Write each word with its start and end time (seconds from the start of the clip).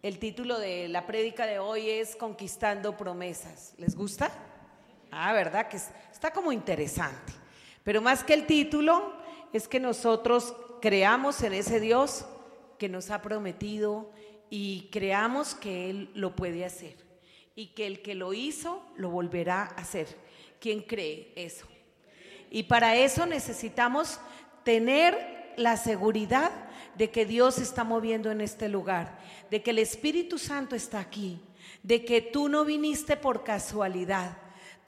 El 0.00 0.20
título 0.20 0.60
de 0.60 0.86
la 0.86 1.06
prédica 1.08 1.44
de 1.44 1.58
hoy 1.58 1.90
es 1.90 2.14
Conquistando 2.14 2.96
promesas. 2.96 3.74
¿Les 3.78 3.96
gusta? 3.96 4.30
Ah, 5.10 5.32
¿verdad? 5.32 5.66
Que 5.66 5.76
está 5.76 6.30
como 6.30 6.52
interesante. 6.52 7.32
Pero 7.82 8.00
más 8.00 8.22
que 8.22 8.34
el 8.34 8.46
título, 8.46 9.12
es 9.52 9.66
que 9.66 9.80
nosotros 9.80 10.54
creamos 10.80 11.42
en 11.42 11.52
ese 11.52 11.80
Dios 11.80 12.26
que 12.78 12.88
nos 12.88 13.10
ha 13.10 13.22
prometido 13.22 14.12
y 14.50 14.88
creamos 14.92 15.56
que 15.56 15.90
Él 15.90 16.12
lo 16.14 16.36
puede 16.36 16.64
hacer 16.64 16.94
y 17.56 17.74
que 17.74 17.88
el 17.88 18.00
que 18.00 18.14
lo 18.14 18.32
hizo 18.32 18.80
lo 18.94 19.10
volverá 19.10 19.62
a 19.62 19.80
hacer. 19.80 20.06
¿Quién 20.60 20.82
cree 20.82 21.32
eso? 21.34 21.66
Y 22.52 22.62
para 22.62 22.94
eso 22.94 23.26
necesitamos 23.26 24.20
tener 24.62 25.54
la 25.56 25.76
seguridad 25.76 26.52
de 26.98 27.10
que 27.10 27.24
Dios 27.24 27.54
se 27.54 27.62
está 27.62 27.84
moviendo 27.84 28.30
en 28.32 28.40
este 28.40 28.68
lugar, 28.68 29.20
de 29.50 29.62
que 29.62 29.70
el 29.70 29.78
Espíritu 29.78 30.36
Santo 30.36 30.74
está 30.74 30.98
aquí, 30.98 31.40
de 31.82 32.04
que 32.04 32.20
tú 32.20 32.48
no 32.48 32.64
viniste 32.64 33.16
por 33.16 33.44
casualidad, 33.44 34.36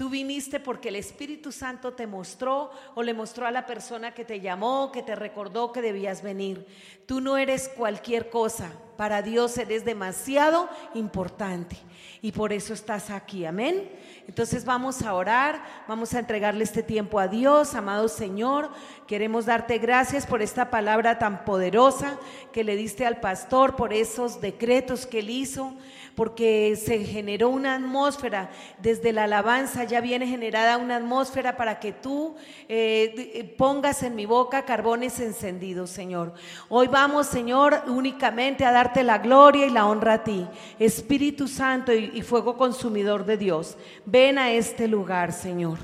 Tú 0.01 0.09
viniste 0.09 0.61
porque 0.61 0.89
el 0.89 0.97
Espíritu 0.97 1.53
Santo 1.53 1.93
te 1.93 2.07
mostró 2.07 2.71
o 2.95 3.03
le 3.03 3.13
mostró 3.13 3.47
a 3.47 3.51
la 3.51 3.67
persona 3.67 4.15
que 4.15 4.25
te 4.25 4.41
llamó, 4.41 4.91
que 4.93 5.03
te 5.03 5.15
recordó 5.15 5.73
que 5.73 5.83
debías 5.83 6.23
venir. 6.23 6.67
Tú 7.05 7.21
no 7.21 7.37
eres 7.37 7.69
cualquier 7.69 8.31
cosa. 8.31 8.73
Para 8.97 9.21
Dios 9.21 9.59
eres 9.59 9.85
demasiado 9.85 10.71
importante. 10.95 11.77
Y 12.23 12.33
por 12.33 12.55
eso 12.55 12.73
estás 12.73 13.11
aquí. 13.11 13.45
Amén. 13.45 13.91
Entonces 14.27 14.65
vamos 14.65 15.03
a 15.03 15.13
orar, 15.13 15.63
vamos 15.87 16.15
a 16.15 16.21
entregarle 16.21 16.65
este 16.65 16.83
tiempo 16.83 17.19
a 17.19 17.29
Dios, 17.29 17.75
amado 17.75 18.09
Señor. 18.09 18.71
Queremos 19.07 19.45
darte 19.45 19.77
gracias 19.77 20.27
por 20.27 20.41
esta 20.41 20.71
palabra 20.71 21.19
tan 21.19 21.45
poderosa 21.45 22.19
que 22.53 22.65
le 22.65 22.75
diste 22.75 23.05
al 23.05 23.21
pastor, 23.21 23.77
por 23.77 23.93
esos 23.93 24.41
decretos 24.41 25.05
que 25.05 25.19
él 25.19 25.29
hizo 25.29 25.75
porque 26.15 26.77
se 26.77 27.05
generó 27.05 27.49
una 27.49 27.77
atmósfera, 27.77 28.51
desde 28.79 29.13
la 29.13 29.25
alabanza 29.25 29.85
ya 29.85 30.01
viene 30.01 30.27
generada 30.27 30.77
una 30.77 30.97
atmósfera 30.97 31.57
para 31.57 31.79
que 31.79 31.93
tú 31.93 32.35
eh, 32.69 33.15
eh, 33.35 33.45
pongas 33.57 34.03
en 34.03 34.15
mi 34.15 34.27
boca 34.27 34.65
carbones 34.65 35.21
encendidos, 35.21 35.91
Señor. 35.91 36.35
Hoy 36.69 36.89
vamos, 36.89 37.27
Señor, 37.27 37.85
únicamente 37.87 38.65
a 38.65 38.73
darte 38.73 39.03
la 39.03 39.19
gloria 39.19 39.67
y 39.67 39.71
la 39.71 39.87
honra 39.87 40.15
a 40.15 40.25
ti, 40.25 40.47
Espíritu 40.79 41.49
Santo 41.49 41.93
y, 41.93 42.23
fuego 42.23 42.57
consumidor 42.57 43.25
de 43.25 43.37
Dios. 43.37 43.77
Ven 44.05 44.39
a 44.39 44.51
este 44.53 44.89
lugar, 44.89 45.33
Señor. 45.33 45.79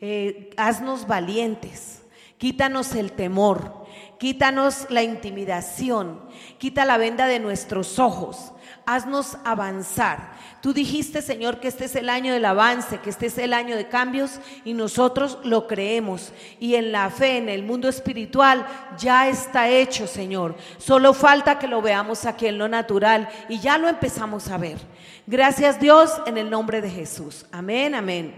Eh, 0.00 0.50
haznos 0.56 1.06
valientes, 1.06 2.02
quítanos 2.36 2.94
el 2.94 3.12
temor, 3.12 3.86
quítanos 4.18 4.86
la 4.90 5.02
intimidación, 5.02 6.20
quita 6.58 6.84
la 6.84 6.98
venda 6.98 7.26
de 7.26 7.40
nuestros 7.40 7.98
ojos 7.98 8.52
haznos 8.88 9.36
avanzar. 9.44 10.32
Tú 10.62 10.72
dijiste, 10.72 11.20
Señor, 11.20 11.60
que 11.60 11.68
este 11.68 11.84
es 11.84 11.94
el 11.94 12.08
año 12.08 12.32
del 12.32 12.46
avance, 12.46 12.98
que 13.00 13.10
este 13.10 13.26
es 13.26 13.36
el 13.36 13.52
año 13.52 13.76
de 13.76 13.86
cambios 13.86 14.40
y 14.64 14.72
nosotros 14.72 15.38
lo 15.44 15.66
creemos. 15.66 16.32
Y 16.58 16.74
en 16.74 16.90
la 16.90 17.10
fe, 17.10 17.36
en 17.36 17.50
el 17.50 17.64
mundo 17.64 17.90
espiritual, 17.90 18.66
ya 18.98 19.28
está 19.28 19.68
hecho, 19.68 20.06
Señor. 20.06 20.56
Solo 20.78 21.12
falta 21.12 21.58
que 21.58 21.68
lo 21.68 21.82
veamos 21.82 22.24
aquí 22.24 22.46
en 22.46 22.56
lo 22.56 22.66
natural 22.66 23.28
y 23.50 23.60
ya 23.60 23.76
lo 23.76 23.88
empezamos 23.88 24.48
a 24.48 24.56
ver. 24.56 24.78
Gracias 25.26 25.78
Dios 25.78 26.10
en 26.24 26.38
el 26.38 26.48
nombre 26.48 26.80
de 26.80 26.88
Jesús. 26.88 27.44
Amén, 27.52 27.94
amén. 27.94 28.34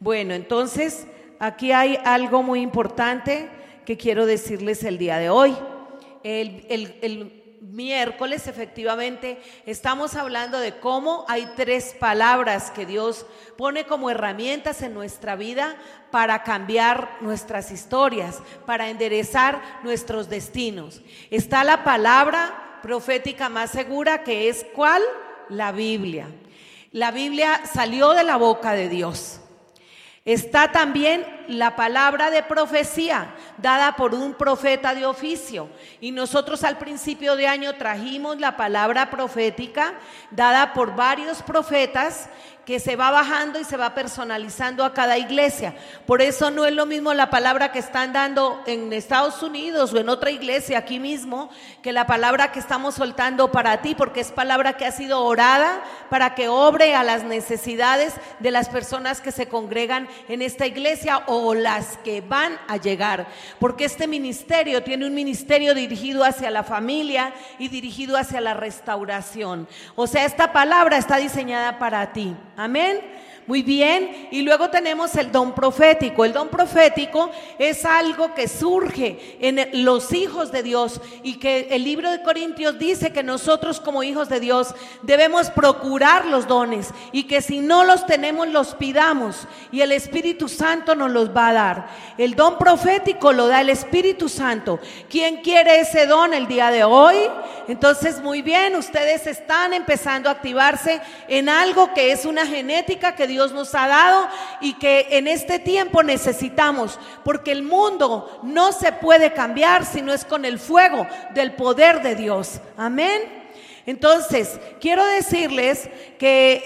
Bueno, 0.00 0.32
entonces 0.32 1.06
aquí 1.38 1.70
hay 1.70 1.98
algo 2.02 2.42
muy 2.42 2.62
importante 2.62 3.50
que 3.84 3.98
quiero 3.98 4.24
decirles 4.24 4.84
el 4.84 4.96
día 4.96 5.18
de 5.18 5.28
hoy. 5.28 5.54
El, 6.24 6.64
el, 6.70 6.98
el 7.02 7.41
miércoles 7.62 8.48
efectivamente 8.48 9.40
estamos 9.66 10.16
hablando 10.16 10.58
de 10.58 10.80
cómo 10.80 11.24
hay 11.28 11.48
tres 11.54 11.94
palabras 11.98 12.72
que 12.72 12.86
Dios 12.86 13.24
pone 13.56 13.84
como 13.84 14.10
herramientas 14.10 14.82
en 14.82 14.94
nuestra 14.94 15.36
vida 15.36 15.76
para 16.10 16.42
cambiar 16.42 17.18
nuestras 17.20 17.70
historias, 17.70 18.40
para 18.66 18.90
enderezar 18.90 19.62
nuestros 19.84 20.28
destinos. 20.28 21.02
Está 21.30 21.62
la 21.62 21.84
palabra 21.84 22.80
profética 22.82 23.48
más 23.48 23.70
segura 23.70 24.24
que 24.24 24.48
es 24.48 24.66
¿cuál? 24.74 25.02
La 25.48 25.70
Biblia. 25.70 26.26
La 26.90 27.12
Biblia 27.12 27.62
salió 27.72 28.12
de 28.12 28.24
la 28.24 28.36
boca 28.36 28.72
de 28.72 28.88
Dios. 28.88 29.40
Está 30.24 30.70
también 30.70 31.26
la 31.48 31.74
palabra 31.74 32.30
de 32.30 32.42
profecía 32.42 33.34
dada 33.58 33.96
por 33.96 34.14
un 34.14 34.34
profeta 34.34 34.94
de 34.94 35.06
oficio. 35.06 35.68
Y 36.00 36.10
nosotros 36.10 36.64
al 36.64 36.78
principio 36.78 37.36
de 37.36 37.46
año 37.46 37.74
trajimos 37.74 38.38
la 38.38 38.56
palabra 38.56 39.10
profética 39.10 39.94
dada 40.30 40.72
por 40.72 40.94
varios 40.94 41.42
profetas 41.42 42.28
que 42.64 42.78
se 42.78 42.94
va 42.94 43.10
bajando 43.10 43.58
y 43.58 43.64
se 43.64 43.76
va 43.76 43.94
personalizando 43.94 44.84
a 44.84 44.94
cada 44.94 45.18
iglesia. 45.18 45.74
Por 46.06 46.22
eso 46.22 46.50
no 46.50 46.64
es 46.64 46.72
lo 46.72 46.86
mismo 46.86 47.12
la 47.12 47.28
palabra 47.28 47.72
que 47.72 47.80
están 47.80 48.12
dando 48.12 48.62
en 48.66 48.92
Estados 48.92 49.42
Unidos 49.42 49.92
o 49.92 49.98
en 49.98 50.08
otra 50.08 50.30
iglesia 50.30 50.78
aquí 50.78 51.00
mismo 51.00 51.50
que 51.82 51.92
la 51.92 52.06
palabra 52.06 52.52
que 52.52 52.60
estamos 52.60 52.94
soltando 52.94 53.50
para 53.50 53.82
ti, 53.82 53.94
porque 53.96 54.20
es 54.20 54.30
palabra 54.30 54.76
que 54.76 54.86
ha 54.86 54.92
sido 54.92 55.24
orada 55.24 55.82
para 56.08 56.34
que 56.34 56.48
obre 56.48 56.94
a 56.94 57.02
las 57.02 57.24
necesidades 57.24 58.14
de 58.38 58.50
las 58.52 58.68
personas 58.68 59.20
que 59.20 59.32
se 59.32 59.48
congregan 59.48 60.08
en 60.28 60.40
esta 60.40 60.66
iglesia 60.66 61.22
o 61.26 61.54
las 61.54 61.96
que 61.98 62.20
van 62.20 62.58
a 62.68 62.76
llegar. 62.76 63.26
Porque 63.58 63.84
este 63.84 64.06
ministerio 64.06 64.82
tiene 64.82 65.06
un 65.06 65.14
ministerio 65.14 65.74
dirigido 65.74 66.24
hacia 66.24 66.50
la 66.50 66.62
familia 66.62 67.32
y 67.58 67.68
dirigido 67.68 68.16
hacia 68.16 68.40
la 68.40 68.54
restauración. 68.54 69.68
O 69.94 70.06
sea, 70.06 70.24
esta 70.24 70.52
palabra 70.52 70.96
está 70.96 71.16
diseñada 71.16 71.78
para 71.78 72.12
ti. 72.12 72.34
Amén. 72.56 73.00
Muy 73.48 73.62
bien, 73.62 74.28
y 74.30 74.42
luego 74.42 74.70
tenemos 74.70 75.16
el 75.16 75.32
don 75.32 75.52
profético. 75.52 76.24
El 76.24 76.32
don 76.32 76.48
profético 76.48 77.28
es 77.58 77.84
algo 77.84 78.34
que 78.34 78.46
surge 78.46 79.36
en 79.40 79.84
los 79.84 80.12
hijos 80.12 80.52
de 80.52 80.62
Dios 80.62 81.00
y 81.24 81.40
que 81.40 81.66
el 81.70 81.82
libro 81.82 82.12
de 82.12 82.22
Corintios 82.22 82.78
dice 82.78 83.12
que 83.12 83.24
nosotros 83.24 83.80
como 83.80 84.04
hijos 84.04 84.28
de 84.28 84.38
Dios 84.38 84.76
debemos 85.02 85.50
procurar 85.50 86.26
los 86.26 86.46
dones 86.46 86.90
y 87.10 87.24
que 87.24 87.42
si 87.42 87.58
no 87.58 87.82
los 87.82 88.06
tenemos 88.06 88.46
los 88.46 88.76
pidamos 88.76 89.48
y 89.72 89.80
el 89.80 89.90
Espíritu 89.90 90.48
Santo 90.48 90.94
nos 90.94 91.10
los 91.10 91.36
va 91.36 91.48
a 91.48 91.52
dar. 91.52 91.88
El 92.18 92.36
don 92.36 92.58
profético 92.58 93.32
lo 93.32 93.48
da 93.48 93.60
el 93.60 93.70
Espíritu 93.70 94.28
Santo. 94.28 94.78
¿Quién 95.10 95.38
quiere 95.38 95.80
ese 95.80 96.06
don 96.06 96.32
el 96.32 96.46
día 96.46 96.70
de 96.70 96.84
hoy? 96.84 97.16
Entonces, 97.66 98.20
muy 98.20 98.42
bien, 98.42 98.76
ustedes 98.76 99.26
están 99.26 99.72
empezando 99.72 100.28
a 100.28 100.32
activarse 100.32 101.00
en 101.28 101.48
algo 101.48 101.92
que 101.94 102.12
es 102.12 102.24
una 102.24 102.46
genética 102.46 103.14
que 103.14 103.26
Dios 103.32 103.52
nos 103.52 103.74
ha 103.74 103.88
dado 103.88 104.28
y 104.60 104.74
que 104.74 105.08
en 105.10 105.26
este 105.26 105.58
tiempo 105.58 106.02
necesitamos, 106.02 106.98
porque 107.24 107.50
el 107.50 107.62
mundo 107.62 108.40
no 108.42 108.72
se 108.72 108.92
puede 108.92 109.32
cambiar 109.32 109.84
si 109.84 110.02
no 110.02 110.12
es 110.12 110.24
con 110.24 110.44
el 110.44 110.58
fuego 110.58 111.06
del 111.34 111.54
poder 111.54 112.02
de 112.02 112.14
Dios. 112.14 112.60
Amén. 112.76 113.41
Entonces, 113.84 114.60
quiero 114.80 115.04
decirles 115.04 115.88
que 116.18 116.62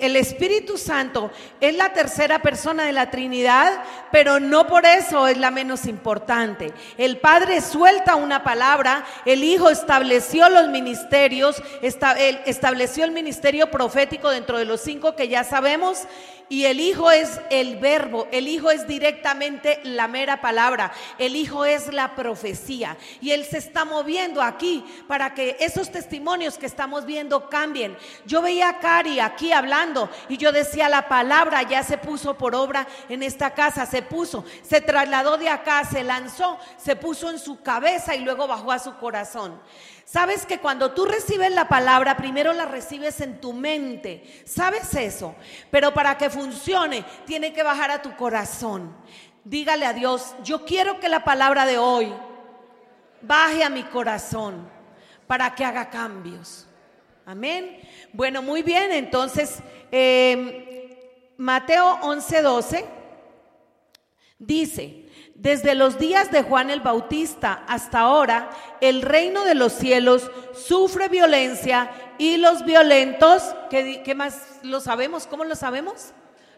el, 0.00 0.16
Espíritu 0.16 0.78
Santo 0.78 1.32
es 1.60 1.76
la 1.76 1.92
tercera 1.92 2.40
persona 2.40 2.84
de 2.84 2.92
la 2.92 3.10
Trinidad, 3.10 3.82
pero 4.12 4.38
no 4.38 4.66
por 4.68 4.86
eso 4.86 5.26
es 5.26 5.36
la 5.38 5.50
menos 5.50 5.86
importante. 5.86 6.72
El 6.98 7.18
Padre 7.18 7.60
suelta 7.60 8.14
una 8.14 8.44
palabra, 8.44 9.04
el 9.24 9.42
Hijo 9.42 9.70
estableció 9.70 10.48
los 10.48 10.68
ministerios, 10.68 11.60
estableció 11.82 13.04
el 13.04 13.10
ministerio 13.10 13.68
profético 13.70 14.30
dentro 14.30 14.58
de 14.58 14.66
los 14.66 14.80
cinco 14.80 15.16
que 15.16 15.28
ya 15.28 15.42
sabemos, 15.42 16.06
y 16.48 16.66
el 16.66 16.78
Hijo 16.80 17.10
es 17.10 17.40
el 17.50 17.76
verbo, 17.76 18.28
el 18.30 18.46
Hijo 18.46 18.70
es 18.70 18.86
directamente 18.86 19.80
la 19.82 20.06
mera 20.06 20.40
palabra, 20.40 20.92
el 21.18 21.34
Hijo 21.34 21.64
es 21.64 21.92
la 21.92 22.14
profecía. 22.14 22.96
Y 23.20 23.32
Él 23.32 23.44
se 23.44 23.58
está 23.58 23.84
moviendo 23.84 24.40
aquí 24.40 24.84
para 25.08 25.34
que 25.34 25.56
esos 25.58 25.90
testimonios 25.90 26.56
que 26.56 26.66
estamos 26.66 27.04
viendo 27.04 27.48
cambien. 27.48 27.96
Yo 28.26 28.42
veía 28.42 28.68
a 28.68 28.78
Cari 28.78 29.18
aquí 29.18 29.52
hablando 29.52 30.08
y 30.28 30.36
yo 30.36 30.52
decía, 30.52 30.88
la 30.88 31.08
palabra 31.08 31.62
ya 31.62 31.82
se 31.82 31.98
puso 31.98 32.38
por 32.38 32.54
obra 32.54 32.86
en 33.08 33.22
esta 33.22 33.52
casa, 33.52 33.84
se 33.86 34.02
puso, 34.02 34.44
se 34.62 34.80
trasladó 34.80 35.38
de 35.38 35.48
acá, 35.48 35.84
se 35.84 36.04
lanzó, 36.04 36.58
se 36.76 36.94
puso 36.94 37.30
en 37.30 37.38
su 37.38 37.60
cabeza 37.62 38.14
y 38.14 38.20
luego 38.20 38.46
bajó 38.46 38.70
a 38.70 38.78
su 38.78 38.96
corazón. 38.96 39.60
Sabes 40.06 40.46
que 40.46 40.60
cuando 40.60 40.92
tú 40.92 41.04
recibes 41.04 41.50
la 41.50 41.66
palabra, 41.66 42.16
primero 42.16 42.52
la 42.52 42.64
recibes 42.64 43.20
en 43.20 43.40
tu 43.40 43.52
mente. 43.52 44.44
¿Sabes 44.46 44.94
eso? 44.94 45.34
Pero 45.72 45.92
para 45.92 46.16
que 46.16 46.30
funcione, 46.36 47.04
tiene 47.24 47.52
que 47.52 47.62
bajar 47.62 47.90
a 47.90 48.02
tu 48.02 48.14
corazón. 48.14 48.94
Dígale 49.44 49.86
a 49.86 49.94
Dios, 49.94 50.34
yo 50.42 50.64
quiero 50.64 51.00
que 51.00 51.08
la 51.08 51.24
palabra 51.24 51.64
de 51.64 51.78
hoy 51.78 52.12
baje 53.22 53.64
a 53.64 53.70
mi 53.70 53.84
corazón 53.84 54.68
para 55.26 55.54
que 55.54 55.64
haga 55.64 55.88
cambios. 55.88 56.66
Amén. 57.24 57.80
Bueno, 58.12 58.42
muy 58.42 58.62
bien, 58.62 58.92
entonces 58.92 59.58
em, 59.90 60.52
Mateo 61.36 61.98
11:12 62.02 62.84
dice, 64.38 65.06
Desde 65.34 65.74
los 65.74 65.98
días 65.98 66.30
de 66.30 66.42
Juan 66.42 66.70
el 66.70 66.80
Bautista 66.80 67.64
hasta 67.66 68.00
ahora, 68.00 68.50
el 68.80 69.02
reino 69.02 69.44
de 69.44 69.54
los 69.54 69.72
cielos 69.72 70.30
sufre 70.54 71.08
violencia 71.08 71.90
y 72.18 72.36
los 72.38 72.64
violentos, 72.64 73.42
¿qué, 73.70 74.14
más 74.14 74.60
lo 74.62 74.80
sabemos? 74.80 75.26
¿Cómo 75.26 75.44
lo 75.44 75.54
sabemos? 75.54 76.12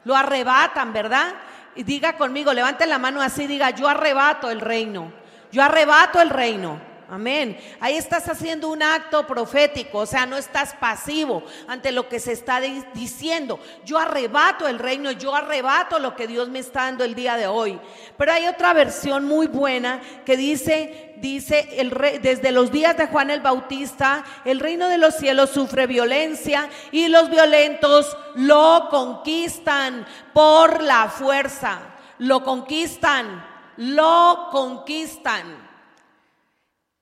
Lo 0.09 0.17
arrebatan, 0.17 0.95
¿verdad? 0.95 1.35
Y 1.75 1.83
diga 1.83 2.15
conmigo, 2.15 2.55
levante 2.55 2.87
la 2.87 2.99
mano 2.99 3.21
así, 3.21 3.47
diga, 3.47 3.69
yo 3.73 3.89
arrebato 3.89 4.51
el 4.51 4.59
reino, 4.59 5.13
yo 5.53 5.63
arrebato 5.63 6.19
el 6.23 6.31
reino. 6.31 6.81
Amén. 7.11 7.59
Ahí 7.81 7.97
estás 7.97 8.29
haciendo 8.29 8.69
un 8.69 8.83
acto 8.83 9.27
profético, 9.27 10.01
o 10.01 10.07
sea, 10.07 10.27
no 10.27 10.37
estás 10.37 10.75
pasivo 10.75 11.43
ante 11.67 11.91
lo 11.91 12.07
que 12.07 12.21
se 12.21 12.33
está 12.33 12.61
diciendo. 12.93 13.59
Yo 13.87 13.99
arrebato 13.99 14.69
el 14.69 14.79
reino, 14.79 15.11
yo 15.13 15.35
arrebato 15.35 15.99
lo 15.99 16.15
que 16.15 16.27
Dios 16.27 16.51
me 16.51 16.59
está 16.59 16.83
dando 16.83 17.05
el 17.05 17.15
día 17.15 17.39
de 17.39 17.47
hoy. 17.47 17.81
Pero 18.19 18.33
hay 18.33 18.47
otra 18.47 18.75
versión 18.75 19.25
muy 19.25 19.47
buena 19.47 20.03
que 20.27 20.37
dice, 20.37 21.15
dice 21.17 21.69
el 21.79 21.89
desde 22.21 22.53
los 22.53 22.71
días 22.71 22.95
de 22.99 23.07
Juan 23.07 23.31
el 23.31 23.41
Bautista, 23.41 24.23
el 24.45 24.61
reino 24.61 24.87
de 24.89 24.99
los 24.99 25.15
cielos 25.15 25.49
sufre 25.49 25.87
violencia 25.87 26.69
y 26.93 27.09
los 27.09 27.31
violentos 27.31 28.19
lo 28.35 28.89
conquistan 28.91 30.07
por 30.35 30.83
la 30.83 31.09
fuerza. 31.09 31.81
Lo 32.19 32.45
conquistan, 32.45 33.47
lo 33.79 34.49
conquistan. 34.51 35.68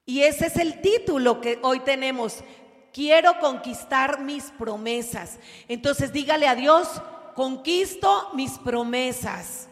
Y 0.07 0.23
ese 0.23 0.47
es 0.47 0.57
el 0.57 0.81
título 0.81 1.41
que 1.41 1.59
hoy 1.63 1.81
tenemos. 1.81 2.45
Quiero 2.93 3.41
conquistar 3.41 4.21
mis 4.21 4.45
promesas. 4.53 5.39
Entonces 5.67 6.13
dígale 6.13 6.47
a 6.47 6.55
Dios, 6.55 6.89
conquisto 7.35 8.31
mis 8.33 8.53
promesas. 8.53 9.69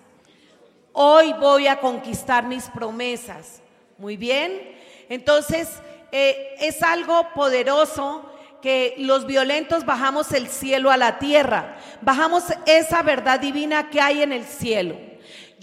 Hoy 0.93 1.33
voy 1.35 1.69
a 1.69 1.79
conquistar 1.79 2.45
mis 2.47 2.65
promesas. 2.65 3.63
Muy 3.97 4.17
bien. 4.17 4.75
Entonces 5.09 5.69
eh, 6.11 6.57
es 6.59 6.83
algo 6.83 7.29
poderoso 7.33 8.29
que 8.61 8.95
los 8.99 9.27
violentos 9.27 9.85
bajamos 9.85 10.33
el 10.33 10.49
cielo 10.49 10.91
a 10.91 10.97
la 10.97 11.21
tierra. 11.21 11.77
Bajamos 12.01 12.45
esa 12.67 13.03
verdad 13.03 13.39
divina 13.39 13.89
que 13.89 14.01
hay 14.01 14.23
en 14.23 14.33
el 14.33 14.45
cielo. 14.45 14.97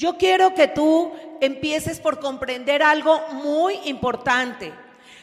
Yo 0.01 0.17
quiero 0.17 0.55
que 0.55 0.67
tú 0.67 1.13
empieces 1.41 1.99
por 1.99 2.19
comprender 2.19 2.81
algo 2.81 3.21
muy 3.33 3.75
importante. 3.85 4.73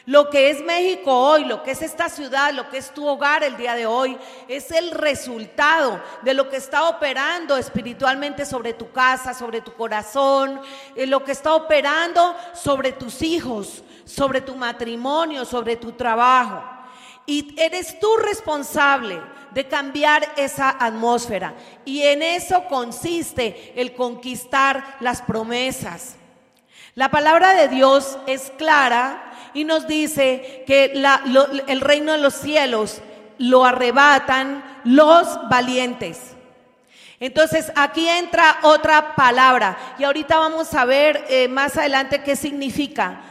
Lo 0.05 0.29
que 0.29 0.49
es 0.51 0.63
México 0.63 1.13
hoy, 1.13 1.43
lo 1.43 1.63
que 1.63 1.71
es 1.71 1.81
esta 1.81 2.07
ciudad, 2.07 2.53
lo 2.53 2.69
que 2.69 2.77
es 2.77 2.93
tu 2.93 3.05
hogar 3.05 3.43
el 3.43 3.57
día 3.57 3.75
de 3.75 3.85
hoy, 3.85 4.17
es 4.47 4.71
el 4.71 4.91
resultado 4.91 6.01
de 6.21 6.33
lo 6.33 6.47
que 6.47 6.55
está 6.55 6.87
operando 6.87 7.57
espiritualmente 7.57 8.45
sobre 8.45 8.71
tu 8.71 8.89
casa, 8.93 9.33
sobre 9.33 9.59
tu 9.59 9.73
corazón, 9.73 10.61
eh, 10.95 11.05
lo 11.05 11.25
que 11.25 11.33
está 11.33 11.55
operando 11.55 12.33
sobre 12.53 12.93
tus 12.93 13.21
hijos, 13.21 13.83
sobre 14.05 14.39
tu 14.39 14.55
matrimonio, 14.55 15.43
sobre 15.43 15.75
tu 15.75 15.91
trabajo. 15.91 16.63
Y 17.25 17.53
eres 17.59 17.99
tú 17.99 18.15
responsable 18.15 19.19
de 19.51 19.67
cambiar 19.67 20.27
esa 20.37 20.69
atmósfera. 20.69 21.53
Y 21.85 22.03
en 22.03 22.21
eso 22.21 22.65
consiste 22.65 23.73
el 23.75 23.93
conquistar 23.93 24.97
las 24.99 25.21
promesas. 25.21 26.15
La 26.95 27.09
palabra 27.09 27.53
de 27.53 27.67
Dios 27.67 28.17
es 28.27 28.51
clara 28.57 29.31
y 29.53 29.63
nos 29.63 29.87
dice 29.87 30.63
que 30.67 30.93
el 31.67 31.81
reino 31.81 32.11
de 32.13 32.17
los 32.17 32.33
cielos 32.33 33.01
lo 33.37 33.65
arrebatan 33.65 34.81
los 34.83 35.49
valientes. 35.49 36.35
Entonces 37.19 37.71
aquí 37.75 38.07
entra 38.07 38.59
otra 38.63 39.15
palabra 39.15 39.77
y 39.97 40.03
ahorita 40.05 40.37
vamos 40.37 40.73
a 40.73 40.85
ver 40.85 41.25
eh, 41.29 41.47
más 41.47 41.77
adelante 41.77 42.23
qué 42.23 42.35
significa. 42.35 43.21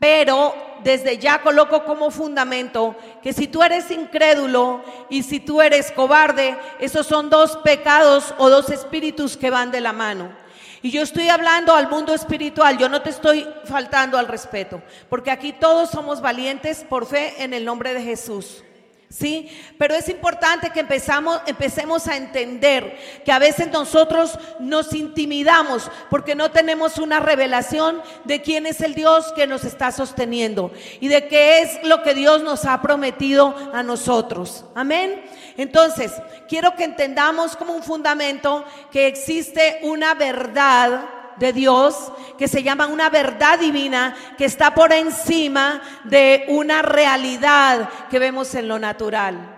Pero 0.00 0.54
desde 0.82 1.18
ya 1.18 1.42
coloco 1.42 1.84
como 1.84 2.10
fundamento 2.10 2.96
que 3.22 3.34
si 3.34 3.46
tú 3.46 3.62
eres 3.62 3.90
incrédulo 3.90 4.82
y 5.10 5.22
si 5.22 5.40
tú 5.40 5.60
eres 5.60 5.92
cobarde, 5.92 6.56
esos 6.80 7.06
son 7.06 7.28
dos 7.28 7.58
pecados 7.58 8.34
o 8.38 8.48
dos 8.48 8.70
espíritus 8.70 9.36
que 9.36 9.50
van 9.50 9.70
de 9.70 9.82
la 9.82 9.92
mano. 9.92 10.32
Y 10.80 10.90
yo 10.90 11.02
estoy 11.02 11.28
hablando 11.28 11.74
al 11.74 11.90
mundo 11.90 12.14
espiritual, 12.14 12.78
yo 12.78 12.88
no 12.88 13.02
te 13.02 13.10
estoy 13.10 13.46
faltando 13.64 14.16
al 14.16 14.26
respeto, 14.26 14.80
porque 15.10 15.30
aquí 15.30 15.52
todos 15.52 15.90
somos 15.90 16.22
valientes 16.22 16.86
por 16.88 17.04
fe 17.04 17.34
en 17.44 17.52
el 17.52 17.66
nombre 17.66 17.92
de 17.92 18.02
Jesús. 18.02 18.64
¿Sí? 19.10 19.50
Pero 19.76 19.94
es 19.94 20.08
importante 20.08 20.70
que 20.70 20.80
empezamos, 20.80 21.42
empecemos 21.46 22.06
a 22.06 22.16
entender 22.16 22.96
que 23.24 23.32
a 23.32 23.40
veces 23.40 23.68
nosotros 23.68 24.38
nos 24.60 24.94
intimidamos 24.94 25.90
porque 26.08 26.34
no 26.34 26.50
tenemos 26.52 26.96
una 26.98 27.18
revelación 27.20 28.00
de 28.24 28.40
quién 28.40 28.66
es 28.66 28.80
el 28.80 28.94
Dios 28.94 29.32
que 29.34 29.48
nos 29.48 29.64
está 29.64 29.90
sosteniendo 29.90 30.70
y 31.00 31.08
de 31.08 31.26
qué 31.26 31.60
es 31.60 31.82
lo 31.84 32.02
que 32.02 32.14
Dios 32.14 32.42
nos 32.42 32.64
ha 32.64 32.80
prometido 32.80 33.54
a 33.74 33.82
nosotros. 33.82 34.64
Amén. 34.74 35.24
Entonces, 35.56 36.12
quiero 36.48 36.76
que 36.76 36.84
entendamos 36.84 37.56
como 37.56 37.74
un 37.74 37.82
fundamento 37.82 38.64
que 38.92 39.08
existe 39.08 39.80
una 39.82 40.14
verdad 40.14 41.19
de 41.40 41.52
Dios 41.52 42.12
que 42.38 42.46
se 42.46 42.62
llama 42.62 42.86
una 42.86 43.10
verdad 43.10 43.58
divina 43.58 44.14
que 44.38 44.44
está 44.44 44.74
por 44.74 44.92
encima 44.92 45.82
de 46.04 46.44
una 46.48 46.82
realidad 46.82 47.88
que 48.08 48.18
vemos 48.18 48.54
en 48.54 48.68
lo 48.68 48.78
natural. 48.78 49.56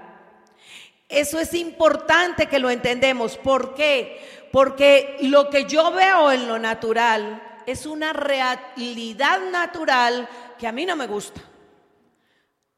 Eso 1.09 1.39
es 1.39 1.53
importante 1.53 2.47
que 2.47 2.59
lo 2.59 2.71
entendemos. 2.71 3.37
¿Por 3.37 3.75
qué? 3.75 4.49
Porque 4.51 5.19
lo 5.23 5.51
que 5.51 5.65
yo 5.65 5.93
veo 5.93 6.31
en 6.31 6.49
lo 6.49 6.59
natural 6.59 7.61
es 7.67 7.85
una 7.85 8.13
realidad 8.13 9.41
natural 9.51 10.29
que 10.59 10.67
a 10.67 10.73
mí 10.73 10.87
no 10.87 10.97
me 10.97 11.07
gusta. 11.07 11.43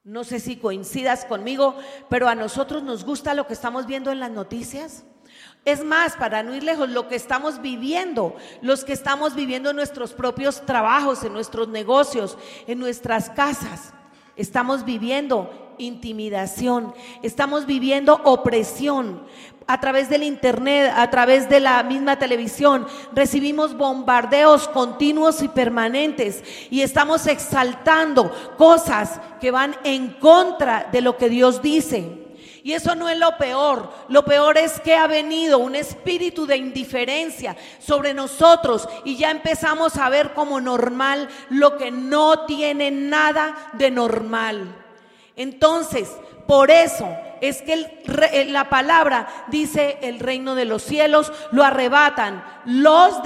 No 0.02 0.24
sé 0.24 0.40
si 0.40 0.56
coincidas 0.56 1.24
conmigo, 1.24 1.76
pero 2.08 2.28
a 2.28 2.34
nosotros 2.34 2.82
nos 2.82 3.04
gusta 3.04 3.34
lo 3.34 3.46
que 3.46 3.52
estamos 3.52 3.86
viendo 3.86 4.10
en 4.10 4.20
las 4.20 4.30
noticias. 4.30 5.04
Es 5.64 5.82
más, 5.82 6.14
para 6.16 6.42
no 6.42 6.54
ir 6.54 6.62
lejos, 6.62 6.90
lo 6.90 7.08
que 7.08 7.16
estamos 7.16 7.62
viviendo, 7.62 8.36
los 8.60 8.84
que 8.84 8.92
estamos 8.92 9.34
viviendo 9.34 9.70
en 9.70 9.76
nuestros 9.76 10.12
propios 10.12 10.64
trabajos, 10.66 11.24
en 11.24 11.32
nuestros 11.32 11.68
negocios, 11.68 12.36
en 12.66 12.78
nuestras 12.78 13.30
casas, 13.30 13.94
estamos 14.36 14.84
viviendo 14.84 15.74
intimidación, 15.78 16.94
estamos 17.22 17.64
viviendo 17.64 18.20
opresión. 18.24 19.22
A 19.66 19.80
través 19.80 20.10
del 20.10 20.22
Internet, 20.22 20.92
a 20.94 21.08
través 21.08 21.48
de 21.48 21.58
la 21.58 21.82
misma 21.82 22.18
televisión, 22.18 22.86
recibimos 23.14 23.74
bombardeos 23.74 24.68
continuos 24.68 25.42
y 25.42 25.48
permanentes 25.48 26.44
y 26.68 26.82
estamos 26.82 27.26
exaltando 27.26 28.30
cosas 28.58 29.18
que 29.40 29.50
van 29.50 29.74
en 29.82 30.08
contra 30.20 30.90
de 30.92 31.00
lo 31.00 31.16
que 31.16 31.30
Dios 31.30 31.62
dice. 31.62 32.23
Y 32.64 32.72
eso 32.72 32.94
no 32.94 33.10
es 33.10 33.18
lo 33.18 33.36
peor. 33.36 33.92
Lo 34.08 34.24
peor 34.24 34.56
es 34.56 34.80
que 34.80 34.96
ha 34.96 35.06
venido 35.06 35.58
un 35.58 35.76
espíritu 35.76 36.46
de 36.46 36.56
indiferencia 36.56 37.54
sobre 37.78 38.14
nosotros 38.14 38.88
y 39.04 39.16
ya 39.16 39.30
empezamos 39.30 39.98
a 39.98 40.08
ver 40.08 40.32
como 40.32 40.62
normal 40.62 41.28
lo 41.50 41.76
que 41.76 41.90
no 41.90 42.46
tiene 42.46 42.90
nada 42.90 43.54
de 43.74 43.90
normal. 43.90 44.74
Entonces, 45.36 46.10
por 46.46 46.70
eso 46.70 47.06
es 47.42 47.60
que 47.60 48.02
eh, 48.32 48.46
la 48.48 48.70
palabra 48.70 49.28
dice 49.48 49.98
el 50.00 50.18
reino 50.18 50.54
de 50.54 50.64
los 50.64 50.82
cielos 50.82 51.32
lo 51.52 51.64
arrebatan 51.64 52.42
los 52.64 53.22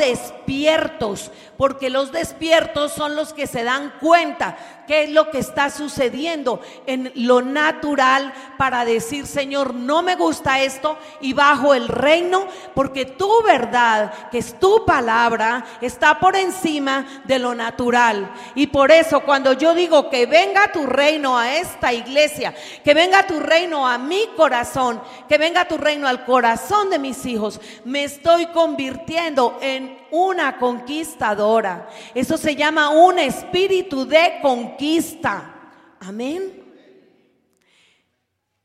despiertos, 0.48 1.30
porque 1.58 1.90
los 1.90 2.10
despiertos 2.10 2.92
son 2.92 3.16
los 3.16 3.34
que 3.34 3.46
se 3.46 3.64
dan 3.64 3.92
cuenta 4.00 4.56
qué 4.86 5.02
es 5.02 5.10
lo 5.10 5.30
que 5.30 5.38
está 5.38 5.68
sucediendo 5.68 6.62
en 6.86 7.12
lo 7.14 7.42
natural 7.42 8.32
para 8.56 8.86
decir, 8.86 9.26
Señor, 9.26 9.74
no 9.74 10.00
me 10.00 10.14
gusta 10.14 10.60
esto 10.60 10.96
y 11.20 11.34
bajo 11.34 11.74
el 11.74 11.88
reino, 11.88 12.46
porque 12.74 13.04
tu 13.04 13.42
verdad, 13.42 14.30
que 14.30 14.38
es 14.38 14.58
tu 14.58 14.86
palabra, 14.86 15.66
está 15.82 16.18
por 16.18 16.34
encima 16.34 17.22
de 17.24 17.38
lo 17.38 17.54
natural. 17.54 18.32
Y 18.54 18.68
por 18.68 18.90
eso 18.90 19.20
cuando 19.20 19.52
yo 19.52 19.74
digo 19.74 20.08
que 20.08 20.24
venga 20.24 20.72
tu 20.72 20.86
reino 20.86 21.36
a 21.36 21.56
esta 21.56 21.92
iglesia, 21.92 22.54
que 22.82 22.94
venga 22.94 23.26
tu 23.26 23.38
reino 23.38 23.86
a 23.86 23.98
mi 23.98 24.28
corazón, 24.34 25.02
que 25.28 25.36
venga 25.36 25.68
tu 25.68 25.76
reino 25.76 26.08
al 26.08 26.24
corazón 26.24 26.88
de 26.88 26.98
mis 26.98 27.26
hijos, 27.26 27.60
me 27.84 28.04
estoy 28.04 28.46
convirtiendo 28.46 29.58
en 29.60 29.97
una 30.10 30.58
conquistadora. 30.58 31.88
Eso 32.14 32.36
se 32.36 32.54
llama 32.56 32.90
un 32.90 33.18
espíritu 33.18 34.06
de 34.06 34.38
conquista. 34.42 35.54
Amén. 36.00 36.64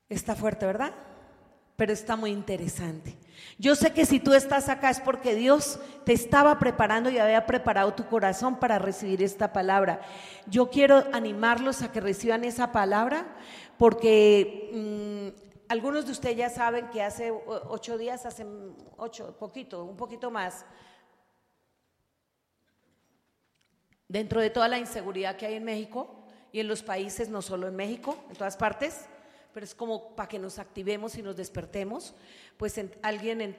Está 0.09 0.35
fuerte, 0.35 0.65
¿verdad? 0.65 0.93
Pero 1.75 1.91
está 1.91 2.15
muy 2.15 2.31
interesante. 2.31 3.17
Yo 3.57 3.75
sé 3.75 3.93
que 3.93 4.05
si 4.05 4.19
tú 4.19 4.33
estás 4.33 4.69
acá 4.69 4.89
es 4.89 4.99
porque 4.99 5.35
Dios 5.35 5.79
te 6.05 6.13
estaba 6.13 6.59
preparando 6.59 7.09
y 7.09 7.17
había 7.17 7.45
preparado 7.45 7.93
tu 7.93 8.05
corazón 8.07 8.59
para 8.59 8.79
recibir 8.79 9.21
esta 9.23 9.53
palabra. 9.53 10.01
Yo 10.47 10.69
quiero 10.69 11.03
animarlos 11.13 11.81
a 11.81 11.91
que 11.91 12.01
reciban 12.01 12.43
esa 12.43 12.71
palabra 12.71 13.35
porque 13.77 14.69
mm, 14.73 15.43
algunos 15.69 16.05
de 16.05 16.11
ustedes 16.11 16.37
ya 16.37 16.49
saben 16.49 16.89
que 16.89 17.01
hace 17.01 17.31
ocho 17.47 17.97
días, 17.97 18.25
hace 18.25 18.45
ocho, 18.97 19.35
poquito, 19.39 19.83
un 19.83 19.97
poquito 19.97 20.29
más, 20.29 20.65
dentro 24.13 24.39
de 24.39 24.51
toda 24.51 24.67
la 24.67 24.77
inseguridad 24.77 25.37
que 25.37 25.47
hay 25.47 25.55
en 25.55 25.63
México 25.63 26.13
y 26.51 26.59
en 26.59 26.67
los 26.67 26.83
países, 26.83 27.29
no 27.29 27.41
solo 27.41 27.67
en 27.67 27.75
México, 27.75 28.23
en 28.29 28.35
todas 28.35 28.55
partes, 28.55 29.07
pero 29.51 29.63
es 29.63 29.73
como 29.73 30.15
para 30.15 30.29
que 30.29 30.37
nos 30.37 30.59
activemos 30.59 31.17
y 31.17 31.23
nos 31.23 31.35
despertemos, 31.35 32.13
pues 32.57 32.79
alguien, 33.01 33.41
eh, 33.41 33.55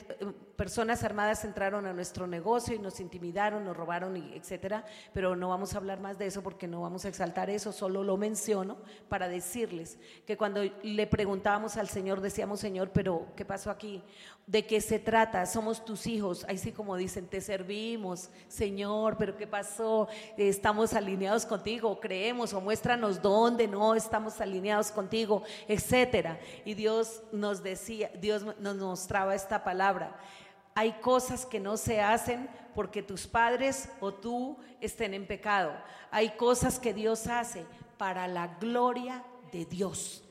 personas 0.56 1.02
armadas 1.02 1.44
entraron 1.44 1.86
a 1.86 1.92
nuestro 1.92 2.26
negocio 2.26 2.74
y 2.74 2.78
nos 2.78 3.00
intimidaron, 3.00 3.64
nos 3.64 3.76
robaron, 3.76 4.16
etcétera, 4.16 4.84
pero 5.12 5.34
no 5.34 5.48
vamos 5.48 5.74
a 5.74 5.78
hablar 5.78 6.00
más 6.00 6.18
de 6.18 6.26
eso 6.26 6.42
porque 6.42 6.68
no 6.68 6.82
vamos 6.82 7.04
a 7.04 7.08
exaltar 7.08 7.50
eso, 7.50 7.72
solo 7.72 8.04
lo 8.04 8.16
menciono 8.16 8.76
para 9.08 9.28
decirles 9.28 9.98
que 10.26 10.36
cuando 10.36 10.62
le 10.82 11.06
preguntábamos 11.06 11.76
al 11.76 11.88
Señor, 11.88 12.20
decíamos, 12.20 12.60
Señor, 12.60 12.90
pero 12.92 13.26
¿qué 13.36 13.44
pasó 13.44 13.70
aquí? 13.70 14.02
¿De 14.46 14.66
qué 14.66 14.80
se 14.80 14.98
trata? 14.98 15.44
Somos 15.46 15.84
tus 15.84 16.06
hijos, 16.06 16.44
ahí 16.48 16.58
sí 16.58 16.70
como 16.70 16.96
dicen, 16.96 17.26
te 17.26 17.40
servimos, 17.40 18.30
Señor, 18.46 19.16
pero 19.18 19.36
¿qué 19.36 19.46
pasó? 19.46 20.06
Estamos 20.36 20.92
alineados 20.94 21.46
contigo, 21.46 21.98
creemos 21.98 22.52
o 22.52 22.60
muéstranos 22.60 23.20
dónde 23.20 23.66
no 23.66 23.94
estamos 23.94 24.40
alineados 24.40 24.92
contigo, 24.92 25.42
etcétera. 25.66 26.38
Y 26.64 26.74
Dios 26.74 27.22
nos 27.32 27.62
decía, 27.62 28.10
Dios 28.20 28.44
nos 28.60 28.76
mostraba 28.84 29.34
esta 29.34 29.64
palabra. 29.64 30.16
Hay 30.74 30.92
cosas 31.00 31.46
que 31.46 31.60
no 31.60 31.76
se 31.76 32.00
hacen 32.00 32.48
porque 32.74 33.02
tus 33.02 33.26
padres 33.26 33.88
o 34.00 34.12
tú 34.12 34.56
estén 34.80 35.14
en 35.14 35.26
pecado. 35.26 35.72
Hay 36.10 36.30
cosas 36.30 36.78
que 36.78 36.92
Dios 36.92 37.26
hace 37.26 37.64
para 37.96 38.26
la 38.26 38.48
gloria 38.58 39.22
de 39.52 39.64
Dios. 39.64 40.23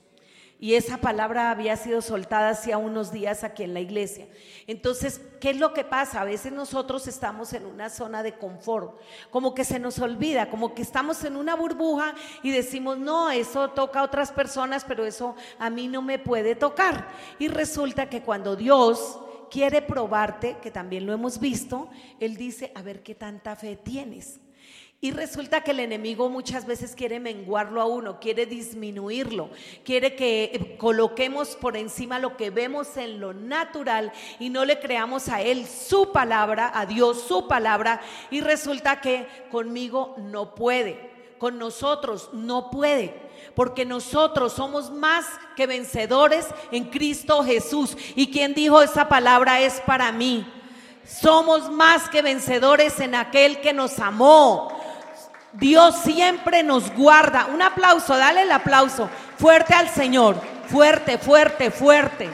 Y 0.63 0.75
esa 0.75 0.96
palabra 0.96 1.51
había 1.51 1.75
sido 1.75 2.01
soltada 2.01 2.51
hacía 2.51 2.77
unos 2.77 3.12
días 3.12 3.43
aquí 3.43 3.63
en 3.63 3.74
la 3.74 3.82
iglesia. 3.82 4.29
Entonces, 4.65 5.20
¿qué 5.41 5.50
es 5.50 5.58
lo 5.58 5.74
que 5.74 5.84
pasa? 5.84 6.22
A 6.22 6.24
veces 6.24 6.53
nosotros 6.53 7.05
estamos 7.05 7.51
en 7.51 7.65
una 7.65 7.89
zona 7.89 8.24
de 8.24 8.38
confort, 8.38 8.98
como 9.29 9.53
que 9.53 9.65
se 9.65 9.77
nos 9.77 10.00
olvida, 10.00 10.50
como 10.50 10.74
que 10.74 10.82
estamos 10.82 11.22
en 11.25 11.36
una 11.36 11.58
burbuja 11.58 12.15
y 12.43 12.51
decimos, 12.51 12.98
no, 12.98 13.29
eso 13.29 13.72
toca 13.72 14.00
a 14.00 14.03
otras 14.03 14.32
personas, 14.32 14.86
pero 14.88 15.05
eso 15.05 15.36
a 15.60 15.70
mí 15.70 15.89
no 15.89 16.01
me 16.01 16.17
puede 16.17 16.55
tocar. 16.55 17.10
Y 17.39 17.50
resulta 17.50 18.08
que 18.08 18.22
cuando 18.22 18.55
Dios 18.55 19.20
quiere 19.51 19.82
probarte, 19.82 20.60
que 20.62 20.72
también 20.72 21.05
lo 21.05 21.12
hemos 21.12 21.41
visto, 21.41 21.89
Él 22.22 22.38
dice, 22.38 22.72
a 22.74 22.82
ver 22.82 23.03
qué 23.03 23.15
tanta 23.15 23.58
fe 23.58 23.75
tienes. 23.75 24.39
Y 25.03 25.12
resulta 25.12 25.60
que 25.60 25.72
el 25.72 25.81
enemigo 25.81 26.29
muchas 26.29 26.65
veces 26.65 26.95
quiere 26.95 27.19
menguarlo 27.19 27.81
a 27.81 27.86
uno, 27.86 28.22
quiere 28.22 28.45
disminuirlo, 28.45 29.50
quiere 29.83 30.15
que 30.15 30.45
eh, 30.45 30.77
coloquemos 30.77 31.57
por 31.57 31.75
encima 31.75 32.19
lo 32.19 32.38
que 32.38 32.51
vemos 32.51 32.95
en 32.95 33.19
lo 33.19 33.33
natural 33.33 34.13
y 34.39 34.50
no 34.50 34.63
le 34.63 34.79
creamos 34.79 35.27
a 35.27 35.41
Él 35.41 35.67
su 35.67 36.13
palabra, 36.13 36.72
a 36.74 36.86
Dios 36.86 37.22
su 37.27 37.50
palabra. 37.50 38.00
Y 38.31 38.39
resulta 38.39 39.01
que 39.01 39.27
conmigo 39.51 40.15
no 40.19 40.55
puede, 40.55 41.12
con 41.38 41.60
nosotros 41.60 42.29
no 42.31 42.72
puede, 42.72 43.13
porque 43.55 43.83
nosotros 43.83 44.53
somos 44.53 44.89
más 44.89 45.25
que 45.57 45.67
vencedores 45.67 46.48
en 46.72 46.86
Cristo 46.86 47.43
Jesús. 47.43 47.98
Y 48.15 48.31
quien 48.31 48.53
dijo 48.53 48.81
esa 48.81 49.10
palabra 49.10 49.60
es 49.60 49.81
para 49.81 50.13
mí. 50.13 50.48
Somos 51.05 51.69
más 51.69 52.07
que 52.07 52.22
vencedores 52.22 53.01
en 53.01 53.15
aquel 53.15 53.60
que 53.60 53.74
nos 53.74 54.00
amó. 54.00 54.72
Dios 55.53 55.95
siempre 56.03 56.63
nos 56.63 56.93
guarda. 56.93 57.45
Un 57.45 57.62
aplauso, 57.62 58.17
dale 58.17 58.41
el 58.41 58.51
aplauso 58.51 59.10
fuerte 59.38 59.74
al 59.74 59.89
Señor. 59.89 60.36
Fuerte, 60.67 61.17
fuerte, 61.17 61.72
fuerte. 61.72 62.29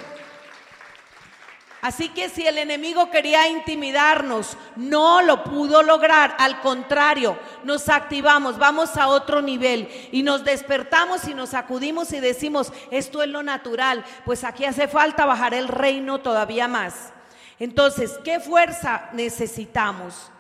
Así 1.81 2.09
que 2.09 2.27
si 2.29 2.45
el 2.45 2.57
enemigo 2.57 3.09
quería 3.09 3.47
intimidarnos, 3.47 4.57
no 4.75 5.21
lo 5.21 5.43
pudo 5.43 5.81
lograr. 5.81 6.35
Al 6.37 6.59
contrario, 6.59 7.39
nos 7.63 7.87
activamos, 7.87 8.57
vamos 8.57 8.97
a 8.97 9.07
otro 9.07 9.41
nivel 9.41 9.89
y 10.11 10.23
nos 10.23 10.43
despertamos 10.43 11.27
y 11.27 11.33
nos 11.33 11.53
acudimos 11.53 12.11
y 12.11 12.19
decimos, 12.19 12.73
esto 12.91 13.23
es 13.23 13.29
lo 13.29 13.43
natural, 13.43 14.03
pues 14.25 14.43
aquí 14.43 14.65
hace 14.65 14.89
falta 14.89 15.25
bajar 15.25 15.53
el 15.53 15.69
reino 15.69 16.19
todavía 16.19 16.67
más. 16.67 17.13
Entonces, 17.59 18.19
¿qué 18.25 18.41
fuerza 18.41 19.09
necesitamos? 19.13 20.31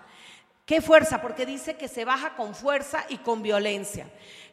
¿Qué 0.69 0.81
fuerza? 0.81 1.19
Porque 1.19 1.47
dice 1.47 1.77
que 1.77 1.87
se 1.87 2.05
baja 2.05 2.35
con 2.35 2.53
fuerza 2.53 3.03
y 3.09 3.17
con 3.17 3.41
violencia. 3.41 4.05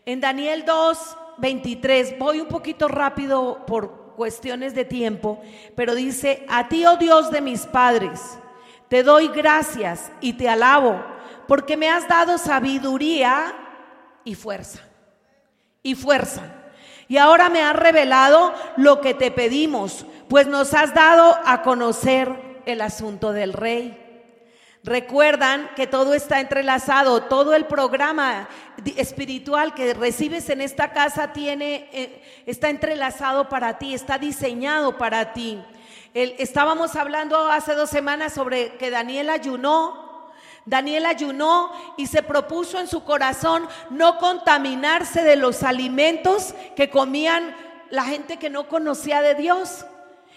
En 0.06 0.18
Daniel 0.18 0.64
2, 0.64 1.18
23, 1.36 2.18
voy 2.18 2.40
un 2.40 2.48
poquito 2.48 2.88
rápido 2.88 3.66
por 3.66 4.14
cuestiones 4.16 4.74
de 4.74 4.86
tiempo, 4.86 5.42
pero 5.74 5.94
dice, 5.94 6.46
a 6.48 6.70
ti, 6.70 6.86
oh 6.86 6.96
Dios 6.96 7.30
de 7.30 7.42
mis 7.42 7.66
padres, 7.66 8.38
te 8.88 9.02
doy 9.02 9.28
gracias 9.28 10.10
y 10.22 10.32
te 10.32 10.48
alabo, 10.48 11.04
porque 11.46 11.76
me 11.76 11.90
has 11.90 12.08
dado 12.08 12.38
sabiduría 12.38 13.54
y 14.24 14.34
fuerza. 14.36 14.80
Y 15.82 15.96
fuerza. 15.96 16.44
Y 17.08 17.18
ahora 17.18 17.50
me 17.50 17.60
has 17.60 17.76
revelado 17.76 18.54
lo 18.78 19.02
que 19.02 19.12
te 19.12 19.30
pedimos, 19.30 20.06
pues 20.30 20.46
nos 20.46 20.72
has 20.72 20.94
dado 20.94 21.38
a 21.44 21.60
conocer 21.60 22.62
el 22.64 22.80
asunto 22.80 23.34
del 23.34 23.52
rey. 23.52 24.05
Recuerdan 24.86 25.68
que 25.74 25.88
todo 25.88 26.14
está 26.14 26.38
entrelazado, 26.38 27.24
todo 27.24 27.56
el 27.56 27.64
programa 27.64 28.48
espiritual 28.96 29.74
que 29.74 29.94
recibes 29.94 30.48
en 30.48 30.60
esta 30.60 30.92
casa 30.92 31.32
tiene, 31.32 31.88
eh, 31.92 32.22
está 32.46 32.68
entrelazado 32.68 33.48
para 33.48 33.78
ti, 33.78 33.94
está 33.94 34.16
diseñado 34.16 34.96
para 34.96 35.32
ti. 35.32 35.60
estábamos 36.14 36.94
hablando 36.94 37.50
hace 37.50 37.74
dos 37.74 37.90
semanas 37.90 38.32
sobre 38.32 38.76
que 38.76 38.90
Daniel 38.90 39.28
ayunó, 39.28 40.30
Daniel 40.64 41.06
ayunó 41.06 41.72
y 41.96 42.06
se 42.06 42.22
propuso 42.22 42.78
en 42.78 42.86
su 42.86 43.02
corazón 43.02 43.66
no 43.90 44.18
contaminarse 44.18 45.22
de 45.22 45.34
los 45.34 45.64
alimentos 45.64 46.54
que 46.76 46.90
comían 46.90 47.56
la 47.90 48.04
gente 48.04 48.36
que 48.36 48.50
no 48.50 48.68
conocía 48.68 49.20
de 49.20 49.34
Dios. 49.34 49.84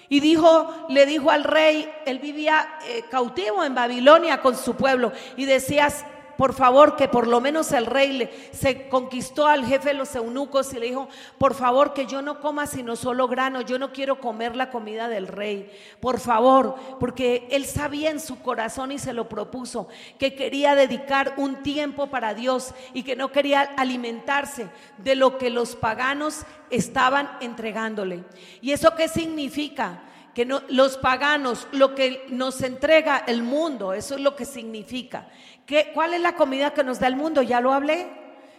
Y 0.09 0.19
dijo, 0.19 0.87
le 0.89 1.05
dijo 1.05 1.29
al 1.29 1.43
rey, 1.43 1.89
él 2.05 2.19
vivía 2.19 2.67
eh, 2.87 3.03
cautivo 3.09 3.63
en 3.63 3.75
Babilonia 3.75 4.41
con 4.41 4.57
su 4.57 4.75
pueblo, 4.75 5.11
y 5.37 5.45
decías, 5.45 6.03
por 6.39 6.53
favor, 6.53 6.95
que 6.95 7.09
por 7.09 7.27
lo 7.27 7.41
menos 7.41 7.69
el 7.73 7.85
rey 7.85 8.13
le, 8.13 8.29
se 8.53 8.87
conquistó 8.87 9.45
al 9.45 9.65
jefe 9.65 9.89
de 9.89 9.95
los 9.95 10.15
eunucos 10.15 10.71
y 10.71 10.79
le 10.79 10.85
dijo, 10.85 11.09
por 11.37 11.53
favor, 11.53 11.93
que 11.93 12.05
yo 12.05 12.21
no 12.21 12.39
coma 12.39 12.65
sino 12.65 12.95
solo 12.95 13.27
grano, 13.27 13.59
yo 13.59 13.77
no 13.77 13.91
quiero 13.91 14.21
comer 14.21 14.55
la 14.55 14.71
comida 14.71 15.09
del 15.09 15.27
rey, 15.27 15.69
por 15.99 16.17
favor, 16.17 16.75
porque 16.97 17.45
él 17.51 17.65
sabía 17.65 18.09
en 18.09 18.21
su 18.21 18.41
corazón 18.41 18.93
y 18.93 18.99
se 18.99 19.11
lo 19.11 19.27
propuso, 19.27 19.89
que 20.17 20.33
quería 20.33 20.75
dedicar 20.75 21.33
un 21.35 21.61
tiempo 21.61 22.07
para 22.07 22.33
Dios 22.33 22.73
y 22.93 23.03
que 23.03 23.17
no 23.17 23.33
quería 23.33 23.73
alimentarse 23.75 24.69
de 24.97 25.15
lo 25.15 25.37
que 25.37 25.49
los 25.49 25.75
paganos 25.75 26.45
estaban 26.69 27.29
entregándole. 27.41 28.23
¿Y 28.61 28.71
eso 28.71 28.95
qué 28.95 29.09
significa? 29.09 30.03
Que 30.33 30.45
no, 30.45 30.61
los 30.69 30.97
paganos, 30.97 31.67
lo 31.71 31.95
que 31.95 32.25
nos 32.29 32.61
entrega 32.61 33.23
el 33.27 33.43
mundo, 33.43 33.93
eso 33.93 34.15
es 34.15 34.21
lo 34.21 34.35
que 34.35 34.45
significa. 34.45 35.27
¿Cuál 35.93 36.13
es 36.13 36.21
la 36.21 36.35
comida 36.35 36.73
que 36.73 36.83
nos 36.83 36.99
da 36.99 37.07
el 37.07 37.15
mundo? 37.15 37.41
Ya 37.41 37.61
lo 37.61 37.73
hablé. 37.73 38.07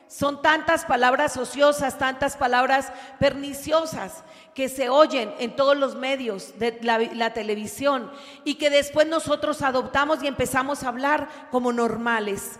Son 0.06 0.42
tantas 0.42 0.84
palabras 0.84 1.36
ociosas, 1.36 1.96
tantas 1.96 2.36
palabras 2.36 2.92
perniciosas 3.20 4.24
que 4.54 4.68
se 4.68 4.88
oyen 4.88 5.32
en 5.38 5.54
todos 5.54 5.76
los 5.76 5.94
medios 5.94 6.58
de 6.58 6.80
la, 6.82 6.98
la, 6.98 7.32
televisión 7.32 8.10
y 8.44 8.56
que 8.56 8.70
después 8.70 9.06
nosotros 9.06 9.62
adoptamos 9.62 10.20
y 10.22 10.26
empezamos 10.26 10.82
a 10.82 10.88
hablar 10.88 11.28
como 11.52 11.72
normales. 11.72 12.58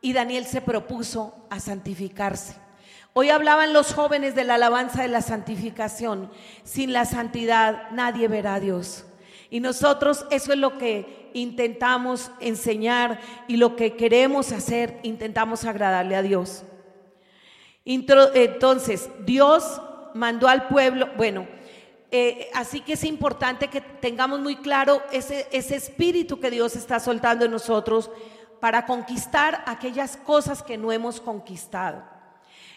Y 0.00 0.12
Daniel 0.12 0.46
se 0.46 0.60
propuso 0.60 1.34
a 1.50 1.58
santificarse. 1.58 2.65
Hoy 3.18 3.30
hablaban 3.30 3.72
los 3.72 3.94
jóvenes 3.94 4.34
de 4.34 4.44
la 4.44 4.56
alabanza 4.56 5.00
de 5.00 5.08
la 5.08 5.22
santificación. 5.22 6.30
Sin 6.64 6.92
la 6.92 7.06
santidad 7.06 7.90
nadie 7.92 8.28
verá 8.28 8.56
a 8.56 8.60
Dios. 8.60 9.06
Y 9.48 9.60
nosotros 9.60 10.26
eso 10.30 10.52
es 10.52 10.58
lo 10.58 10.76
que 10.76 11.30
intentamos 11.32 12.30
enseñar 12.40 13.18
y 13.48 13.56
lo 13.56 13.74
que 13.74 13.96
queremos 13.96 14.52
hacer, 14.52 15.00
intentamos 15.02 15.64
agradarle 15.64 16.14
a 16.14 16.20
Dios. 16.20 16.64
Entonces, 17.86 19.08
Dios 19.24 19.80
mandó 20.12 20.46
al 20.46 20.68
pueblo, 20.68 21.08
bueno, 21.16 21.48
eh, 22.10 22.50
así 22.52 22.82
que 22.82 22.92
es 22.92 23.04
importante 23.04 23.68
que 23.68 23.80
tengamos 23.80 24.40
muy 24.40 24.56
claro 24.56 25.02
ese, 25.10 25.48
ese 25.52 25.76
espíritu 25.76 26.38
que 26.38 26.50
Dios 26.50 26.76
está 26.76 27.00
soltando 27.00 27.46
en 27.46 27.52
nosotros 27.52 28.10
para 28.60 28.84
conquistar 28.84 29.64
aquellas 29.64 30.18
cosas 30.18 30.62
que 30.62 30.76
no 30.76 30.92
hemos 30.92 31.18
conquistado. 31.18 32.15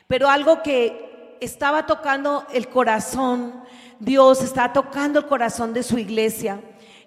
Pero 0.09 0.27
algo 0.27 0.61
que 0.61 1.37
estaba 1.39 1.85
tocando 1.85 2.45
el 2.51 2.67
corazón 2.67 3.63
Dios 3.99 4.41
está 4.41 4.71
tocando 4.71 5.19
el 5.19 5.25
corazón 5.25 5.73
de 5.73 5.83
su 5.83 5.97
iglesia 5.97 6.61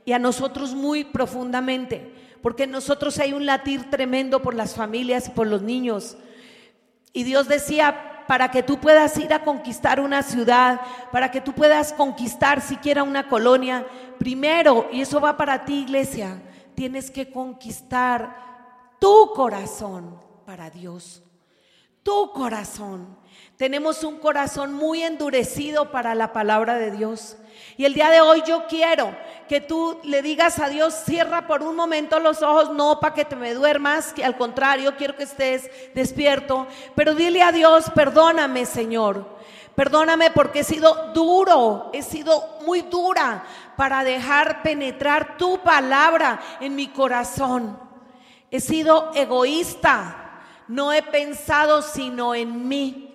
y 0.05 0.13
a 0.13 0.19
nosotros 0.19 0.75
muy 0.75 1.05
profundamente, 1.05 2.15
porque 2.43 2.65
en 2.65 2.71
nosotros 2.71 3.19
hay 3.19 3.33
un 3.33 3.47
latir 3.47 3.89
tremendo 3.89 4.43
por 4.43 4.55
las 4.55 4.75
familias 4.75 5.29
y 5.29 5.31
por 5.31 5.47
los 5.47 5.63
niños. 5.63 6.19
Y 7.15 7.25
Dios 7.25 7.49
decía, 7.49 8.25
para 8.27 8.51
que 8.51 8.63
tú 8.63 8.79
puedas 8.79 9.17
ir 9.17 9.33
a 9.33 9.43
conquistar 9.43 10.01
una 10.01 10.23
ciudad, 10.23 10.81
para 11.11 11.31
que 11.31 11.41
tú 11.41 11.53
puedas 11.53 11.95
conquistar 11.95 12.61
siquiera 12.61 13.03
una 13.03 13.29
colonia, 13.29 13.87
primero, 14.19 14.89
y 14.93 15.01
eso 15.01 15.21
va 15.21 15.37
para 15.37 15.65
ti 15.65 15.81
iglesia, 15.81 16.43
tienes 16.75 17.11
que 17.11 17.31
conquistar 17.31 18.37
tu 18.99 19.33
corazón 19.35 20.21
para 20.45 20.69
Dios. 20.69 21.23
Tu 22.03 22.33
corazón. 22.33 23.17
Tenemos 23.57 24.03
un 24.03 24.19
corazón 24.19 24.75
muy 24.75 25.03
endurecido 25.03 25.91
para 25.91 26.15
la 26.15 26.33
palabra 26.33 26.75
de 26.75 26.91
Dios. 26.91 27.37
Y 27.77 27.85
el 27.85 27.95
día 27.95 28.11
de 28.11 28.21
hoy 28.21 28.43
yo 28.47 28.67
quiero 28.67 29.15
que 29.49 29.61
tú 29.61 29.99
le 30.03 30.21
digas 30.23 30.59
a 30.59 30.69
Dios, 30.69 30.95
cierra 30.95 31.47
por 31.47 31.63
un 31.63 31.77
momento 31.77 32.19
los 32.19 32.43
ojos, 32.43 32.73
no 32.73 32.99
para 33.01 33.15
que 33.15 33.25
te 33.25 33.37
me 33.37 33.55
duermas, 33.55 34.13
que 34.13 34.25
al 34.25 34.37
contrario, 34.37 34.97
quiero 34.97 35.17
que 35.17 35.25
estés 35.25 35.71
despierto, 35.95 36.67
pero 36.95 37.15
dile 37.15 37.43
a 37.43 37.53
Dios, 37.53 37.91
perdóname 37.95 38.67
Señor, 38.67 39.27
perdóname 39.75 40.31
porque 40.31 40.61
he 40.61 40.65
sido 40.65 41.13
duro, 41.13 41.91
he 41.93 42.03
sido 42.03 42.59
muy 42.65 42.83
dura 42.83 43.45
para 43.77 44.05
dejar 44.05 44.63
penetrar 44.63 45.37
tu 45.37 45.59
palabra 45.59 46.41
en 46.61 46.75
mi 46.75 46.89
corazón. 46.89 47.79
He 48.51 48.61
sido 48.61 49.13
egoísta, 49.15 50.22
no 50.73 50.91
he 50.91 51.03
pensado 51.03 51.83
sino 51.83 52.35
en 52.35 52.67
mí. 52.67 53.09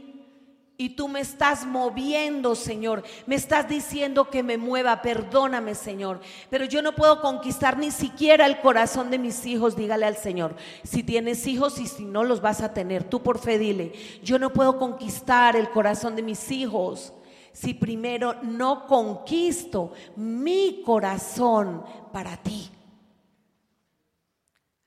Y 0.80 0.90
tú 0.90 1.08
me 1.08 1.22
estás 1.22 1.66
moviendo, 1.66 2.54
Señor. 2.54 3.04
Me 3.26 3.34
estás 3.34 3.68
diciendo 3.68 4.30
que 4.30 4.44
me 4.44 4.60
mueva. 4.60 5.02
Perdóname, 5.02 5.74
Señor. 5.74 6.22
Pero 6.52 6.66
yo 6.66 6.84
no 6.84 6.94
puedo 6.94 7.20
conquistar 7.20 7.80
ni 7.80 7.90
siquiera 7.90 8.46
el 8.46 8.62
corazón 8.62 9.10
de 9.10 9.18
mis 9.18 9.44
hijos. 9.48 9.76
Dígale 9.76 10.06
al 10.06 10.18
Señor. 10.18 10.56
Si 10.84 11.02
tienes 11.02 11.48
hijos 11.48 11.80
y 11.80 11.88
si 11.88 12.06
no 12.06 12.24
los 12.24 12.42
vas 12.42 12.62
a 12.62 12.76
tener, 12.76 13.04
tú 13.04 13.24
por 13.24 13.40
fe 13.40 13.58
dile. 13.58 13.94
Yo 14.22 14.38
no 14.38 14.54
puedo 14.54 14.78
conquistar 14.78 15.56
el 15.56 15.72
corazón 15.72 16.16
de 16.16 16.22
mis 16.22 16.52
hijos 16.52 17.12
si 17.54 17.74
primero 17.74 18.36
no 18.44 18.86
conquisto 18.86 19.94
mi 20.16 20.84
corazón 20.86 21.84
para 22.14 22.38
ti. 22.38 22.70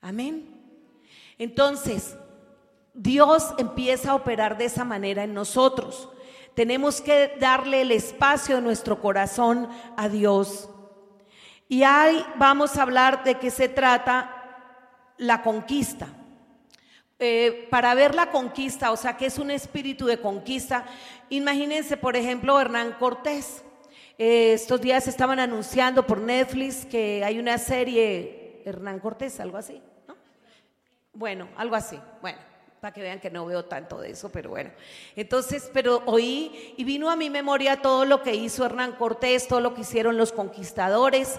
Amén. 0.01 0.47
Entonces, 1.37 2.17
Dios 2.95 3.55
empieza 3.59 4.11
a 4.11 4.15
operar 4.15 4.59
de 4.59 4.67
esa 4.67 4.85
manera 4.85 5.25
en 5.25 5.35
nosotros. 5.35 6.09
Tenemos 6.55 7.01
que 7.01 7.37
darle 7.39 7.83
el 7.83 7.93
espacio 7.93 8.57
de 8.57 8.63
nuestro 8.63 9.01
corazón 9.01 9.69
a 9.97 10.09
Dios. 10.09 10.69
Y 11.69 11.85
ahí 11.85 12.25
vamos 12.37 12.77
a 12.77 12.83
hablar 12.83 13.23
de 13.23 13.37
qué 13.37 13.51
se 13.51 13.69
trata 13.69 14.37
la 15.19 15.43
conquista. 15.43 16.09
Eh, 17.19 17.69
para 17.71 17.95
ver 17.95 18.15
la 18.15 18.31
conquista, 18.31 18.91
o 18.91 18.97
sea, 18.97 19.17
que 19.17 19.27
es 19.27 19.39
un 19.39 19.51
espíritu 19.51 20.07
de 20.07 20.21
conquista, 20.21 20.87
imagínense, 21.29 21.97
por 21.97 22.17
ejemplo, 22.17 22.59
Hernán 22.59 22.97
Cortés. 22.99 23.63
Eh, 24.19 24.55
estos 24.55 24.81
días 24.81 25.07
estaban 25.07 25.39
anunciando 25.39 26.07
por 26.07 26.19
Netflix 26.19 26.85
que 26.87 27.23
hay 27.25 27.39
una 27.39 27.59
serie, 27.59 28.63
Hernán 28.65 28.99
Cortés, 28.99 29.39
algo 29.39 29.59
así, 29.59 29.81
¿no? 30.09 30.17
Bueno, 31.13 31.49
algo 31.57 31.77
así, 31.77 31.99
bueno 32.21 32.50
para 32.81 32.95
que 32.95 33.03
vean 33.03 33.21
que 33.21 33.31
no 33.31 33.45
veo 33.45 33.67
tanto 33.67 34.01
de 34.01 34.11
eso, 34.11 34.31
pero 34.31 34.51
bueno. 34.51 34.71
Entonces, 35.15 35.71
pero 35.73 36.03
oí 36.07 36.75
y 36.79 36.85
vino 36.85 37.11
a 37.11 37.17
mi 37.17 37.29
memoria 37.29 37.83
todo 37.83 38.07
lo 38.07 38.23
que 38.23 38.35
hizo 38.35 38.65
Hernán 38.65 38.93
Cortés, 38.93 39.49
todo 39.49 39.61
lo 39.61 39.75
que 39.75 39.83
hicieron 39.83 40.17
los 40.17 40.33
conquistadores 40.33 41.39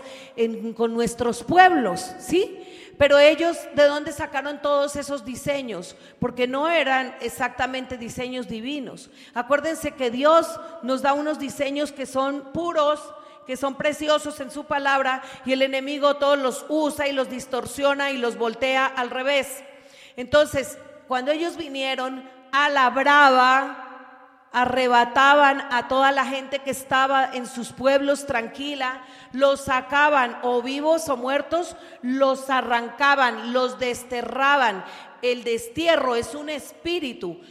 con 0.75 0.93
nuestros 0.93 1.43
pueblos, 1.43 2.13
¿sí? 2.19 2.59
Pero 2.99 3.17
ellos, 3.17 3.57
¿de 3.73 3.85
dónde 3.85 4.11
sacaron 4.11 4.61
todos 4.61 4.95
esos 4.95 5.25
diseños? 5.25 5.95
Porque 6.19 6.47
no 6.47 6.69
eran 6.69 7.15
exactamente 7.21 7.97
diseños 7.97 8.47
divinos. 8.47 9.09
Acuérdense 9.33 9.93
que 9.93 10.11
Dios 10.11 10.59
nos 10.83 11.01
da 11.01 11.13
unos 11.13 11.39
diseños 11.39 11.91
que 11.91 12.05
son 12.05 12.51
puros, 12.53 13.01
que 13.47 13.57
son 13.57 13.73
preciosos 13.73 14.39
en 14.39 14.51
su 14.51 14.65
palabra, 14.65 15.23
y 15.43 15.53
el 15.53 15.63
enemigo 15.63 16.17
todos 16.17 16.37
los 16.37 16.65
usa 16.69 17.07
y 17.07 17.13
los 17.13 17.31
distorsiona 17.31 18.11
y 18.11 18.17
los 18.17 18.37
voltea 18.37 18.85
al 18.85 19.09
revés. 19.09 19.63
Entonces, 20.15 20.77
cuando 21.11 21.33
ellos 21.33 21.57
vinieron 21.57 22.23
a 22.53 22.69
la 22.69 22.89
brava, 22.89 24.47
arrebataban 24.53 25.59
a 25.69 25.89
toda 25.89 26.09
la 26.13 26.23
gente 26.23 26.59
que 26.59 26.71
estaba 26.71 27.31
en 27.33 27.47
sus 27.47 27.73
pueblos 27.73 28.25
tranquila, 28.25 29.03
los 29.33 29.65
sacaban 29.65 30.37
o 30.41 30.61
vivos 30.61 31.09
o 31.09 31.17
muertos, 31.17 31.75
los 32.01 32.49
arrancaban, 32.49 33.51
los 33.51 33.77
desterraban. 33.77 34.85
El 35.21 35.43
destierro 35.43 36.15
es 36.15 36.33
un 36.33 36.49
espíritu 36.49 37.41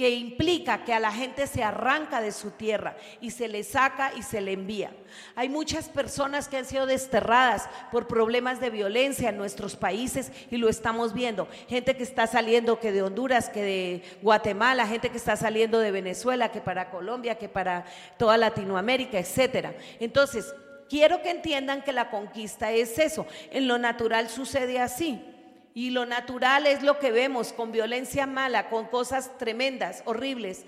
que 0.00 0.08
implica 0.08 0.82
que 0.82 0.94
a 0.94 0.98
la 0.98 1.12
gente 1.12 1.46
se 1.46 1.62
arranca 1.62 2.22
de 2.22 2.32
su 2.32 2.52
tierra 2.52 2.96
y 3.20 3.32
se 3.32 3.48
le 3.48 3.62
saca 3.62 4.12
y 4.16 4.22
se 4.22 4.40
le 4.40 4.54
envía. 4.54 4.92
Hay 5.36 5.50
muchas 5.50 5.90
personas 5.90 6.48
que 6.48 6.56
han 6.56 6.64
sido 6.64 6.86
desterradas 6.86 7.68
por 7.92 8.06
problemas 8.06 8.60
de 8.60 8.70
violencia 8.70 9.28
en 9.28 9.36
nuestros 9.36 9.76
países 9.76 10.32
y 10.50 10.56
lo 10.56 10.70
estamos 10.70 11.12
viendo. 11.12 11.48
Gente 11.68 11.98
que 11.98 12.02
está 12.02 12.26
saliendo 12.26 12.80
que 12.80 12.92
de 12.92 13.02
Honduras, 13.02 13.50
que 13.50 13.62
de 13.62 14.02
Guatemala, 14.22 14.86
gente 14.86 15.10
que 15.10 15.18
está 15.18 15.36
saliendo 15.36 15.78
de 15.80 15.90
Venezuela, 15.90 16.50
que 16.50 16.62
para 16.62 16.90
Colombia, 16.90 17.34
que 17.34 17.50
para 17.50 17.84
toda 18.16 18.38
Latinoamérica, 18.38 19.18
etcétera. 19.18 19.74
Entonces, 19.98 20.54
quiero 20.88 21.20
que 21.20 21.28
entiendan 21.28 21.82
que 21.82 21.92
la 21.92 22.08
conquista 22.08 22.72
es 22.72 22.98
eso. 22.98 23.26
En 23.50 23.68
lo 23.68 23.76
natural 23.76 24.30
sucede 24.30 24.80
así. 24.80 25.22
Y 25.74 25.90
lo 25.90 26.06
natural 26.06 26.66
es 26.66 26.82
lo 26.82 26.98
que 26.98 27.12
vemos, 27.12 27.52
con 27.52 27.72
violencia 27.72 28.26
mala, 28.26 28.68
con 28.68 28.86
cosas 28.86 29.38
tremendas, 29.38 30.02
horribles. 30.04 30.64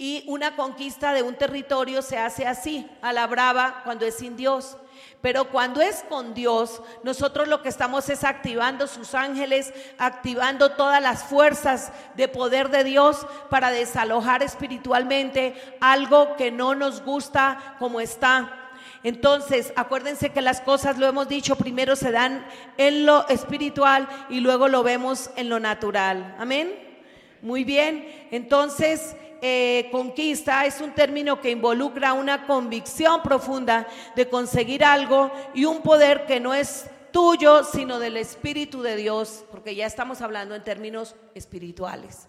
Y 0.00 0.24
una 0.28 0.54
conquista 0.54 1.12
de 1.12 1.22
un 1.22 1.34
territorio 1.34 2.02
se 2.02 2.18
hace 2.18 2.46
así, 2.46 2.88
a 3.02 3.12
la 3.12 3.26
brava, 3.26 3.82
cuando 3.84 4.06
es 4.06 4.14
sin 4.14 4.36
Dios. 4.36 4.76
Pero 5.20 5.50
cuando 5.50 5.80
es 5.80 6.04
con 6.08 6.34
Dios, 6.34 6.80
nosotros 7.02 7.48
lo 7.48 7.62
que 7.62 7.68
estamos 7.68 8.08
es 8.08 8.22
activando 8.22 8.86
sus 8.86 9.14
ángeles, 9.14 9.74
activando 9.98 10.70
todas 10.70 11.02
las 11.02 11.24
fuerzas 11.24 11.92
de 12.14 12.28
poder 12.28 12.70
de 12.70 12.84
Dios 12.84 13.26
para 13.50 13.70
desalojar 13.70 14.44
espiritualmente 14.44 15.56
algo 15.80 16.36
que 16.36 16.52
no 16.52 16.76
nos 16.76 17.02
gusta 17.02 17.76
como 17.80 18.00
está. 18.00 18.67
Entonces, 19.02 19.72
acuérdense 19.76 20.30
que 20.30 20.42
las 20.42 20.60
cosas, 20.60 20.98
lo 20.98 21.06
hemos 21.06 21.28
dicho, 21.28 21.56
primero 21.56 21.96
se 21.96 22.10
dan 22.10 22.46
en 22.76 23.06
lo 23.06 23.26
espiritual 23.28 24.08
y 24.28 24.40
luego 24.40 24.68
lo 24.68 24.82
vemos 24.82 25.30
en 25.36 25.48
lo 25.48 25.60
natural. 25.60 26.36
Amén. 26.38 26.72
Muy 27.42 27.64
bien. 27.64 28.28
Entonces, 28.30 29.16
eh, 29.40 29.88
conquista 29.92 30.66
es 30.66 30.80
un 30.80 30.92
término 30.92 31.40
que 31.40 31.50
involucra 31.50 32.12
una 32.12 32.46
convicción 32.46 33.22
profunda 33.22 33.86
de 34.16 34.28
conseguir 34.28 34.84
algo 34.84 35.30
y 35.54 35.64
un 35.64 35.82
poder 35.82 36.26
que 36.26 36.40
no 36.40 36.54
es 36.54 36.86
tuyo, 37.12 37.64
sino 37.64 37.98
del 37.98 38.16
Espíritu 38.16 38.82
de 38.82 38.96
Dios, 38.96 39.44
porque 39.50 39.74
ya 39.74 39.86
estamos 39.86 40.20
hablando 40.20 40.54
en 40.54 40.64
términos 40.64 41.14
espirituales 41.34 42.27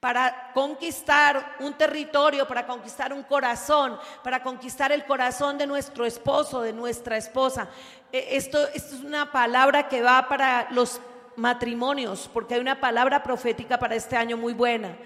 para 0.00 0.50
conquistar 0.54 1.56
un 1.60 1.74
territorio, 1.74 2.48
para 2.48 2.66
conquistar 2.66 3.12
un 3.12 3.22
corazón, 3.22 3.98
para 4.24 4.42
conquistar 4.42 4.90
el 4.92 5.04
corazón 5.04 5.58
de 5.58 5.66
nuestro 5.66 6.06
esposo, 6.06 6.62
de 6.62 6.72
nuestra 6.72 7.18
esposa. 7.18 7.68
E, 8.10 8.36
esto, 8.36 8.66
esto, 8.68 8.96
es 8.96 9.02
una 9.02 9.30
palabra 9.30 9.88
que 9.88 10.00
va 10.00 10.26
para 10.26 10.68
los 10.70 11.02
matrimonios, 11.36 12.30
porque 12.32 12.54
hay 12.54 12.60
una 12.60 12.80
palabra 12.80 13.22
profética 13.22 13.78
para 13.78 13.94
este 13.94 14.16
año 14.16 14.38
muy 14.38 14.54
buena. 14.54 14.96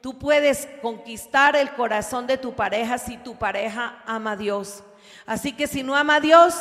Tú 0.00 0.16
puedes 0.16 0.68
conquistar 0.80 1.56
el 1.56 1.70
corazón 1.72 2.28
de 2.28 2.38
tu 2.38 2.54
pareja 2.54 2.98
si 2.98 3.16
tu 3.16 3.36
pareja 3.36 4.00
ama 4.06 4.32
a 4.32 4.36
Dios. 4.36 4.84
Así 5.26 5.52
que 5.52 5.66
si 5.66 5.82
no 5.82 5.96
ama 5.96 6.16
a 6.16 6.20
Dios, 6.20 6.54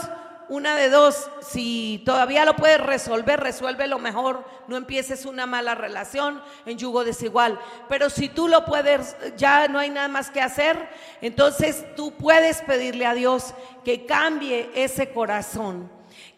una 0.50 0.76
de 0.76 0.90
dos, 0.90 1.30
si 1.42 2.04
todavía 2.06 2.46
lo 2.46 2.56
puedes 2.56 2.80
resolver, 2.80 3.40
resuelve 3.40 3.88
lo 3.88 4.00
mejor, 4.00 4.46
no 4.68 4.78
empieces 4.78 5.26
una 5.26 5.46
mala 5.46 5.76
relación 5.76 6.42
en 6.66 6.78
yugo 6.78 7.04
desigual. 7.04 7.60
Pero 7.90 8.10
si 8.10 8.30
tú 8.30 8.48
lo 8.48 8.66
puedes, 8.66 9.16
ya 9.38 9.68
no 9.68 9.80
hay 9.80 9.90
nada 9.90 10.08
más 10.08 10.30
que 10.30 10.42
hacer, 10.42 10.88
entonces 11.22 11.86
tú 11.96 12.14
puedes 12.14 12.62
pedirle 12.62 13.06
a 13.06 13.14
Dios 13.14 13.54
que 13.84 14.06
cambie 14.06 14.70
ese 14.76 15.10
corazón, 15.12 15.90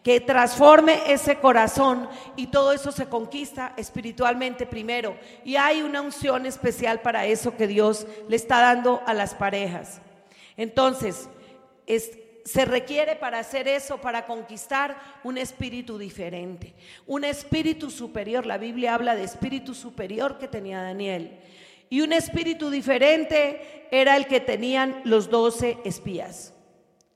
que 0.02 0.20
transforme 0.20 1.12
ese 1.12 1.36
corazón 1.36 2.08
y 2.34 2.46
todo 2.46 2.72
eso 2.72 2.92
se 2.92 3.08
conquista 3.08 3.74
espiritualmente 3.76 4.66
primero. 4.66 5.18
Y 5.44 5.56
hay 5.56 5.82
una 5.82 6.00
unción 6.00 6.46
especial 6.46 7.00
para 7.00 7.26
eso 7.26 7.56
que 7.56 7.66
Dios 7.66 8.06
le 8.28 8.36
está 8.36 8.60
dando 8.60 9.02
a 9.06 9.12
las 9.12 9.34
parejas. 9.34 10.00
Entonces, 10.56 11.28
es 11.86 12.18
se 12.48 12.64
requiere 12.64 13.14
para 13.14 13.40
hacer 13.40 13.68
eso, 13.68 13.98
para 13.98 14.24
conquistar 14.24 14.96
un 15.22 15.36
espíritu 15.36 15.98
diferente, 15.98 16.74
un 17.06 17.24
espíritu 17.24 17.90
superior. 17.90 18.46
La 18.46 18.56
Biblia 18.56 18.94
habla 18.94 19.14
de 19.14 19.24
espíritu 19.24 19.74
superior 19.74 20.38
que 20.38 20.48
tenía 20.48 20.80
Daniel. 20.80 21.38
Y 21.90 22.00
un 22.00 22.14
espíritu 22.14 22.70
diferente 22.70 23.86
era 23.90 24.16
el 24.16 24.26
que 24.26 24.40
tenían 24.40 25.02
los 25.04 25.28
doce 25.28 25.76
espías. 25.84 26.54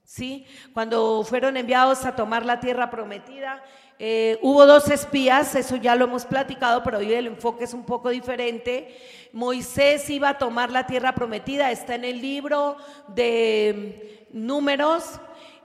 ¿Sí? 0.05 0.45
Cuando 0.75 1.25
fueron 1.25 1.57
enviados 1.57 2.05
a 2.05 2.15
tomar 2.15 2.45
la 2.45 2.61
tierra 2.61 2.91
prometida, 2.91 3.65
eh, 3.99 4.39
hubo 4.43 4.67
dos 4.67 4.91
espías, 4.91 5.55
eso 5.55 5.77
ya 5.77 5.97
lo 5.97 6.05
hemos 6.05 6.27
platicado, 6.27 6.83
pero 6.83 6.99
hoy 6.99 7.11
el 7.15 7.29
enfoque 7.29 7.65
es 7.65 7.73
un 7.73 7.85
poco 7.87 8.11
diferente. 8.11 8.95
Moisés 9.33 10.11
iba 10.11 10.29
a 10.29 10.39
tomar 10.39 10.71
la 10.71 10.87
tierra 10.87 11.15
prometida, 11.15 11.71
está 11.71 11.95
en 11.95 12.05
el 12.05 12.21
libro 12.21 12.77
de 13.09 14.22
números 14.33 15.05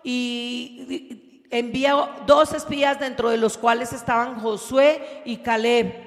y 0.04 1.44
envió 1.50 2.10
dos 2.26 2.54
espías 2.54 3.00
dentro 3.00 3.30
de 3.30 3.38
los 3.38 3.58
cuales 3.58 3.94
estaban 3.94 4.40
Josué 4.40 5.22
y 5.26 5.38
Caleb. 5.38 6.06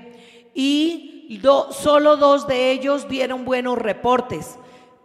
y 0.55 1.41
solo 1.71 2.17
dos 2.17 2.47
de 2.47 2.73
ellos 2.73 3.09
dieron 3.09 3.45
buenos 3.45 3.79
reportes. 3.79 4.59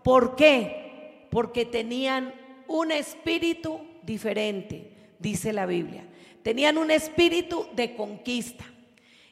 ¿Por 0.04 0.36
qué? 0.36 1.28
Porque 1.32 1.66
tenían 1.66 2.34
un 2.68 2.92
espíritu 2.92 3.80
diferente, 4.04 4.92
dice 5.20 5.54
la 5.54 5.66
Biblia. 5.66 6.08
Tenían 6.44 6.78
un 6.78 6.92
espíritu 6.92 7.68
de 7.76 7.96
conquista. 7.96 8.66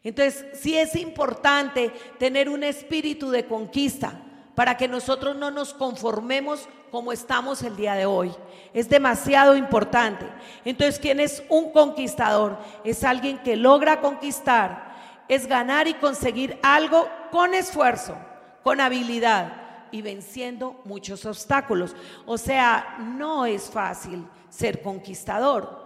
Entonces, 0.04 0.46
sí 0.54 0.78
es 0.78 0.96
importante 0.96 1.92
tener 2.20 2.50
un 2.50 2.64
espíritu 2.64 3.30
de 3.30 3.46
conquista 3.46 4.20
para 4.56 4.78
que 4.78 4.88
nosotros 4.88 5.36
no 5.36 5.50
nos 5.50 5.74
conformemos 5.74 6.68
como 6.94 7.12
estamos 7.12 7.64
el 7.64 7.76
día 7.76 7.96
de 7.96 8.06
hoy. 8.06 8.32
Es 8.72 8.88
demasiado 8.88 9.56
importante. 9.56 10.28
Entonces, 10.64 11.00
¿quién 11.00 11.20
es 11.20 11.42
un 11.50 11.72
conquistador? 11.72 12.60
Es 12.84 13.04
alguien 13.04 13.40
que 13.40 13.56
logra 13.56 14.00
conquistar, 14.00 14.94
es 15.28 15.48
ganar 15.48 15.88
y 15.88 15.96
conseguir 15.96 16.60
algo 16.62 17.10
con 17.32 17.56
esfuerzo, 17.56 18.16
con 18.62 18.80
habilidad 18.80 19.88
y 19.90 20.04
venciendo 20.04 20.80
muchos 20.86 21.26
obstáculos. 21.26 21.96
O 22.28 22.38
sea, 22.38 22.98
no 23.00 23.48
es 23.48 23.72
fácil 23.72 24.28
ser 24.50 24.84
conquistador. 24.84 25.84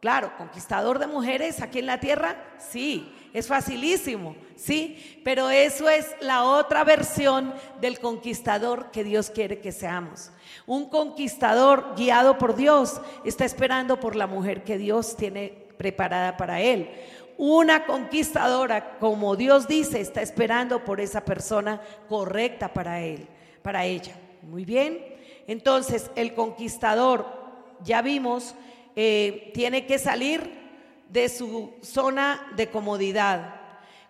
Claro, 0.00 0.32
conquistador 0.38 0.98
de 0.98 1.06
mujeres 1.06 1.60
aquí 1.60 1.80
en 1.80 1.86
la 1.86 2.00
tierra, 2.00 2.42
sí, 2.56 3.14
es 3.32 3.46
facilísimo, 3.46 4.34
sí, 4.56 5.20
pero 5.24 5.50
eso 5.50 5.88
es 5.88 6.06
la 6.20 6.44
otra 6.44 6.82
versión 6.84 7.54
del 7.80 8.00
conquistador 8.00 8.90
que 8.90 9.04
Dios 9.04 9.30
quiere 9.30 9.60
que 9.60 9.72
seamos. 9.72 10.32
Un 10.66 10.88
conquistador 10.88 11.94
guiado 11.96 12.38
por 12.38 12.56
Dios 12.56 13.00
está 13.24 13.44
esperando 13.44 14.00
por 14.00 14.16
la 14.16 14.26
mujer 14.26 14.64
que 14.64 14.78
Dios 14.78 15.16
tiene 15.16 15.66
preparada 15.76 16.36
para 16.36 16.60
él. 16.60 16.90
Una 17.38 17.86
conquistadora, 17.86 18.98
como 18.98 19.36
Dios 19.36 19.66
dice, 19.66 20.00
está 20.00 20.20
esperando 20.20 20.84
por 20.84 21.00
esa 21.00 21.24
persona 21.24 21.80
correcta 22.08 22.72
para 22.72 23.00
él, 23.00 23.26
para 23.62 23.86
ella. 23.86 24.14
Muy 24.42 24.64
bien. 24.64 24.98
Entonces, 25.46 26.10
el 26.16 26.34
conquistador, 26.34 27.26
ya 27.82 28.02
vimos, 28.02 28.54
eh, 28.94 29.50
tiene 29.54 29.86
que 29.86 29.98
salir 29.98 30.59
de 31.10 31.28
su 31.28 31.74
zona 31.82 32.52
de 32.56 32.70
comodidad. 32.70 33.60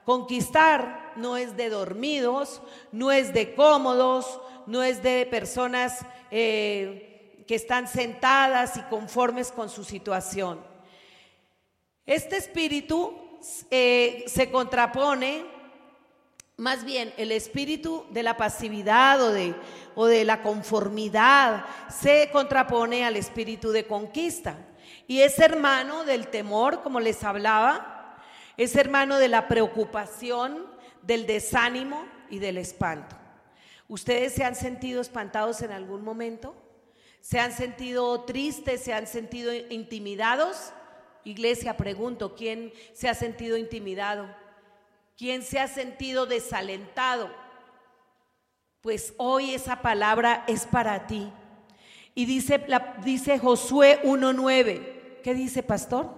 Conquistar 0.05 1.13
no 1.17 1.37
es 1.37 1.57
de 1.57 1.71
dormidos, 1.71 2.61
no 2.93 3.11
es 3.13 3.33
de 3.33 3.55
cómodos, 3.55 4.41
no 4.67 4.83
es 4.83 5.03
de 5.03 5.27
personas 5.27 6.05
eh, 6.31 7.45
que 7.47 7.55
están 7.55 7.89
sentadas 7.89 8.77
y 8.77 8.83
conformes 8.83 9.51
con 9.51 9.69
su 9.69 9.85
situación. 9.85 10.61
Este 12.07 12.37
espíritu 12.37 13.15
eh, 13.71 14.25
se 14.27 14.51
contrapone, 14.51 15.45
más 16.57 16.85
bien 16.85 17.13
el 17.17 17.33
espíritu 17.33 18.05
de 18.11 18.23
la 18.23 18.37
pasividad 18.37 19.23
o 19.23 19.31
de, 19.31 19.55
o 19.95 20.07
de 20.07 20.25
la 20.25 20.43
conformidad 20.43 21.65
se 21.89 22.29
contrapone 22.33 23.05
al 23.05 23.17
espíritu 23.17 23.71
de 23.71 23.87
conquista. 23.87 24.59
Y 25.11 25.23
es 25.23 25.41
hermano 25.41 26.05
del 26.05 26.29
temor, 26.29 26.85
como 26.85 27.01
les 27.01 27.25
hablaba, 27.25 28.17
es 28.57 28.77
hermano 28.77 29.19
de 29.19 29.27
la 29.27 29.49
preocupación, 29.49 30.65
del 31.03 31.27
desánimo 31.27 32.07
y 32.29 32.39
del 32.39 32.57
espanto. 32.59 33.17
¿Ustedes 33.89 34.35
se 34.35 34.45
han 34.45 34.55
sentido 34.55 35.01
espantados 35.01 35.63
en 35.63 35.73
algún 35.73 36.05
momento? 36.05 36.55
¿Se 37.21 37.41
han 37.41 37.51
sentido 37.51 38.21
tristes? 38.23 38.85
¿Se 38.85 38.93
han 38.93 39.09
sentido 39.09 39.53
intimidados? 39.53 40.73
Iglesia, 41.25 41.77
pregunto, 41.77 42.37
¿quién 42.37 42.73
se 42.93 43.09
ha 43.09 43.15
sentido 43.15 43.57
intimidado? 43.57 44.33
¿Quién 45.19 45.43
se 45.43 45.59
ha 45.59 45.67
sentido 45.67 46.27
desalentado? 46.27 47.35
Pues 48.81 49.13
hoy 49.17 49.55
esa 49.55 49.83
palabra 49.83 50.45
es 50.47 50.67
para 50.67 51.09
ti. 51.09 51.33
Y 52.15 52.27
dice, 52.27 52.65
dice 53.03 53.41
Josué 53.41 54.01
1.9. 54.05 55.00
¿Qué 55.23 55.35
dice, 55.35 55.63
pastor? 55.63 56.09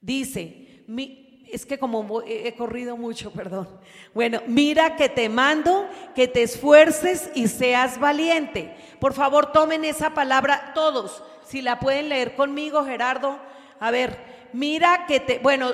Dice, 0.00 0.84
es 1.50 1.66
que 1.66 1.78
como 1.78 2.22
he 2.26 2.54
corrido 2.54 2.96
mucho, 2.96 3.32
perdón. 3.34 3.68
Bueno, 4.14 4.40
mira 4.46 4.96
que 4.96 5.08
te 5.08 5.28
mando 5.28 5.88
que 6.14 6.28
te 6.28 6.42
esfuerces 6.42 7.30
y 7.34 7.48
seas 7.48 7.98
valiente. 7.98 8.74
Por 8.98 9.12
favor, 9.12 9.52
tomen 9.52 9.84
esa 9.84 10.14
palabra 10.14 10.72
todos. 10.74 11.22
Si 11.46 11.62
la 11.62 11.80
pueden 11.80 12.08
leer 12.08 12.36
conmigo, 12.36 12.84
Gerardo. 12.84 13.38
A 13.78 13.90
ver, 13.90 14.18
mira 14.52 15.06
que 15.06 15.20
te, 15.20 15.38
bueno, 15.38 15.72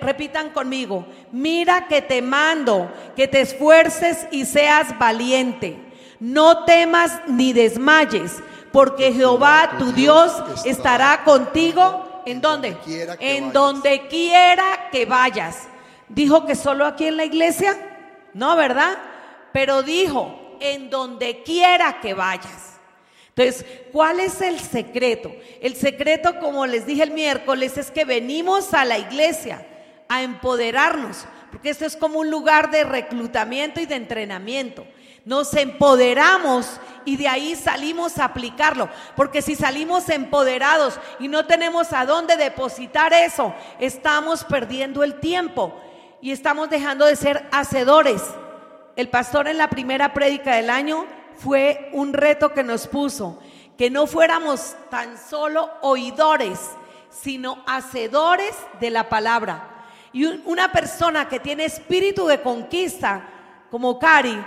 repitan 0.00 0.50
conmigo. 0.50 1.06
Mira 1.32 1.86
que 1.88 2.02
te 2.02 2.22
mando 2.22 2.92
que 3.16 3.28
te 3.28 3.40
esfuerces 3.40 4.26
y 4.30 4.44
seas 4.44 4.96
valiente. 4.98 5.76
No 6.18 6.64
temas 6.64 7.20
ni 7.26 7.52
desmayes 7.52 8.42
porque 8.76 9.10
Jehová 9.10 9.76
tu 9.78 9.90
Dios 9.92 10.34
estará 10.66 11.24
contigo. 11.24 12.22
¿En 12.26 12.42
dónde? 12.42 12.76
En 13.20 13.50
donde 13.50 14.06
quiera 14.06 14.90
que 14.92 15.06
vayas. 15.06 15.66
¿Dijo 16.10 16.44
que 16.44 16.54
solo 16.54 16.84
aquí 16.84 17.06
en 17.06 17.16
la 17.16 17.24
iglesia? 17.24 17.74
No, 18.34 18.54
¿verdad? 18.54 18.98
Pero 19.54 19.82
dijo, 19.82 20.58
en 20.60 20.90
donde 20.90 21.42
quiera 21.42 22.02
que 22.02 22.12
vayas. 22.12 22.78
Entonces, 23.34 23.64
¿cuál 23.92 24.20
es 24.20 24.42
el 24.42 24.60
secreto? 24.60 25.32
El 25.62 25.74
secreto, 25.74 26.38
como 26.38 26.66
les 26.66 26.84
dije 26.84 27.02
el 27.02 27.12
miércoles, 27.12 27.78
es 27.78 27.90
que 27.90 28.04
venimos 28.04 28.74
a 28.74 28.84
la 28.84 28.98
iglesia 28.98 29.66
a 30.06 30.22
empoderarnos, 30.22 31.24
porque 31.50 31.70
esto 31.70 31.86
es 31.86 31.96
como 31.96 32.18
un 32.18 32.30
lugar 32.30 32.70
de 32.70 32.84
reclutamiento 32.84 33.80
y 33.80 33.86
de 33.86 33.94
entrenamiento 33.94 34.86
nos 35.26 35.52
empoderamos 35.54 36.80
y 37.06 37.16
de 37.16 37.28
ahí 37.28 37.56
salimos 37.56 38.18
a 38.18 38.26
aplicarlo. 38.26 38.90
Porque 39.14 39.40
si 39.40 39.54
salimos 39.54 40.10
empoderados 40.10 41.00
y 41.18 41.28
no 41.28 41.46
tenemos 41.46 41.94
a 41.94 42.04
dónde 42.04 42.36
depositar 42.36 43.14
eso, 43.14 43.54
estamos 43.78 44.44
perdiendo 44.44 45.02
el 45.02 45.20
tiempo 45.20 45.80
y 46.20 46.32
estamos 46.32 46.68
dejando 46.68 47.06
de 47.06 47.16
ser 47.16 47.48
hacedores. 47.52 48.22
El 48.96 49.08
pastor 49.08 49.48
en 49.48 49.56
la 49.56 49.70
primera 49.70 50.12
prédica 50.12 50.56
del 50.56 50.68
año 50.68 51.06
fue 51.36 51.88
un 51.92 52.12
reto 52.12 52.52
que 52.52 52.64
nos 52.64 52.88
puso, 52.88 53.38
que 53.78 53.88
no 53.88 54.06
fuéramos 54.06 54.74
tan 54.90 55.16
solo 55.16 55.70
oidores, 55.82 56.58
sino 57.08 57.62
hacedores 57.66 58.54
de 58.80 58.90
la 58.90 59.08
palabra. 59.08 59.84
Y 60.12 60.24
una 60.24 60.72
persona 60.72 61.28
que 61.28 61.38
tiene 61.38 61.66
espíritu 61.66 62.26
de 62.26 62.40
conquista, 62.42 63.28
como 63.70 63.98
Cari, 63.98 64.42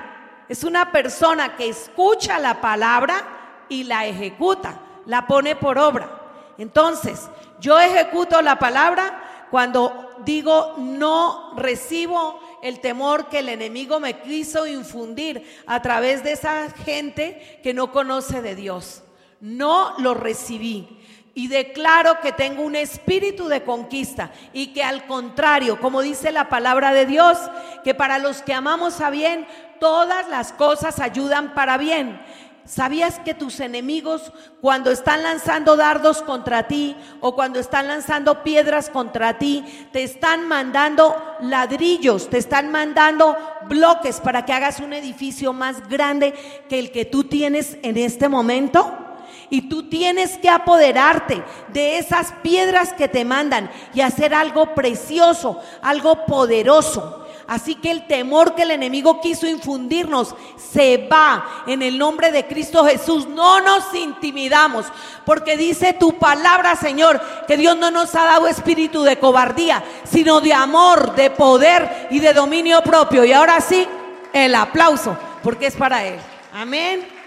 es 0.49 0.63
una 0.63 0.91
persona 0.91 1.55
que 1.55 1.69
escucha 1.69 2.39
la 2.39 2.59
palabra 2.59 3.65
y 3.69 3.83
la 3.83 4.07
ejecuta, 4.07 4.81
la 5.05 5.27
pone 5.27 5.55
por 5.55 5.77
obra. 5.77 6.09
Entonces, 6.57 7.29
yo 7.59 7.79
ejecuto 7.79 8.41
la 8.41 8.57
palabra 8.57 9.47
cuando 9.51 10.09
digo 10.25 10.75
no 10.77 11.53
recibo 11.55 12.39
el 12.61 12.79
temor 12.79 13.29
que 13.29 13.39
el 13.39 13.49
enemigo 13.49 13.99
me 13.99 14.19
quiso 14.21 14.67
infundir 14.67 15.61
a 15.65 15.81
través 15.81 16.23
de 16.23 16.33
esa 16.33 16.69
gente 16.71 17.59
que 17.63 17.73
no 17.73 17.91
conoce 17.91 18.41
de 18.41 18.55
Dios. 18.55 19.03
No 19.39 19.93
lo 19.99 20.15
recibí 20.15 20.98
y 21.39 21.47
declaro 21.47 22.19
que 22.19 22.33
tengo 22.33 22.63
un 22.63 22.75
espíritu 22.75 23.47
de 23.47 23.63
conquista 23.63 24.29
y 24.51 24.73
que 24.73 24.83
al 24.83 25.07
contrario, 25.07 25.79
como 25.79 26.01
dice 26.01 26.33
la 26.33 26.49
palabra 26.49 26.91
de 26.91 27.05
Dios, 27.05 27.37
que 27.81 27.95
para 27.95 28.19
los 28.19 28.41
que 28.41 28.53
amamos 28.53 28.99
a 28.99 29.09
bien, 29.09 29.47
todas 29.79 30.27
las 30.27 30.51
cosas 30.51 30.99
ayudan 30.99 31.53
para 31.53 31.77
bien. 31.77 32.19
¿Sabías 32.65 33.19
que 33.19 33.33
tus 33.33 33.61
enemigos 33.61 34.33
cuando 34.59 34.91
están 34.91 35.23
lanzando 35.23 35.77
dardos 35.77 36.21
contra 36.23 36.67
ti 36.67 36.97
o 37.21 37.35
cuando 37.35 37.61
están 37.61 37.87
lanzando 37.87 38.43
piedras 38.43 38.89
contra 38.89 39.37
ti, 39.37 39.63
te 39.93 40.03
están 40.03 40.45
mandando 40.45 41.15
ladrillos, 41.39 42.29
te 42.29 42.37
están 42.37 42.69
mandando 42.69 43.37
bloques 43.69 44.19
para 44.19 44.43
que 44.43 44.51
hagas 44.51 44.81
un 44.81 44.91
edificio 44.91 45.53
más 45.53 45.87
grande 45.87 46.33
que 46.67 46.79
el 46.79 46.91
que 46.91 47.05
tú 47.05 47.23
tienes 47.23 47.77
en 47.81 47.95
este 47.95 48.27
momento? 48.27 49.05
Y 49.49 49.63
tú 49.63 49.89
tienes 49.89 50.37
que 50.37 50.49
apoderarte 50.49 51.43
de 51.69 51.97
esas 51.97 52.33
piedras 52.43 52.93
que 52.93 53.07
te 53.07 53.25
mandan 53.25 53.71
y 53.93 54.01
hacer 54.01 54.33
algo 54.33 54.75
precioso, 54.75 55.59
algo 55.81 56.25
poderoso. 56.25 57.25
Así 57.49 57.73
que 57.73 57.89
el 57.89 58.05
temor 58.05 58.53
que 58.53 58.61
el 58.61 58.69
enemigo 58.69 59.21
quiso 59.21 59.47
infundirnos 59.47 60.35
se 60.71 61.07
va 61.11 61.63
en 61.65 61.81
el 61.81 61.97
nombre 61.97 62.31
de 62.31 62.45
Cristo 62.45 62.85
Jesús. 62.85 63.27
No 63.27 63.59
nos 63.59 63.91
intimidamos, 63.95 64.85
porque 65.25 65.57
dice 65.57 65.93
tu 65.93 66.13
palabra, 66.19 66.75
Señor, 66.75 67.19
que 67.47 67.57
Dios 67.57 67.75
no 67.75 67.89
nos 67.89 68.13
ha 68.13 68.25
dado 68.25 68.47
espíritu 68.47 69.01
de 69.01 69.17
cobardía, 69.17 69.83
sino 70.03 70.41
de 70.41 70.53
amor, 70.53 71.15
de 71.15 71.31
poder 71.31 72.07
y 72.11 72.19
de 72.19 72.33
dominio 72.33 72.83
propio. 72.83 73.25
Y 73.25 73.33
ahora 73.33 73.59
sí, 73.61 73.87
el 74.31 74.53
aplauso, 74.53 75.17
porque 75.41 75.65
es 75.65 75.75
para 75.75 76.05
Él. 76.05 76.19
Amén. 76.53 77.18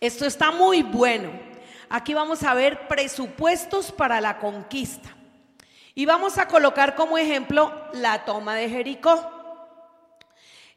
Esto 0.00 0.24
está 0.24 0.50
muy 0.50 0.82
bueno. 0.82 1.30
Aquí 1.90 2.14
vamos 2.14 2.42
a 2.42 2.54
ver 2.54 2.88
presupuestos 2.88 3.92
para 3.92 4.20
la 4.22 4.38
conquista. 4.38 5.14
Y 5.94 6.06
vamos 6.06 6.38
a 6.38 6.48
colocar 6.48 6.94
como 6.94 7.18
ejemplo 7.18 7.70
la 7.92 8.24
toma 8.24 8.54
de 8.54 8.70
Jericó. 8.70 9.20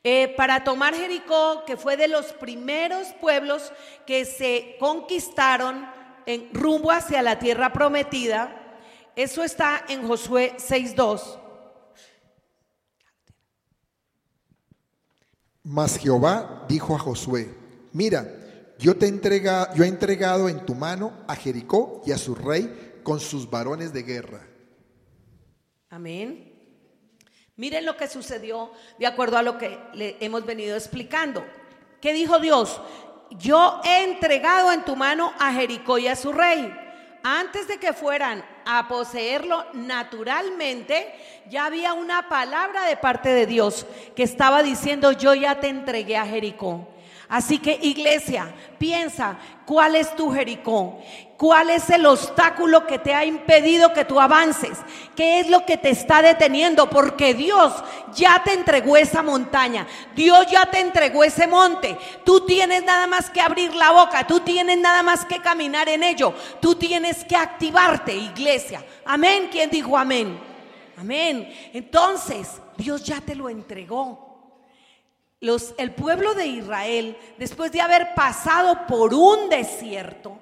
Eh, 0.03 0.33
para 0.35 0.65
tomar 0.65 0.93
Jericó, 0.93 1.63
que 1.65 1.77
fue 1.77 1.95
de 1.95 2.09
los 2.09 2.33
primeros 2.33 3.07
pueblos 3.21 3.71
que 4.05 4.25
se 4.25 4.75
conquistaron 4.77 5.87
en 6.25 6.53
rumbo 6.53 6.91
hacia 6.91 7.21
la 7.21 7.39
tierra 7.39 7.71
prometida, 7.71 8.53
eso 9.15 9.43
está 9.43 9.85
en 9.87 10.05
Josué 10.05 10.57
6.2. 10.57 11.39
Mas 15.63 15.97
Jehová 15.97 16.65
dijo 16.67 16.93
a 16.93 16.99
Josué, 16.99 17.55
mira, 17.93 18.42
yo 18.83 18.97
te 18.97 19.07
entrega, 19.07 19.73
yo 19.75 19.85
he 19.85 19.87
entregado 19.87 20.49
en 20.49 20.65
tu 20.65 20.75
mano 20.75 21.13
a 21.29 21.37
Jericó 21.37 22.01
y 22.05 22.11
a 22.11 22.17
su 22.17 22.35
rey 22.35 22.99
con 23.01 23.21
sus 23.21 23.49
varones 23.49 23.93
de 23.93 24.03
guerra. 24.03 24.45
Amén. 25.89 26.51
Miren 27.55 27.85
lo 27.85 27.95
que 27.95 28.09
sucedió 28.09 28.73
de 28.99 29.07
acuerdo 29.07 29.37
a 29.37 29.41
lo 29.41 29.57
que 29.57 29.79
le 29.93 30.17
hemos 30.19 30.45
venido 30.45 30.75
explicando. 30.75 31.45
¿Qué 32.01 32.11
dijo 32.11 32.39
Dios? 32.39 32.81
Yo 33.31 33.79
he 33.85 34.03
entregado 34.03 34.69
en 34.73 34.83
tu 34.83 34.97
mano 34.97 35.31
a 35.39 35.53
Jericó 35.53 35.97
y 35.97 36.09
a 36.09 36.17
su 36.17 36.33
rey. 36.33 36.69
Antes 37.23 37.69
de 37.69 37.77
que 37.77 37.93
fueran 37.93 38.43
a 38.65 38.89
poseerlo 38.89 39.63
naturalmente, 39.71 41.15
ya 41.49 41.67
había 41.67 41.93
una 41.93 42.27
palabra 42.27 42.85
de 42.85 42.97
parte 42.97 43.29
de 43.29 43.45
Dios 43.45 43.85
que 44.13 44.23
estaba 44.23 44.61
diciendo, 44.61 45.13
yo 45.13 45.33
ya 45.33 45.61
te 45.61 45.69
entregué 45.69 46.17
a 46.17 46.25
Jericó. 46.25 46.92
Así 47.29 47.57
que 47.57 47.79
iglesia, 47.81 48.53
piensa, 48.77 49.37
¿cuál 49.65 49.95
es 49.95 50.15
tu 50.15 50.31
Jericó? 50.31 50.99
¿Cuál 51.37 51.71
es 51.71 51.89
el 51.89 52.05
obstáculo 52.05 52.85
que 52.85 52.99
te 52.99 53.13
ha 53.13 53.25
impedido 53.25 53.91
que 53.93 54.05
tú 54.05 54.19
avances? 54.19 54.77
¿Qué 55.15 55.39
es 55.39 55.49
lo 55.49 55.65
que 55.65 55.77
te 55.77 55.89
está 55.89 56.21
deteniendo? 56.21 56.89
Porque 56.89 57.33
Dios 57.33 57.73
ya 58.13 58.41
te 58.43 58.53
entregó 58.53 58.95
esa 58.97 59.23
montaña. 59.23 59.87
Dios 60.15 60.47
ya 60.49 60.65
te 60.67 60.79
entregó 60.79 61.23
ese 61.23 61.47
monte. 61.47 61.97
Tú 62.23 62.45
tienes 62.45 62.83
nada 62.83 63.07
más 63.07 63.29
que 63.29 63.41
abrir 63.41 63.73
la 63.75 63.91
boca. 63.91 64.25
Tú 64.27 64.39
tienes 64.41 64.77
nada 64.77 65.03
más 65.03 65.25
que 65.25 65.39
caminar 65.39 65.89
en 65.89 66.03
ello. 66.03 66.33
Tú 66.61 66.75
tienes 66.75 67.25
que 67.25 67.35
activarte, 67.35 68.15
iglesia. 68.15 68.83
Amén. 69.03 69.49
¿Quién 69.51 69.69
dijo 69.69 69.97
amén? 69.97 70.39
Amén. 70.97 71.53
Entonces, 71.73 72.61
Dios 72.77 73.03
ya 73.03 73.19
te 73.21 73.35
lo 73.35 73.49
entregó 73.49 74.32
el 75.77 75.91
pueblo 75.91 76.33
de 76.35 76.47
Israel, 76.47 77.17
después 77.37 77.71
de 77.71 77.81
haber 77.81 78.13
pasado 78.15 78.87
por 78.87 79.13
un 79.13 79.49
desierto, 79.49 80.39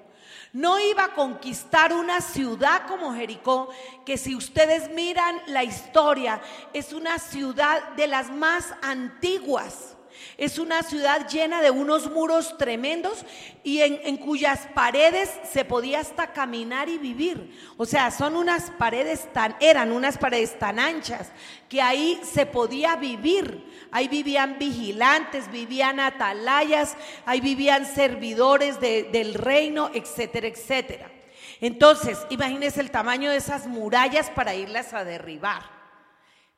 no 0.54 0.80
iba 0.80 1.06
a 1.06 1.14
conquistar 1.14 1.94
una 1.94 2.22
ciudad 2.22 2.86
como 2.88 3.14
Jericó, 3.14 3.70
que 4.06 4.18
si 4.18 4.36
ustedes 4.36 4.90
miran 4.92 5.42
la 5.48 5.64
historia, 5.64 6.42
es 6.74 6.92
una 6.94 7.20
ciudad 7.20 7.90
de 7.96 8.08
las 8.08 8.30
más 8.30 8.74
antiguas. 8.82 9.96
Es 10.38 10.60
una 10.60 10.84
ciudad 10.84 11.28
llena 11.28 11.62
de 11.62 11.72
unos 11.72 12.12
muros 12.12 12.58
tremendos 12.58 13.26
y 13.64 13.82
en, 13.82 14.18
cuyas 14.18 14.68
paredes 14.74 15.32
se 15.52 15.66
podía 15.66 16.00
hasta 16.00 16.34
caminar 16.34 16.90
y 16.90 16.98
vivir. 16.98 17.58
O 17.78 17.86
sea, 17.86 18.12
son 18.12 18.36
unas 18.36 18.72
paredes 18.72 19.32
tan, 19.34 19.56
eran 19.60 19.92
unas 19.92 20.18
paredes 20.18 20.58
tan 20.60 20.80
anchas 20.80 21.32
que 21.70 21.82
ahí 21.82 22.20
se 22.24 22.46
podía 22.46 22.96
vivir. 22.96 23.64
Ahí 23.92 24.08
vivían 24.08 24.58
vigilantes, 24.58 25.52
vivían 25.52 26.00
atalayas, 26.00 26.96
ahí 27.26 27.42
vivían 27.42 27.86
servidores 27.86 28.80
del 28.80 29.34
reino, 29.34 29.92
etcétera, 29.94 30.48
etcétera. 30.48 31.12
Entonces, 31.60 32.18
imagínense 32.30 32.80
el 32.82 32.90
tamaño 32.90 33.30
de 33.30 33.38
esas 33.38 33.68
murallas 33.68 34.30
para 34.30 34.56
irlas 34.56 34.94
a 34.94 35.04
derribar. 35.04 35.64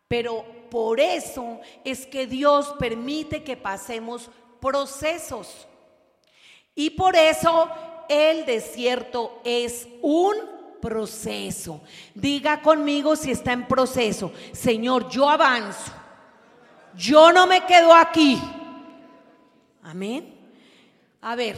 Pero 0.08 0.46
por 0.70 1.00
eso 1.00 1.60
es 1.84 2.06
que 2.06 2.28
Dios 2.28 2.76
permite 2.80 3.44
que 3.44 3.58
pasemos 3.58 4.30
procesos. 4.62 5.68
Y 6.76 6.92
por 6.92 7.16
eso 7.16 7.70
el 8.08 8.46
desierto 8.46 9.42
es 9.44 9.88
un 10.02 10.36
proceso. 10.82 11.82
Diga 12.14 12.62
conmigo 12.62 13.16
si 13.16 13.32
está 13.32 13.54
en 13.54 13.68
proceso. 13.68 14.32
Señor, 14.52 15.10
yo 15.10 15.30
avanzo. 15.30 16.03
Yo 16.96 17.32
no 17.32 17.48
me 17.48 17.66
quedo 17.66 17.94
aquí. 17.94 18.42
Amén. 19.84 20.34
A 21.22 21.36
ver, 21.36 21.58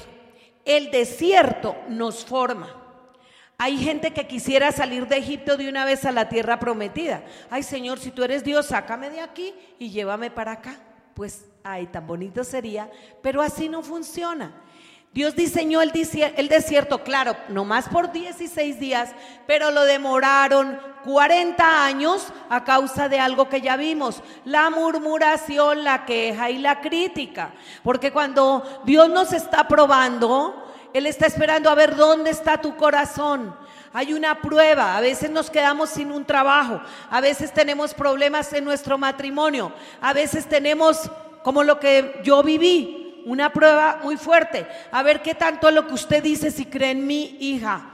el 0.64 0.92
desierto 0.92 1.76
nos 1.90 2.26
forma. 2.26 2.82
Hay 3.58 3.78
gente 3.78 4.12
que 4.12 4.28
quisiera 4.28 4.72
salir 4.72 5.08
de 5.08 5.18
Egipto 5.18 5.56
de 5.56 5.70
una 5.70 5.86
vez 5.86 6.04
a 6.06 6.12
la 6.12 6.28
tierra 6.28 6.60
prometida. 6.60 7.24
Ay 7.50 7.64
Señor, 7.64 8.00
si 8.00 8.12
tú 8.12 8.24
eres 8.24 8.44
Dios, 8.44 8.66
sácame 8.68 9.10
de 9.10 9.22
aquí 9.22 9.54
y 9.80 9.90
llévame 9.90 10.30
para 10.30 10.54
acá. 10.54 10.78
Pues, 11.14 11.46
ay, 11.64 11.88
tan 11.88 12.06
bonito 12.06 12.44
sería, 12.44 12.92
pero 13.22 13.42
así 13.42 13.70
no 13.70 13.82
funciona. 13.82 14.54
Dios 15.16 15.34
diseñó 15.34 15.82
el, 15.82 15.94
desierto, 15.94 17.02
claro, 17.02 17.38
no 17.48 17.64
más 17.64 17.88
por 17.88 18.12
16 18.12 18.78
días, 18.82 19.12
pero 19.48 19.72
lo 19.72 19.86
demoraron 19.86 20.78
40 21.06 21.86
años 21.86 22.34
a 22.50 22.66
causa 22.66 23.08
de 23.08 23.18
algo 23.18 23.48
que 23.48 23.62
ya 23.62 23.78
vimos, 23.78 24.22
la 24.44 24.70
murmuración, 24.70 25.86
la 25.86 26.04
queja 26.04 26.50
y 26.50 26.58
la 26.58 26.82
crítica. 26.82 27.54
Porque 27.82 28.12
cuando 28.12 28.82
Dios 28.84 29.08
nos 29.08 29.32
está 29.32 29.70
probando, 29.70 30.74
él 30.92 31.06
está 31.06 31.28
esperando 31.28 31.70
a 31.70 31.76
ver 31.76 31.96
dónde 31.96 32.32
está 32.32 32.60
tu 32.60 32.76
corazón. 32.76 33.56
Hay 33.94 34.12
una 34.12 34.42
prueba, 34.42 34.98
a 34.98 35.00
veces 35.00 35.32
nos 35.32 35.50
quedamos 35.50 35.92
sin 35.92 36.12
un 36.12 36.26
trabajo, 36.26 36.82
a 37.10 37.22
veces 37.22 37.54
tenemos 37.54 37.94
problemas 37.94 38.52
en 38.52 38.66
nuestro 38.66 38.98
matrimonio, 38.98 39.72
a 40.02 40.12
veces 40.12 40.46
tenemos, 40.46 41.10
como 41.42 41.64
lo 41.64 41.80
que 41.80 42.20
yo 42.22 42.44
viví, 42.44 43.05
una 43.26 43.52
prueba 43.52 44.00
muy 44.04 44.18
fuerte. 44.18 44.68
A 44.92 45.04
ver 45.04 45.22
qué 45.22 45.36
tanto 45.36 45.70
lo 45.72 45.88
que 45.88 45.94
usted 45.94 46.24
dice 46.24 46.52
si 46.52 46.66
cree 46.66 46.92
en 46.92 47.06
mi 47.06 47.38
hija. 47.40 47.92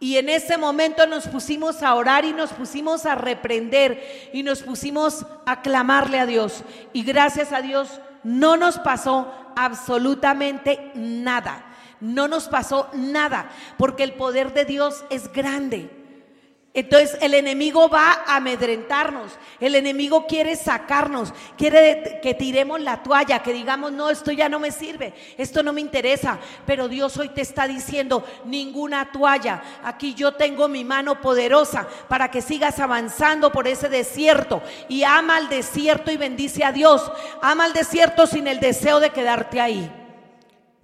Y 0.00 0.16
en 0.16 0.28
ese 0.28 0.56
momento 0.56 1.06
nos 1.06 1.26
pusimos 1.26 1.82
a 1.82 1.94
orar 1.94 2.24
y 2.24 2.32
nos 2.32 2.52
pusimos 2.52 3.04
a 3.04 3.16
reprender 3.16 4.30
y 4.32 4.42
nos 4.42 4.62
pusimos 4.62 5.26
a 5.44 5.60
clamarle 5.60 6.20
a 6.20 6.26
Dios. 6.26 6.62
Y 6.92 7.02
gracias 7.02 7.52
a 7.52 7.62
Dios 7.62 8.00
no 8.22 8.56
nos 8.56 8.78
pasó 8.78 9.32
absolutamente 9.56 10.92
nada 10.94 11.64
no 12.00 12.28
nos 12.28 12.48
pasó 12.48 12.88
nada, 12.94 13.50
porque 13.76 14.02
el 14.02 14.12
poder 14.12 14.52
de 14.52 14.64
Dios 14.64 15.04
es 15.10 15.32
grande. 15.32 15.90
Entonces 16.78 17.18
el 17.20 17.34
enemigo 17.34 17.88
va 17.88 18.22
a 18.24 18.36
amedrentarnos, 18.36 19.32
el 19.58 19.74
enemigo 19.74 20.28
quiere 20.28 20.54
sacarnos, 20.54 21.34
quiere 21.56 22.20
que 22.22 22.34
tiremos 22.34 22.80
la 22.80 23.02
toalla, 23.02 23.42
que 23.42 23.52
digamos, 23.52 23.90
no, 23.90 24.10
esto 24.10 24.30
ya 24.30 24.48
no 24.48 24.60
me 24.60 24.70
sirve, 24.70 25.12
esto 25.36 25.64
no 25.64 25.72
me 25.72 25.80
interesa, 25.80 26.38
pero 26.66 26.86
Dios 26.86 27.16
hoy 27.16 27.30
te 27.30 27.40
está 27.40 27.66
diciendo, 27.66 28.24
ninguna 28.44 29.10
toalla, 29.10 29.60
aquí 29.82 30.14
yo 30.14 30.34
tengo 30.34 30.68
mi 30.68 30.84
mano 30.84 31.20
poderosa 31.20 31.88
para 32.06 32.30
que 32.30 32.42
sigas 32.42 32.78
avanzando 32.78 33.50
por 33.50 33.66
ese 33.66 33.88
desierto 33.88 34.62
y 34.88 35.02
ama 35.02 35.38
al 35.38 35.48
desierto 35.48 36.12
y 36.12 36.16
bendice 36.16 36.62
a 36.62 36.70
Dios, 36.70 37.10
ama 37.42 37.64
al 37.64 37.72
desierto 37.72 38.28
sin 38.28 38.46
el 38.46 38.60
deseo 38.60 39.00
de 39.00 39.10
quedarte 39.10 39.60
ahí. 39.60 39.90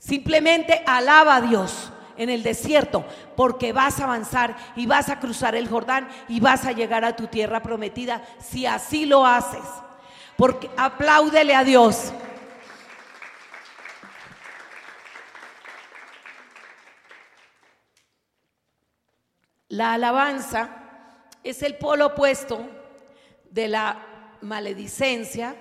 Simplemente 0.01 0.83
alaba 0.87 1.37
a 1.37 1.41
Dios 1.41 1.93
en 2.16 2.31
el 2.31 2.42
desierto 2.42 3.05
porque 3.37 3.72
vas 3.72 4.00
a 4.00 4.05
avanzar 4.05 4.57
y 4.77 4.87
vas 4.87 5.09
a 5.09 5.20
cruzar 5.20 5.55
el 5.55 5.68
Jordán 5.68 6.09
y 6.29 6.40
vas 6.40 6.64
a 6.66 6.72
llegar 6.72 7.05
a 7.05 7.16
tu 7.16 7.27
tierra 7.27 7.62
prometida 7.62 8.22
si 8.38 8.66
así 8.66 9.07
lo 9.07 9.27
haces. 9.27 9.64
Porque 10.37 10.70
apláudele 10.77 11.55
a 11.55 11.64
Dios. 11.64 12.12
La 19.68 19.94
alabanza 19.94 20.70
es 21.42 21.62
el 21.62 21.77
polo 21.77 22.07
opuesto 22.07 22.68
de 23.50 23.68
la 23.68 24.07
maledicencia 24.40 25.57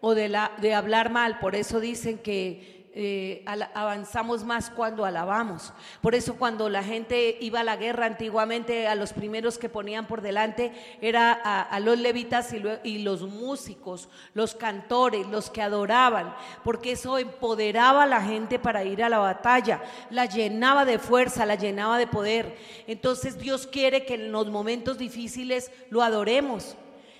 o 0.00 0.14
de, 0.14 0.28
la, 0.28 0.52
de 0.58 0.74
hablar 0.74 1.10
mal. 1.10 1.38
Por 1.40 1.56
eso 1.56 1.80
dicen 1.80 2.18
que 2.18 2.75
eh, 2.98 3.44
avanzamos 3.74 4.42
más 4.42 4.70
cuando 4.70 5.04
alabamos. 5.04 5.74
Por 6.00 6.14
eso 6.14 6.36
cuando 6.36 6.70
la 6.70 6.82
gente 6.82 7.36
iba 7.42 7.60
a 7.60 7.64
la 7.64 7.76
guerra 7.76 8.06
antiguamente, 8.06 8.88
a 8.88 8.94
los 8.94 9.12
primeros 9.12 9.58
que 9.58 9.68
ponían 9.68 10.06
por 10.06 10.22
delante 10.22 10.72
era 11.02 11.32
a, 11.34 11.78
los 11.80 11.98
levitas 11.98 12.54
y, 12.54 12.62
y, 12.84 13.02
los 13.02 13.20
músicos, 13.20 14.08
los 14.32 14.54
cantores, 14.54 15.26
los 15.26 15.50
que 15.50 15.60
adoraban, 15.60 16.34
porque 16.64 16.92
eso 16.92 17.18
empoderaba 17.18 18.04
a 18.04 18.06
la 18.06 18.22
gente 18.22 18.58
para 18.58 18.82
ir 18.82 19.04
a 19.04 19.10
la 19.10 19.18
batalla, 19.18 19.82
la 20.08 20.24
llenaba 20.24 20.86
de 20.86 20.98
fuerza, 20.98 21.44
la 21.44 21.56
llenaba 21.56 21.98
de 21.98 22.06
poder. 22.06 22.56
Entonces 22.86 23.38
Dios 23.38 23.66
quiere 23.66 24.06
que 24.06 24.14
en 24.14 24.32
los 24.32 24.48
momentos 24.48 24.96
difíciles 24.96 25.70
lo 25.90 26.02
adoremos. 26.02 26.76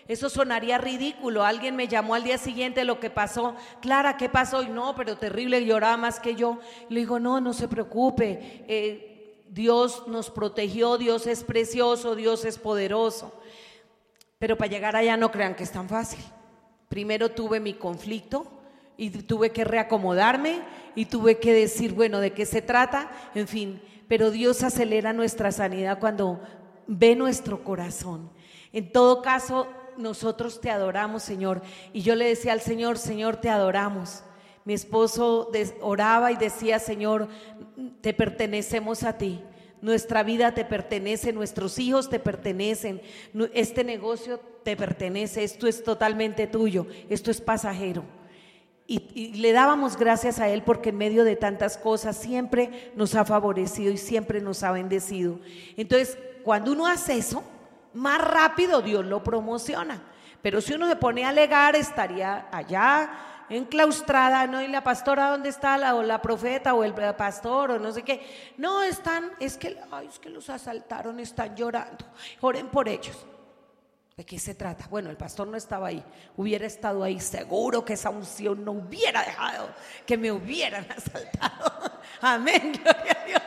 Eso 0.09 0.31
sonaría 0.31 0.79
ridículo. 0.79 1.45
Alguien 1.45 1.75
me 1.75 1.89
llamó 1.89 2.15
al 2.15 2.25
día 2.25 2.39
siguiente 2.39 2.85
lo 2.85 3.01
que 3.01 3.11
pasó. 3.11 3.57
Clara, 3.81 4.17
¿qué 4.17 4.29
pasó? 4.29 4.63
Y 4.63 4.69
no, 4.69 4.95
pero 4.95 5.17
terrible, 5.17 5.65
lloraba 5.65 5.97
más 5.97 6.21
que 6.21 6.35
yo. 6.35 6.61
Le 6.89 7.01
digo, 7.01 7.19
no, 7.19 7.41
no 7.41 7.53
se 7.53 7.67
preocupe. 7.67 8.65
Eh, 8.69 9.45
Dios 9.49 10.05
nos 10.07 10.31
protegió, 10.31 10.99
Dios 10.99 11.27
es 11.27 11.43
precioso, 11.43 12.15
Dios 12.15 12.45
es 12.45 12.59
poderoso. 12.59 13.33
Pero 14.39 14.57
para 14.57 14.71
llegar 14.71 14.97
allá 14.97 15.17
no 15.17 15.31
crean 15.33 15.55
que 15.55 15.65
es 15.65 15.73
tan 15.73 15.89
fácil. 15.89 16.21
Primero 16.89 17.31
tuve 17.31 17.59
mi 17.59 17.75
conflicto 17.75 18.47
y 18.97 19.11
tuve 19.11 19.51
que 19.51 19.65
reacomodarme 19.65 20.61
y 20.95 21.07
tuve 21.07 21.39
que 21.39 21.53
decir, 21.53 21.93
bueno, 21.95 22.21
¿de 22.21 22.33
qué 22.33 22.47
se 22.47 22.63
trata? 22.63 23.11
En 23.35 23.49
fin, 23.49 23.83
pero 24.09 24.31
Dios 24.31 24.63
acelera 24.63 25.13
nuestra 25.13 25.53
sanidad 25.53 25.99
cuando 25.99 26.41
ve 26.87 27.17
nuestro 27.17 27.65
corazón. 27.65 28.31
En 28.73 28.93
todo 28.93 29.23
caso, 29.23 29.69
nosotros 29.99 30.61
te 30.61 30.71
adoramos, 30.71 31.23
Señor. 31.23 31.63
Y 31.93 32.03
yo 32.03 32.15
le 32.15 32.27
decía 32.27 32.53
al 32.53 32.61
Señor, 32.61 32.99
Señor, 32.99 33.37
te 33.37 33.51
adoramos. 33.51 34.23
Mi 34.65 34.75
esposo 34.75 35.51
oraba 35.81 36.33
y 36.33 36.37
decía, 36.37 36.79
Señor, 36.79 37.29
te 38.01 38.13
pertenecemos 38.13 39.05
a 39.05 39.17
ti. 39.17 39.41
Nuestra 39.81 40.23
vida 40.23 40.53
te 40.53 40.65
pertenece, 40.65 41.33
nuestros 41.33 41.79
hijos 41.79 42.09
te 42.09 42.19
pertenecen, 42.19 43.01
este 43.53 43.85
negocio 43.85 44.41
te 44.65 44.77
pertenece, 44.77 45.45
esto 45.45 45.69
es 45.69 45.85
totalmente 45.85 46.47
tuyo, 46.47 46.87
esto 47.09 47.31
es 47.31 47.41
pasajero. 47.41 48.03
Y, 48.89 49.35
le 49.35 49.53
dábamos 49.53 49.97
gracias 49.97 50.39
a 50.41 50.49
Él 50.49 50.63
porque 50.63 50.91
en 50.91 50.99
medio 50.99 51.25
de 51.25 51.37
tantas 51.37 51.77
cosas 51.77 52.17
siempre 52.17 52.93
nos 52.95 53.15
ha 53.15 53.25
favorecido 53.25 53.93
y 53.93 53.99
siempre 53.99 54.41
nos 54.41 54.63
ha 54.63 54.73
bendecido. 54.73 55.41
Entonces, 55.77 56.19
cuando 56.43 56.73
uno 56.73 56.87
hace 56.87 57.17
eso, 57.17 57.45
más 57.97 58.21
rápido 58.21 58.83
Dios 58.83 59.05
lo 59.05 59.23
promociona. 59.23 60.01
Pero 60.43 60.61
si 60.61 60.75
uno 60.75 60.89
se 60.89 60.97
pone 60.97 61.25
a 61.25 61.31
alegar, 61.31 61.75
estaría 61.75 62.47
allá 62.53 63.11
enclaustrada, 63.49 64.47
¿no? 64.47 64.61
Y 64.61 64.69
la 64.69 64.83
pastora, 64.83 65.31
¿dónde 65.31 65.49
está? 65.49 65.79
La, 65.79 65.95
o 65.95 66.03
la 66.03 66.21
profeta 66.21 66.75
o 66.75 66.85
el 66.85 66.95
pastor 66.95 67.73
o 67.73 67.79
no 67.79 67.93
sé 67.93 68.03
qué. 68.03 68.55
No, 68.57 68.83
están, 68.83 69.33
es 69.41 69.57
que, 69.57 69.79
ay, 69.91 70.09
es 70.09 70.19
que 70.19 70.31
los 70.31 70.49
asaltaron, 70.51 71.21
están 71.21 71.57
llorando. 71.57 72.05
Oren 72.41 72.69
por 72.69 72.89
ellos. 72.89 73.27
¿De 74.17 74.25
qué 74.25 74.39
se 74.39 74.55
trata? 74.55 74.87
Bueno, 74.89 75.11
el 75.11 75.17
pastor 75.17 75.47
no 75.47 75.59
estaba 75.59 75.89
ahí. 75.89 76.03
Hubiera 76.37 76.67
estado 76.67 77.05
ahí, 77.05 77.21
seguro 77.21 77.85
que 77.85 77.93
esa 77.93 78.09
unción 78.09 78.65
no 78.65 78.73
hubiera 78.73 79.23
dejado 79.23 79.69
que 80.07 80.17
me 80.17 80.33
hubieran 80.33 80.87
asaltado. 80.97 82.01
Amén, 82.23 82.73
gloria 82.73 83.17
a 83.23 83.27
Dios. 83.27 83.43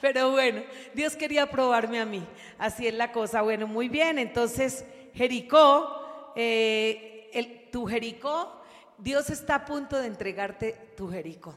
Pero 0.00 0.30
bueno, 0.30 0.62
Dios 0.94 1.16
quería 1.16 1.50
probarme 1.50 2.00
a 2.00 2.06
mí. 2.06 2.26
Así 2.58 2.86
es 2.86 2.94
la 2.94 3.12
cosa. 3.12 3.42
Bueno, 3.42 3.66
muy 3.66 3.88
bien. 3.88 4.18
Entonces, 4.18 4.84
Jericó, 5.14 6.32
eh, 6.36 7.30
el, 7.32 7.70
tu 7.70 7.86
Jericó, 7.86 8.60
Dios 8.98 9.30
está 9.30 9.56
a 9.56 9.64
punto 9.64 9.98
de 9.98 10.06
entregarte 10.06 10.92
tu 10.96 11.10
Jericó. 11.10 11.54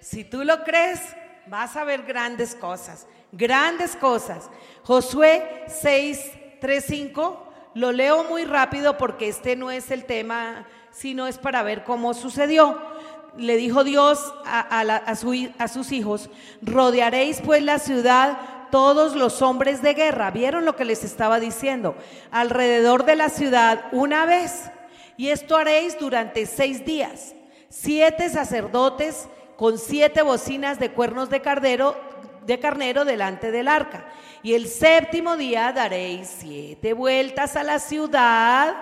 Si 0.00 0.24
tú 0.24 0.44
lo 0.44 0.64
crees, 0.64 1.00
vas 1.46 1.76
a 1.76 1.84
ver 1.84 2.02
grandes 2.02 2.54
cosas, 2.54 3.06
grandes 3.32 3.96
cosas. 3.96 4.50
Josué 4.82 5.64
6, 5.66 6.32
3, 6.60 6.84
5, 6.86 7.52
lo 7.74 7.92
leo 7.92 8.24
muy 8.24 8.44
rápido 8.44 8.96
porque 8.96 9.28
este 9.28 9.56
no 9.56 9.70
es 9.70 9.90
el 9.90 10.04
tema, 10.04 10.66
sino 10.90 11.26
es 11.26 11.38
para 11.38 11.62
ver 11.62 11.84
cómo 11.84 12.14
sucedió 12.14 12.93
le 13.36 13.56
dijo 13.56 13.84
Dios 13.84 14.34
a, 14.44 15.14
sus 15.16 15.92
hijos, 15.92 16.30
rodearéis 16.62 17.40
pues 17.40 17.62
la 17.62 17.78
ciudad 17.78 18.38
todos 18.70 19.14
los 19.14 19.42
hombres 19.42 19.82
de 19.82 19.94
guerra. 19.94 20.30
¿Vieron 20.30 20.64
lo 20.64 20.76
que 20.76 20.84
les 20.84 21.04
estaba 21.04 21.40
diciendo? 21.40 21.96
Alrededor 22.30 23.04
de 23.04 23.16
la 23.16 23.28
ciudad 23.28 23.86
una 23.92 24.26
vez. 24.26 24.70
Y 25.16 25.28
esto 25.28 25.56
haréis 25.56 25.98
durante 25.98 26.46
seis 26.46 26.84
días. 26.84 27.34
Siete 27.68 28.28
sacerdotes 28.30 29.28
con 29.56 29.78
siete 29.78 30.22
bocinas 30.22 30.78
de 30.78 30.90
cuernos 30.90 31.30
de 31.30 31.40
carnero, 31.40 31.96
de 32.44 32.58
carnero 32.58 33.04
delante 33.04 33.50
del 33.50 33.68
arca. 33.68 34.06
Y 34.42 34.54
el 34.54 34.68
séptimo 34.68 35.36
día 35.36 35.72
daréis 35.72 36.28
siete 36.38 36.92
vueltas 36.92 37.56
a 37.56 37.62
la 37.62 37.78
ciudad 37.78 38.74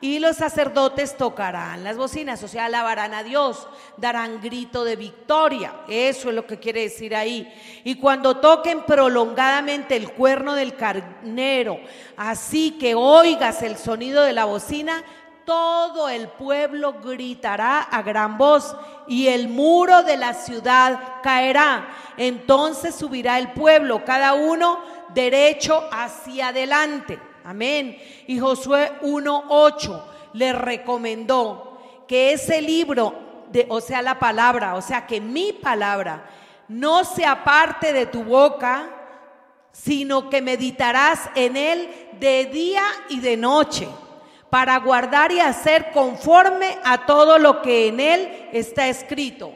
y 0.00 0.18
los 0.18 0.36
sacerdotes 0.36 1.16
tocarán 1.16 1.84
las 1.84 1.96
bocinas, 1.96 2.42
o 2.42 2.48
sea, 2.48 2.66
alabarán 2.66 3.12
a 3.12 3.22
Dios, 3.22 3.68
darán 3.98 4.40
grito 4.40 4.84
de 4.84 4.96
victoria. 4.96 5.74
Eso 5.88 6.30
es 6.30 6.34
lo 6.34 6.46
que 6.46 6.58
quiere 6.58 6.82
decir 6.82 7.14
ahí. 7.14 7.52
Y 7.84 7.96
cuando 7.96 8.38
toquen 8.38 8.84
prolongadamente 8.84 9.96
el 9.96 10.12
cuerno 10.12 10.54
del 10.54 10.74
carnero, 10.74 11.78
así 12.16 12.72
que 12.72 12.94
oigas 12.94 13.62
el 13.62 13.76
sonido 13.76 14.22
de 14.22 14.32
la 14.32 14.46
bocina, 14.46 15.04
todo 15.44 16.08
el 16.08 16.28
pueblo 16.28 17.00
gritará 17.02 17.80
a 17.80 18.02
gran 18.02 18.38
voz 18.38 18.76
y 19.06 19.26
el 19.26 19.48
muro 19.48 20.02
de 20.02 20.16
la 20.16 20.32
ciudad 20.32 21.20
caerá. 21.22 21.88
Entonces 22.16 22.94
subirá 22.94 23.38
el 23.38 23.52
pueblo, 23.52 24.04
cada 24.04 24.34
uno 24.34 24.78
derecho 25.12 25.88
hacia 25.90 26.48
adelante. 26.48 27.29
Amén. 27.44 27.96
Y 28.26 28.38
Josué 28.38 28.92
1.8 29.02 30.02
le 30.34 30.52
recomendó 30.52 31.78
que 32.06 32.32
ese 32.32 32.60
libro, 32.60 33.14
de, 33.50 33.66
o 33.68 33.80
sea, 33.80 34.02
la 34.02 34.18
palabra, 34.18 34.74
o 34.74 34.82
sea, 34.82 35.06
que 35.06 35.20
mi 35.20 35.52
palabra 35.52 36.28
no 36.68 37.04
se 37.04 37.24
aparte 37.24 37.92
de 37.92 38.06
tu 38.06 38.22
boca, 38.22 38.88
sino 39.72 40.28
que 40.28 40.42
meditarás 40.42 41.30
en 41.34 41.56
él 41.56 41.88
de 42.18 42.46
día 42.46 42.82
y 43.08 43.20
de 43.20 43.36
noche, 43.36 43.88
para 44.50 44.76
guardar 44.78 45.30
y 45.32 45.40
hacer 45.40 45.92
conforme 45.92 46.78
a 46.84 47.06
todo 47.06 47.38
lo 47.38 47.62
que 47.62 47.88
en 47.88 48.00
él 48.00 48.48
está 48.52 48.88
escrito. 48.88 49.52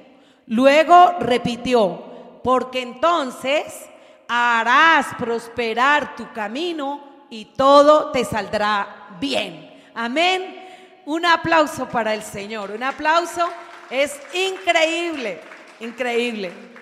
Luego 0.47 1.17
repitió, 1.21 2.41
porque 2.43 2.83
entonces 2.83 3.89
harás 4.29 5.07
prosperar 5.19 6.15
tu 6.17 6.33
camino 6.33 7.14
y 7.31 7.47
todo 7.47 8.11
te 8.11 8.25
saldrá 8.25 9.09
bien. 9.21 9.83
Amén. 9.95 11.03
Un 11.07 11.27
aplauso 11.27 11.89
para 11.89 12.15
el 12.15 12.23
Señor. 12.23 12.71
Un 12.71 12.83
aplauso. 12.83 13.49
Es 13.91 14.19
increíble, 14.33 15.41
increíble. 15.81 16.74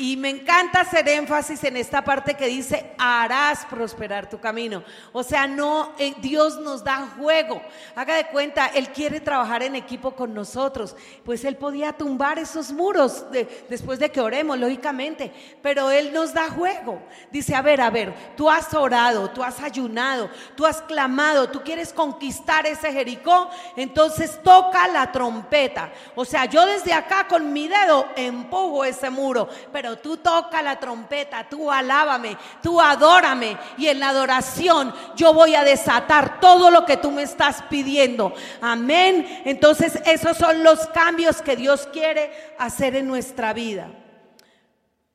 Y 0.00 0.16
me 0.16 0.30
encanta 0.30 0.80
hacer 0.80 1.06
énfasis 1.10 1.62
en 1.62 1.76
esta 1.76 2.02
parte 2.02 2.32
que 2.32 2.46
dice, 2.46 2.90
harás 2.96 3.66
prosperar 3.66 4.30
tu 4.30 4.40
camino. 4.40 4.82
O 5.12 5.22
sea, 5.22 5.46
no, 5.46 5.92
eh, 5.98 6.14
Dios 6.22 6.58
nos 6.58 6.82
da 6.82 7.06
juego. 7.18 7.60
Haga 7.94 8.14
de 8.14 8.28
cuenta, 8.28 8.68
Él 8.68 8.88
quiere 8.92 9.20
trabajar 9.20 9.62
en 9.62 9.76
equipo 9.76 10.12
con 10.12 10.32
nosotros. 10.32 10.96
Pues 11.22 11.44
Él 11.44 11.56
podía 11.56 11.92
tumbar 11.92 12.38
esos 12.38 12.72
muros 12.72 13.26
después 13.68 13.98
de 13.98 14.10
que 14.10 14.22
oremos, 14.22 14.58
lógicamente. 14.58 15.34
Pero 15.60 15.90
Él 15.90 16.14
nos 16.14 16.32
da 16.32 16.48
juego. 16.48 17.02
Dice, 17.30 17.54
a 17.54 17.60
ver, 17.60 17.82
a 17.82 17.90
ver, 17.90 18.14
tú 18.38 18.48
has 18.48 18.72
orado, 18.72 19.28
tú 19.28 19.44
has 19.44 19.60
ayunado, 19.60 20.30
tú 20.56 20.64
has 20.64 20.80
clamado, 20.80 21.50
tú 21.50 21.60
quieres 21.60 21.92
conquistar 21.92 22.66
ese 22.66 22.90
Jericó. 22.90 23.50
Entonces 23.76 24.40
toca 24.42 24.88
la 24.88 25.12
trompeta. 25.12 25.92
O 26.14 26.24
sea, 26.24 26.46
yo 26.46 26.64
desde 26.64 26.94
acá 26.94 27.28
con 27.28 27.52
mi 27.52 27.68
dedo 27.68 28.06
empujo 28.16 28.82
ese 28.86 29.10
muro. 29.10 29.46
Pero 29.70 29.89
tú 29.98 30.16
toca 30.18 30.62
la 30.62 30.78
trompeta, 30.78 31.48
tú 31.48 31.70
alábame, 31.70 32.36
tú 32.62 32.80
adórame 32.80 33.56
y 33.78 33.88
en 33.88 34.00
la 34.00 34.10
adoración 34.10 34.94
yo 35.16 35.32
voy 35.32 35.54
a 35.54 35.64
desatar 35.64 36.40
todo 36.40 36.70
lo 36.70 36.84
que 36.84 36.96
tú 36.96 37.10
me 37.10 37.22
estás 37.22 37.62
pidiendo. 37.62 38.34
Amén. 38.60 39.42
Entonces 39.44 40.00
esos 40.06 40.36
son 40.36 40.62
los 40.62 40.86
cambios 40.88 41.42
que 41.42 41.56
Dios 41.56 41.88
quiere 41.92 42.54
hacer 42.58 42.96
en 42.96 43.06
nuestra 43.06 43.52
vida. 43.52 43.88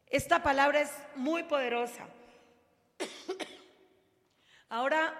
Esta 0.07 0.41
palabra 0.41 0.81
es 0.81 0.91
muy 1.15 1.43
poderosa. 1.43 2.07
Ahora 4.69 5.13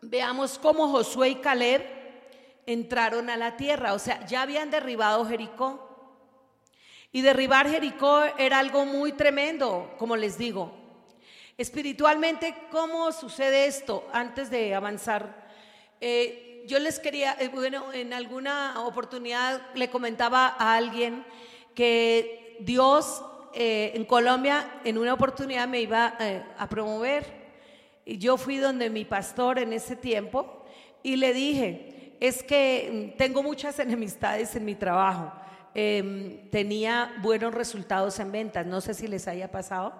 veamos 0.00 0.58
cómo 0.58 0.88
Josué 0.88 1.30
y 1.30 1.34
Caleb 1.36 1.82
entraron 2.66 3.30
a 3.30 3.36
la 3.36 3.56
tierra. 3.56 3.94
O 3.94 3.98
sea, 3.98 4.24
ya 4.26 4.42
habían 4.42 4.70
derribado 4.70 5.26
Jericó. 5.26 5.91
Y 7.14 7.20
derribar 7.20 7.68
Jericó 7.68 8.22
era 8.38 8.58
algo 8.58 8.86
muy 8.86 9.12
tremendo, 9.12 9.94
como 9.98 10.16
les 10.16 10.38
digo. 10.38 10.72
Espiritualmente, 11.58 12.54
¿cómo 12.70 13.12
sucede 13.12 13.66
esto? 13.66 14.08
Antes 14.14 14.48
de 14.48 14.74
avanzar, 14.74 15.46
eh, 16.00 16.64
yo 16.66 16.78
les 16.78 16.98
quería, 16.98 17.36
eh, 17.38 17.48
bueno, 17.48 17.92
en 17.92 18.14
alguna 18.14 18.82
oportunidad 18.86 19.60
le 19.74 19.90
comentaba 19.90 20.56
a 20.58 20.74
alguien 20.74 21.26
que 21.74 22.56
Dios 22.60 23.22
eh, 23.52 23.92
en 23.94 24.06
Colombia 24.06 24.80
en 24.82 24.96
una 24.96 25.12
oportunidad 25.12 25.68
me 25.68 25.82
iba 25.82 26.16
a 26.56 26.68
promover. 26.70 27.26
Y 28.06 28.16
yo 28.16 28.38
fui 28.38 28.56
donde 28.56 28.88
mi 28.88 29.04
pastor 29.04 29.58
en 29.58 29.74
ese 29.74 29.96
tiempo 29.96 30.64
y 31.02 31.16
le 31.16 31.34
dije, 31.34 32.16
es 32.20 32.42
que 32.42 33.14
tengo 33.18 33.42
muchas 33.42 33.78
enemistades 33.78 34.56
en 34.56 34.64
mi 34.64 34.74
trabajo 34.74 35.30
Em, 35.74 36.50
tenía 36.50 37.14
buenos 37.22 37.54
resultados 37.54 38.18
en 38.18 38.30
ventas. 38.30 38.66
No 38.66 38.80
sé 38.80 38.94
si 38.94 39.08
les 39.08 39.26
haya 39.28 39.50
pasado, 39.50 39.94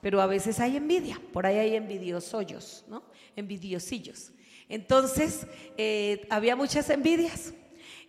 pero 0.00 0.20
a 0.20 0.26
veces 0.26 0.58
hay 0.60 0.76
envidia. 0.76 1.20
Por 1.32 1.46
ahí 1.46 1.58
hay 1.58 1.74
envidiosos, 1.74 2.84
¿no? 2.88 3.02
Envidiosillos. 3.36 4.32
Entonces, 4.68 5.46
eh, 5.76 6.26
había 6.30 6.56
muchas 6.56 6.88
envidias 6.90 7.52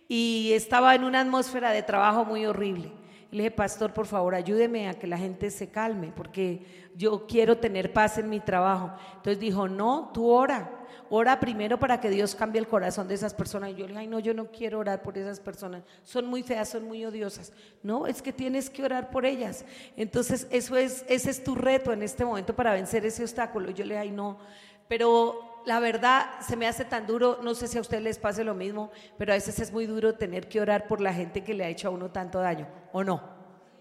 y 0.08 0.52
estaba 0.54 0.94
en 0.94 1.04
una 1.04 1.20
atmósfera 1.20 1.72
de 1.72 1.82
trabajo 1.82 2.24
muy 2.24 2.46
horrible. 2.46 2.90
Le 3.30 3.44
dije, 3.44 3.50
pastor, 3.52 3.92
por 3.92 4.06
favor, 4.06 4.34
ayúdeme 4.34 4.88
a 4.88 4.94
que 4.94 5.06
la 5.06 5.16
gente 5.16 5.50
se 5.50 5.70
calme, 5.70 6.12
porque 6.14 6.90
yo 6.96 7.26
quiero 7.26 7.58
tener 7.58 7.92
paz 7.92 8.18
en 8.18 8.28
mi 8.28 8.40
trabajo. 8.40 8.92
Entonces 9.16 9.38
dijo, 9.38 9.68
no, 9.68 10.10
tú 10.12 10.28
ora. 10.28 10.79
Ora 11.12 11.40
primero 11.40 11.76
para 11.76 12.00
que 12.00 12.08
Dios 12.08 12.36
cambie 12.36 12.60
el 12.60 12.68
corazón 12.68 13.08
de 13.08 13.14
esas 13.14 13.34
personas. 13.34 13.70
Y 13.70 13.74
yo 13.74 13.80
le 13.80 13.88
dije, 13.88 13.98
ay, 13.98 14.06
no, 14.06 14.20
yo 14.20 14.32
no 14.32 14.52
quiero 14.52 14.78
orar 14.78 15.02
por 15.02 15.18
esas 15.18 15.40
personas. 15.40 15.82
Son 16.04 16.24
muy 16.24 16.44
feas, 16.44 16.68
son 16.68 16.84
muy 16.84 17.04
odiosas. 17.04 17.52
No, 17.82 18.06
es 18.06 18.22
que 18.22 18.32
tienes 18.32 18.70
que 18.70 18.84
orar 18.84 19.10
por 19.10 19.26
ellas. 19.26 19.64
Entonces, 19.96 20.46
eso 20.52 20.76
es, 20.76 21.04
ese 21.08 21.30
es 21.30 21.42
tu 21.42 21.56
reto 21.56 21.92
en 21.92 22.04
este 22.04 22.24
momento 22.24 22.54
para 22.54 22.74
vencer 22.74 23.04
ese 23.04 23.24
obstáculo. 23.24 23.72
Yo 23.72 23.84
le 23.84 23.94
dije, 23.94 24.02
ay, 24.02 24.10
no. 24.12 24.38
Pero 24.86 25.62
la 25.66 25.80
verdad 25.80 26.26
se 26.46 26.54
me 26.54 26.68
hace 26.68 26.84
tan 26.84 27.08
duro, 27.08 27.40
no 27.42 27.56
sé 27.56 27.66
si 27.66 27.76
a 27.76 27.80
ustedes 27.80 28.04
les 28.04 28.18
pase 28.18 28.44
lo 28.44 28.54
mismo, 28.54 28.92
pero 29.18 29.32
a 29.32 29.34
veces 29.34 29.58
es 29.58 29.72
muy 29.72 29.86
duro 29.86 30.14
tener 30.14 30.48
que 30.48 30.60
orar 30.60 30.86
por 30.86 31.00
la 31.00 31.12
gente 31.12 31.42
que 31.42 31.54
le 31.54 31.64
ha 31.64 31.68
hecho 31.68 31.88
a 31.88 31.90
uno 31.90 32.10
tanto 32.10 32.38
daño, 32.38 32.68
¿o 32.92 33.02
no? 33.02 33.20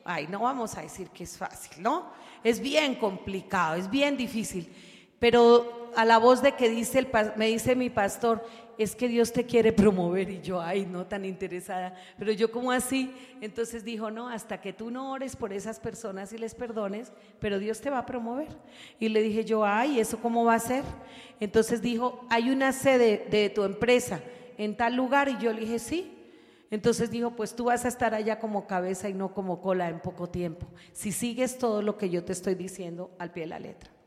Ay, 0.04 0.28
no 0.28 0.40
vamos 0.40 0.76
a 0.78 0.82
decir 0.82 1.10
que 1.10 1.26
es 1.26 1.38
fácil, 1.38 1.84
¿no? 1.84 2.12
Es 2.44 2.60
bien 2.60 2.96
complicado, 2.96 3.76
es 3.76 3.90
bien 3.90 4.18
difícil. 4.18 4.74
Pero 5.20 5.79
a 5.96 6.06
la 6.06 6.18
voz 6.18 6.42
de 6.42 6.54
que 6.54 6.70
dice 6.70 7.00
el, 7.00 7.08
me 7.36 7.48
dice 7.48 7.76
mi 7.76 7.90
pastor, 7.90 8.44
es 8.78 8.96
que 8.96 9.10
Dios 9.10 9.34
te 9.34 9.46
quiere 9.46 9.74
promover 9.74 10.30
y 10.30 10.40
yo, 10.40 10.62
ay, 10.62 10.86
no 10.86 11.06
tan 11.06 11.26
interesada, 11.26 11.94
pero 12.18 12.32
yo 12.32 12.50
como 12.50 12.72
así, 12.72 13.14
entonces 13.42 13.84
dijo, 13.84 14.10
no, 14.10 14.30
hasta 14.30 14.62
que 14.62 14.72
tú 14.72 14.90
no 14.90 15.12
ores 15.12 15.36
por 15.36 15.52
esas 15.52 15.82
personas 15.82 16.32
y 16.32 16.38
les 16.38 16.56
perdones, 16.56 17.12
pero 17.40 17.60
Dios 17.60 17.82
te 17.82 17.90
va 17.90 18.00
a 18.00 18.06
promover. 18.06 18.48
Y 18.98 19.10
le 19.10 19.22
dije 19.22 19.44
yo, 19.44 19.66
ay, 19.66 20.00
¿eso 20.00 20.20
cómo 20.22 20.46
va 20.46 20.54
a 20.54 20.60
ser? 20.60 20.86
Entonces 21.42 21.82
dijo, 21.82 22.26
hay 22.30 22.52
una 22.52 22.72
sede 22.72 23.28
de 23.30 23.50
tu 23.50 23.66
empresa 23.66 24.22
en 24.58 24.78
tal 24.78 24.96
lugar 24.96 25.28
y 25.28 25.38
yo 25.38 25.52
le 25.52 25.60
dije, 25.60 25.80
sí. 25.80 26.16
Entonces 26.72 27.12
dijo, 27.12 27.32
pues 27.32 27.56
tú 27.56 27.66
vas 27.66 27.84
a 27.84 27.90
estar 27.90 28.14
allá 28.14 28.40
como 28.40 28.66
cabeza 28.66 29.10
y 29.10 29.14
no 29.14 29.34
como 29.34 29.60
cola 29.62 29.90
en 29.90 30.00
poco 30.00 30.30
tiempo, 30.30 30.68
si 30.94 31.12
sigues 31.12 31.58
todo 31.58 31.82
lo 31.82 31.98
que 31.98 32.10
yo 32.10 32.24
te 32.24 32.32
estoy 32.32 32.56
diciendo 32.56 33.12
al 33.20 33.32
pie 33.32 33.44
de 33.44 33.48
la 33.48 33.60
letra. 33.60 33.99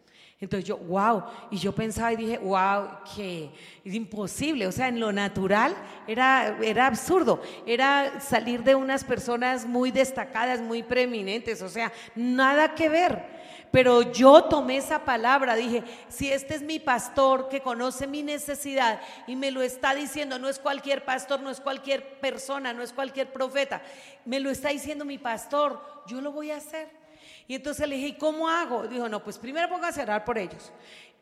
Entonces 0.43 0.68
yo, 0.68 0.76
wow, 0.76 1.22
y 1.53 1.57
yo 1.57 1.72
pensaba 1.72 2.12
y 2.12 2.16
dije, 2.16 2.36
wow, 2.38 2.88
que 3.14 3.49
es 3.84 3.95
imposible, 3.95 4.66
o 4.66 4.72
sea, 4.72 4.88
en 4.88 4.99
lo 4.99 5.12
natural 5.12 5.72
era, 6.09 6.59
era 6.61 6.88
absurdo, 6.88 7.40
era 7.64 8.20
salir 8.20 8.64
de 8.64 8.74
unas 8.74 9.05
personas 9.05 9.64
muy 9.64 9.93
destacadas, 9.93 10.61
muy 10.61 10.82
preeminentes, 10.82 11.62
o 11.62 11.68
sea, 11.68 11.93
nada 12.16 12.74
que 12.74 12.88
ver. 12.88 13.24
Pero 13.70 14.11
yo 14.11 14.43
tomé 14.43 14.78
esa 14.78 15.05
palabra, 15.05 15.55
dije, 15.55 15.84
si 16.09 16.32
este 16.32 16.57
es 16.57 16.62
mi 16.62 16.80
pastor 16.80 17.49
que 17.49 17.61
conoce 17.61 18.09
mi 18.09 18.24
necesidad 18.24 19.01
y 19.28 19.36
me 19.36 19.53
lo 19.53 19.62
está 19.62 19.95
diciendo, 19.95 20.40
no 20.40 20.49
es 20.49 20.59
cualquier 20.59 21.05
pastor, 21.05 21.38
no 21.40 21.51
es 21.51 21.61
cualquier 21.61 22.18
persona, 22.18 22.72
no 22.72 22.82
es 22.82 22.93
cualquier 22.93 23.32
profeta, 23.32 23.80
me 24.24 24.40
lo 24.40 24.51
está 24.51 24.70
diciendo 24.70 25.05
mi 25.05 25.18
pastor, 25.18 25.80
yo 26.09 26.20
lo 26.20 26.32
voy 26.32 26.51
a 26.51 26.57
hacer. 26.57 27.02
Y 27.47 27.55
entonces 27.55 27.88
le 27.88 27.97
dije, 27.97 28.09
¿y 28.09 28.18
cómo 28.18 28.49
hago? 28.49 28.86
Dijo, 28.86 29.09
no, 29.09 29.22
pues 29.22 29.38
primero 29.38 29.68
póngase 29.68 30.01
a 30.01 30.05
orar 30.05 30.24
por 30.24 30.38
ellos. 30.38 30.72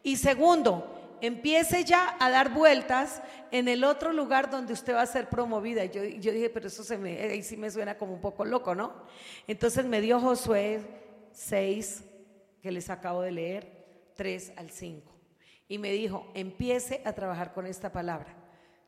Y 0.03 0.17
segundo, 0.17 1.19
empiece 1.21 1.85
ya 1.85 2.17
a 2.19 2.31
dar 2.31 2.53
vueltas 2.53 3.23
en 3.51 3.69
el 3.69 3.85
otro 3.85 4.13
lugar 4.13 4.51
donde 4.51 4.73
usted 4.73 4.95
va 4.95 5.03
a 5.03 5.07
ser 5.07 5.29
promovida. 5.29 5.85
Yo, 5.85 6.05
yo 6.05 6.33
dije, 6.33 6.51
pero 6.51 6.69
eso 6.69 6.83
se 6.83 6.99
me, 6.99 7.43
sí 7.43 7.57
me 7.57 7.71
suena 7.71 7.97
como 7.97 8.15
un 8.15 8.21
poco 8.21 8.45
loco, 8.45 8.75
¿no? 8.75 8.93
Entonces 9.47 9.85
me 9.85 10.01
dio 10.01 10.21
Josué 10.21 10.81
6, 11.33 12.05
que 12.63 12.71
les 12.71 12.91
acabo 12.91 13.23
de 13.23 13.33
leer, 13.33 14.13
3 14.17 14.53
al 14.57 14.71
5. 14.71 15.11
Y 15.69 15.79
me 15.79 15.93
dijo, 15.93 16.31
empiece 16.35 17.01
a 17.05 17.13
trabajar 17.13 17.53
con 17.53 17.67
esta 17.67 17.93
palabra. 17.93 18.37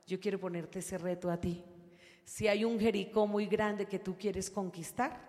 Yo 0.06 0.18
quiero 0.20 0.40
ponerte 0.40 0.80
ese 0.80 0.98
reto 0.98 1.30
a 1.30 1.38
ti. 1.38 1.64
Si 2.24 2.48
hay 2.48 2.64
un 2.64 2.78
Jericó 2.78 3.26
muy 3.26 3.46
grande 3.46 3.86
que 3.86 3.98
tú 3.98 4.16
quieres 4.18 4.50
conquistar, 4.50 5.20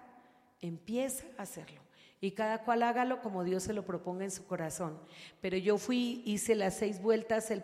empieza 0.60 1.26
a 1.38 1.44
hacerlo 1.44 1.83
y 2.24 2.32
cada 2.32 2.64
cual 2.64 2.84
hágalo 2.84 3.20
como 3.20 3.44
Dios 3.44 3.64
se 3.64 3.74
lo 3.74 3.84
proponga 3.84 4.24
en 4.24 4.32
su 4.32 4.46
corazón. 4.46 4.98
Pero 5.42 5.58
yo 5.58 5.78
fui, 5.78 6.22
hice 6.24 6.56
las 6.56 6.78
seis 6.78 7.02
vueltas 7.02 7.52
el 7.52 7.62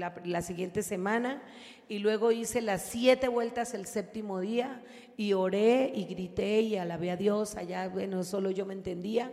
la, 0.00 0.42
siguiente 0.42 0.82
semana 0.82 1.40
y 1.88 2.00
luego 2.00 2.32
hice 2.32 2.60
las 2.60 2.82
siete 2.82 3.28
vueltas 3.28 3.72
el 3.72 3.86
séptimo 3.86 4.40
día 4.40 4.82
y 5.16 5.34
oré 5.34 5.92
y 5.94 6.06
grité 6.06 6.60
y 6.62 6.76
alabé 6.76 7.12
a 7.12 7.16
Dios. 7.16 7.54
Allá, 7.54 7.88
bueno, 7.88 8.24
solo 8.24 8.50
yo 8.50 8.66
me 8.66 8.74
entendía 8.74 9.32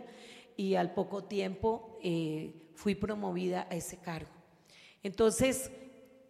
y 0.56 0.76
al 0.76 0.94
poco 0.94 1.24
tiempo 1.24 1.98
eh, 2.00 2.54
fui 2.76 2.94
promovida 2.94 3.66
a 3.68 3.74
ese 3.74 3.96
cargo. 3.96 4.30
Entonces, 5.02 5.72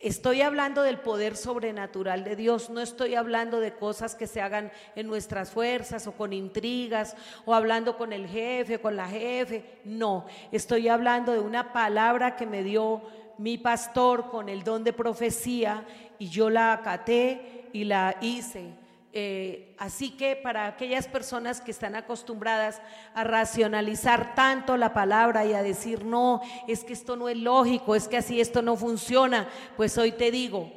Estoy 0.02 0.42
hablando 0.42 0.82
del 0.82 0.98
poder 0.98 1.36
sobrenatural 1.36 2.24
de 2.24 2.34
Dios, 2.34 2.70
no 2.70 2.80
estoy 2.80 3.14
hablando 3.14 3.60
de 3.60 3.74
cosas 3.74 4.16
que 4.16 4.26
se 4.26 4.42
hagan 4.42 4.72
en 4.96 5.06
nuestras 5.06 5.52
fuerzas 5.52 6.08
o 6.08 6.12
con 6.12 6.32
intrigas 6.32 7.14
o 7.44 7.54
hablando 7.54 7.96
con 7.96 8.12
el 8.12 8.26
jefe, 8.26 8.80
con 8.80 8.96
la 8.96 9.06
jefe, 9.06 9.78
no, 9.84 10.26
estoy 10.50 10.88
hablando 10.88 11.30
de 11.30 11.38
una 11.38 11.72
palabra 11.72 12.34
que 12.34 12.46
me 12.46 12.64
dio 12.64 13.02
mi 13.38 13.58
pastor 13.58 14.28
con 14.28 14.48
el 14.48 14.64
don 14.64 14.82
de 14.82 14.92
profecía 14.92 15.86
y 16.18 16.28
yo 16.28 16.50
la 16.50 16.72
acaté 16.72 17.68
y 17.72 17.84
la 17.84 18.16
hice 18.20 18.81
eh, 19.14 19.74
así 19.78 20.10
que 20.10 20.36
para 20.36 20.66
aquellas 20.66 21.06
personas 21.06 21.60
que 21.60 21.70
están 21.70 21.94
acostumbradas 21.94 22.80
a 23.14 23.24
racionalizar 23.24 24.34
tanto 24.34 24.76
la 24.76 24.94
palabra 24.94 25.44
y 25.44 25.52
a 25.52 25.62
decir, 25.62 26.04
no, 26.04 26.40
es 26.66 26.82
que 26.84 26.94
esto 26.94 27.16
no 27.16 27.28
es 27.28 27.36
lógico, 27.36 27.94
es 27.94 28.08
que 28.08 28.16
así 28.16 28.40
esto 28.40 28.62
no 28.62 28.76
funciona, 28.76 29.48
pues 29.76 29.98
hoy 29.98 30.12
te 30.12 30.30
digo, 30.30 30.72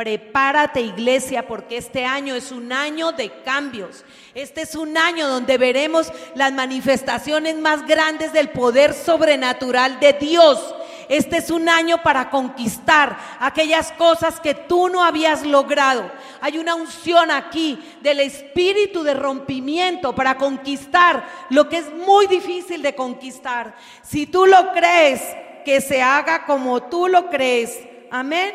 Prepárate 0.00 0.80
iglesia 0.80 1.46
porque 1.46 1.76
este 1.76 2.06
año 2.06 2.34
es 2.34 2.52
un 2.52 2.72
año 2.72 3.12
de 3.12 3.30
cambios. 3.42 4.02
Este 4.34 4.62
es 4.62 4.74
un 4.74 4.96
año 4.96 5.28
donde 5.28 5.58
veremos 5.58 6.10
las 6.34 6.54
manifestaciones 6.54 7.58
más 7.58 7.86
grandes 7.86 8.32
del 8.32 8.48
poder 8.48 8.94
sobrenatural 8.94 10.00
de 10.00 10.14
Dios. 10.14 10.74
Este 11.10 11.36
es 11.36 11.50
un 11.50 11.68
año 11.68 12.02
para 12.02 12.30
conquistar 12.30 13.18
aquellas 13.40 13.92
cosas 13.92 14.40
que 14.40 14.54
tú 14.54 14.88
no 14.88 15.04
habías 15.04 15.44
logrado. 15.44 16.10
Hay 16.40 16.58
una 16.58 16.74
unción 16.74 17.30
aquí 17.30 17.78
del 18.00 18.20
espíritu 18.20 19.02
de 19.02 19.14
rompimiento 19.14 20.14
para 20.14 20.36
conquistar 20.36 21.26
lo 21.50 21.68
que 21.68 21.78
es 21.78 21.92
muy 21.92 22.26
difícil 22.26 22.82
de 22.82 22.94
conquistar. 22.94 23.74
Si 24.02 24.26
tú 24.26 24.46
lo 24.46 24.72
crees, 24.72 25.22
que 25.64 25.80
se 25.80 26.00
haga 26.00 26.46
como 26.46 26.84
tú 26.84 27.08
lo 27.08 27.28
crees. 27.28 27.78
Amén. 28.10 28.52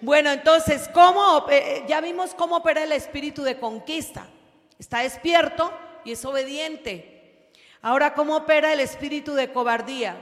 Bueno, 0.00 0.30
entonces, 0.30 0.88
¿cómo? 0.94 1.46
Eh, 1.50 1.84
ya 1.88 2.00
vimos 2.00 2.34
cómo 2.34 2.56
opera 2.56 2.84
el 2.84 2.92
espíritu 2.92 3.42
de 3.42 3.58
conquista. 3.58 4.26
Está 4.78 5.00
despierto 5.00 5.72
y 6.04 6.12
es 6.12 6.24
obediente. 6.24 7.50
Ahora, 7.82 8.14
¿cómo 8.14 8.36
opera 8.36 8.72
el 8.72 8.80
espíritu 8.80 9.34
de 9.34 9.52
cobardía? 9.52 10.16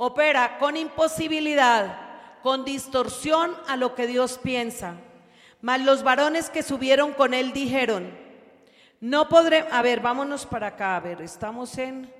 opera 0.00 0.58
con 0.58 0.76
imposibilidad, 0.76 2.40
con 2.42 2.64
distorsión 2.64 3.54
a 3.66 3.76
lo 3.76 3.96
que 3.96 4.06
Dios 4.06 4.38
piensa. 4.38 4.94
Mas 5.60 5.80
los 5.80 6.02
varones 6.02 6.50
que 6.50 6.62
subieron 6.62 7.12
con 7.12 7.34
él 7.34 7.52
dijeron, 7.52 8.10
no 9.00 9.28
podré, 9.28 9.64
a 9.70 9.82
ver, 9.82 10.00
vámonos 10.00 10.46
para 10.46 10.68
acá, 10.68 10.96
a 10.96 11.00
ver, 11.00 11.22
estamos 11.22 11.76
en, 11.78 12.12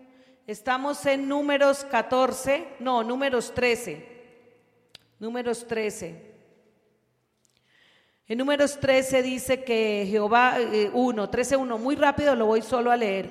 estamos 0.46 1.04
en 1.06 1.28
números 1.28 1.84
14, 1.84 2.66
no, 2.80 3.04
números 3.04 3.54
13, 3.54 4.06
números 5.20 5.66
13. 5.66 6.28
En 8.26 8.38
números 8.38 8.78
13 8.78 9.22
dice 9.22 9.64
que 9.64 10.06
Jehová, 10.10 10.56
1, 10.92 11.24
eh, 11.24 11.28
13, 11.28 11.56
1, 11.56 11.78
muy 11.78 11.96
rápido 11.96 12.34
lo 12.34 12.46
voy 12.46 12.62
solo 12.62 12.90
a 12.90 12.96
leer. 12.96 13.30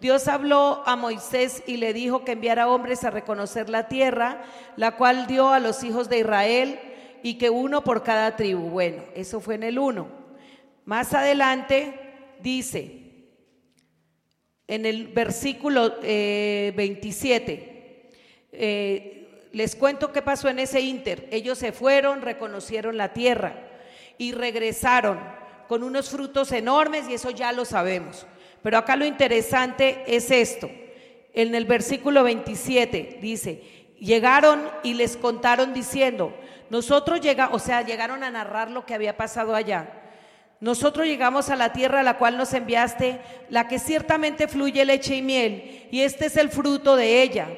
Dios 0.00 0.28
habló 0.28 0.82
a 0.86 0.94
Moisés 0.96 1.62
y 1.66 1.76
le 1.76 1.92
dijo 1.92 2.24
que 2.24 2.32
enviara 2.32 2.68
hombres 2.68 3.02
a 3.04 3.10
reconocer 3.10 3.68
la 3.68 3.88
tierra, 3.88 4.42
la 4.76 4.96
cual 4.96 5.26
dio 5.26 5.48
a 5.48 5.58
los 5.58 5.82
hijos 5.82 6.08
de 6.08 6.20
Israel 6.20 6.80
y 7.22 7.34
que 7.34 7.50
uno 7.50 7.82
por 7.84 8.02
cada 8.02 8.36
tribu. 8.36 8.68
Bueno, 8.70 9.02
eso 9.14 9.40
fue 9.40 9.54
en 9.56 9.62
el 9.62 9.78
1. 9.78 10.08
Más 10.84 11.12
adelante 11.14 11.94
dice, 12.40 13.08
en 14.66 14.86
el 14.86 15.08
versículo 15.08 15.98
27, 16.00 17.52
eh, 17.52 18.10
eh, 18.52 19.48
les 19.52 19.74
cuento 19.76 20.12
qué 20.12 20.22
pasó 20.22 20.48
en 20.48 20.58
ese 20.58 20.80
inter. 20.80 21.28
Ellos 21.30 21.58
se 21.58 21.72
fueron, 21.72 22.22
reconocieron 22.22 22.96
la 22.96 23.12
tierra 23.12 23.54
y 24.18 24.32
regresaron 24.32 25.18
con 25.68 25.82
unos 25.82 26.10
frutos 26.10 26.52
enormes 26.52 27.08
y 27.08 27.14
eso 27.14 27.30
ya 27.30 27.52
lo 27.52 27.64
sabemos. 27.64 28.26
Pero 28.62 28.78
acá 28.78 28.96
lo 28.96 29.04
interesante 29.04 30.04
es 30.06 30.30
esto. 30.30 30.70
En 31.32 31.54
el 31.54 31.66
versículo 31.66 32.24
27 32.24 33.18
dice, 33.20 33.62
llegaron 34.00 34.68
y 34.82 34.94
les 34.94 35.16
contaron 35.16 35.72
diciendo, 35.72 36.34
nosotros 36.70 37.20
llegamos, 37.20 37.62
o 37.62 37.64
sea, 37.64 37.82
llegaron 37.82 38.22
a 38.22 38.30
narrar 38.30 38.70
lo 38.70 38.84
que 38.84 38.94
había 38.94 39.16
pasado 39.16 39.54
allá. 39.54 39.88
Nosotros 40.60 41.06
llegamos 41.06 41.50
a 41.50 41.56
la 41.56 41.72
tierra 41.72 42.00
a 42.00 42.02
la 42.02 42.18
cual 42.18 42.36
nos 42.36 42.52
enviaste, 42.52 43.20
la 43.48 43.68
que 43.68 43.78
ciertamente 43.78 44.48
fluye 44.48 44.84
leche 44.84 45.16
y 45.16 45.22
miel, 45.22 45.88
y 45.90 46.00
este 46.00 46.26
es 46.26 46.36
el 46.36 46.48
fruto 46.48 46.96
de 46.96 47.22
ella. 47.22 47.48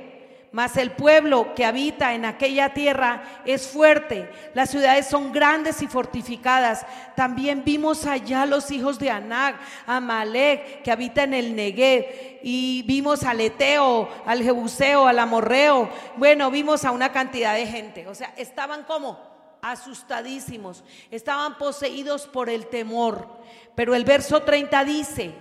Mas 0.53 0.77
el 0.77 0.91
pueblo 0.91 1.55
que 1.55 1.65
habita 1.65 2.13
en 2.13 2.25
aquella 2.25 2.75
tierra 2.75 3.23
es 3.45 3.69
fuerte. 3.69 4.29
Las 4.53 4.71
ciudades 4.71 5.07
son 5.07 5.33
grandes 5.33 5.81
y 5.81 5.87
fortificadas. 5.87 6.85
También 7.15 7.63
vimos 7.65 8.05
allá 8.05 8.47
los 8.47 8.71
hijos 8.73 8.99
de 8.99 9.11
Anag, 9.11 9.57
Amalek, 9.87 10.83
que 10.83 10.91
habita 10.91 11.23
en 11.23 11.35
el 11.35 11.55
Negev. 11.55 12.41
Y 12.43 12.83
vimos 12.83 13.23
al 13.23 13.41
Eteo, 13.41 14.09
al 14.27 14.43
Jebuseo, 14.43 15.07
al 15.07 15.21
Amorreo. 15.21 15.89
Bueno, 16.17 16.51
vimos 16.51 16.85
a 16.85 16.91
una 16.91 17.13
cantidad 17.13 17.55
de 17.55 17.67
gente. 17.67 18.09
O 18.09 18.15
sea, 18.17 18.35
estaban 18.37 18.83
como 18.83 19.21
asustadísimos. 19.63 20.83
Estaban 21.13 21.59
poseídos 21.59 22.27
por 22.27 22.51
el 22.51 22.67
temor. 22.67 23.29
Pero 23.77 23.95
el 23.95 24.05
verso 24.05 24.43
30 24.43 24.85
dice, 24.85 25.33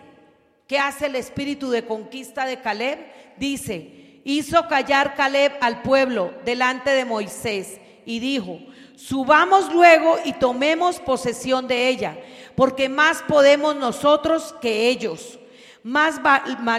¿qué 0.68 0.78
hace 0.78 1.08
el 1.08 1.16
espíritu 1.16 1.72
de 1.72 1.86
conquista 1.86 2.46
de 2.46 2.62
Caleb? 2.62 3.00
Dice, 3.38 3.99
hizo 4.24 4.68
callar 4.68 5.16
Caleb 5.16 5.54
al 5.62 5.82
pueblo 5.82 6.34
delante 6.46 6.92
de 6.92 7.06
Moisés 7.06 7.80
y 8.06 8.20
dijo, 8.20 8.60
subamos 8.96 9.72
luego 9.74 10.18
y 10.26 10.34
tomemos 10.34 11.00
posesión 11.00 11.68
de 11.68 11.88
ella, 11.88 12.18
porque 12.56 12.90
más 12.90 13.22
podemos 13.24 13.76
nosotros 13.76 14.56
que 14.62 14.90
ellos. 14.90 15.40
Más, 15.84 16.20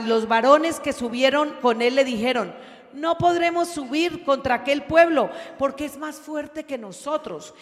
los 0.06 0.28
varones 0.28 0.78
que 0.78 0.92
subieron 0.92 1.56
con 1.62 1.80
él 1.80 1.94
le 1.94 2.04
dijeron, 2.04 2.54
no 2.92 3.16
podremos 3.16 3.68
subir 3.68 4.24
contra 4.24 4.56
aquel 4.56 4.82
pueblo, 4.82 5.30
porque 5.58 5.84
es 5.84 5.96
más 5.96 6.16
fuerte 6.16 6.64
que 6.64 6.76
nosotros. 6.76 7.54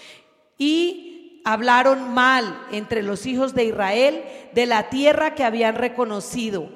Y 0.57 1.41
hablaron 1.45 2.13
mal 2.13 2.67
entre 2.73 3.03
los 3.03 3.27
hijos 3.27 3.55
de 3.55 3.67
Israel 3.67 4.25
de 4.53 4.67
la 4.67 4.91
tierra 4.91 5.35
que 5.35 5.45
habían 5.45 5.77
reconocido 5.77 6.71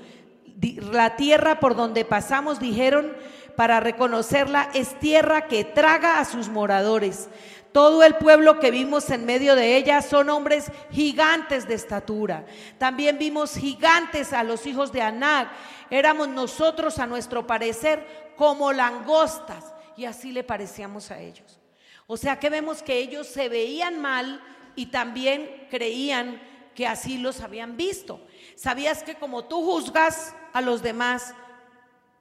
la 0.93 1.17
tierra 1.17 1.61
por 1.61 1.77
donde 1.77 2.05
pasamos, 2.05 2.61
dijeron, 2.61 3.17
para 3.57 3.81
reconocerla, 3.81 4.71
es 4.75 4.99
tierra 4.99 5.47
que 5.47 5.65
traga 5.65 6.19
a 6.19 6.25
sus 6.25 6.49
moradores. 6.49 7.29
Todo 7.73 8.03
el 8.03 8.17
pueblo 8.17 8.61
que 8.61 8.71
vimos 8.71 9.09
en 9.11 9.25
medio 9.25 9.57
de 9.57 9.77
ella 9.77 10.03
son 10.03 10.29
hombres 10.29 10.71
gigantes 10.91 11.67
de 11.67 11.75
estatura. 11.75 12.45
También 12.79 13.19
vimos 13.19 13.55
gigantes 13.55 14.33
a 14.35 14.45
los 14.45 14.67
hijos 14.67 14.93
de 14.93 15.01
Anac. 15.01 15.51
Éramos 15.91 16.29
nosotros, 16.29 16.99
a 16.99 17.07
nuestro 17.07 17.47
parecer, 17.47 18.35
como 18.37 18.73
langostas. 18.73 19.73
Y 19.97 20.05
así 20.05 20.33
le 20.33 20.45
parecíamos 20.45 21.11
a 21.11 21.19
ellos. 21.19 21.61
O 22.07 22.19
sea 22.19 22.39
que 22.39 22.51
vemos 22.51 22.83
que 22.83 22.99
ellos 22.99 23.27
se 23.27 23.49
veían 23.49 24.01
mal 24.01 24.43
y 24.77 24.87
también 24.87 25.67
creían 25.71 26.43
que 26.75 26.87
así 26.87 27.17
los 27.17 27.41
habían 27.41 27.77
visto. 27.77 28.21
¿Sabías 28.63 29.03
que 29.03 29.17
como 29.17 29.47
tú 29.47 29.61
juzgas 29.65 30.37
a 30.53 30.61
los 30.61 30.85
demás 30.85 31.35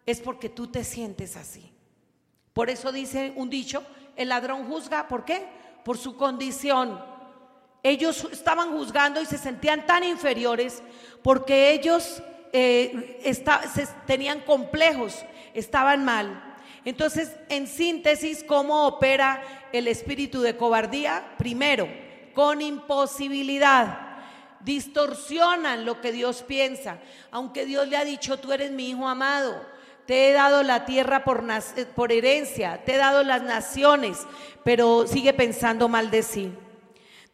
es 0.07 0.19
porque 0.19 0.49
tú 0.49 0.65
te 0.65 0.83
sientes 0.83 1.37
así? 1.37 1.71
Por 2.51 2.71
eso 2.71 2.91
dice 2.91 3.31
un 3.35 3.51
dicho, 3.51 3.83
el 4.15 4.29
ladrón 4.29 4.65
juzga, 4.67 5.07
¿por 5.07 5.23
qué? 5.23 5.47
Por 5.85 5.99
su 5.99 6.17
condición. 6.17 6.99
Ellos 7.83 8.27
estaban 8.31 8.71
juzgando 8.71 9.21
y 9.21 9.27
se 9.27 9.37
sentían 9.37 9.85
tan 9.85 10.03
inferiores 10.03 10.81
porque 11.21 11.73
ellos 11.73 12.23
eh, 12.53 13.21
tenían 14.07 14.39
complejos, 14.39 15.23
estaban 15.53 16.03
mal. 16.03 16.55
Entonces, 16.85 17.35
en 17.49 17.67
síntesis, 17.67 18.43
¿cómo 18.43 18.87
opera 18.87 19.43
el 19.71 19.87
espíritu 19.87 20.41
de 20.41 20.57
cobardía? 20.57 21.35
Primero, 21.37 21.87
con 22.33 22.63
imposibilidad 22.63 24.10
distorsionan 24.63 25.85
lo 25.85 26.01
que 26.01 26.11
Dios 26.11 26.43
piensa. 26.43 26.99
Aunque 27.31 27.65
Dios 27.65 27.87
le 27.87 27.97
ha 27.97 28.05
dicho, 28.05 28.39
tú 28.39 28.51
eres 28.51 28.71
mi 28.71 28.89
hijo 28.89 29.07
amado, 29.07 29.61
te 30.05 30.29
he 30.29 30.33
dado 30.33 30.63
la 30.63 30.85
tierra 30.85 31.23
por, 31.23 31.43
eh, 31.49 31.85
por 31.95 32.11
herencia, 32.11 32.83
te 32.83 32.95
he 32.95 32.97
dado 32.97 33.23
las 33.23 33.43
naciones, 33.43 34.25
pero 34.63 35.07
sigue 35.07 35.33
pensando 35.33 35.87
mal 35.87 36.11
de 36.11 36.23
sí. 36.23 36.53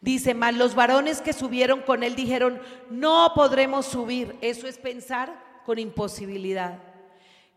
Dice, 0.00 0.32
mal 0.32 0.58
los 0.58 0.74
varones 0.74 1.20
que 1.20 1.32
subieron 1.32 1.82
con 1.82 2.04
él 2.04 2.14
dijeron, 2.14 2.60
no 2.88 3.32
podremos 3.34 3.86
subir. 3.86 4.36
Eso 4.40 4.68
es 4.68 4.78
pensar 4.78 5.34
con 5.66 5.78
imposibilidad. 5.78 6.78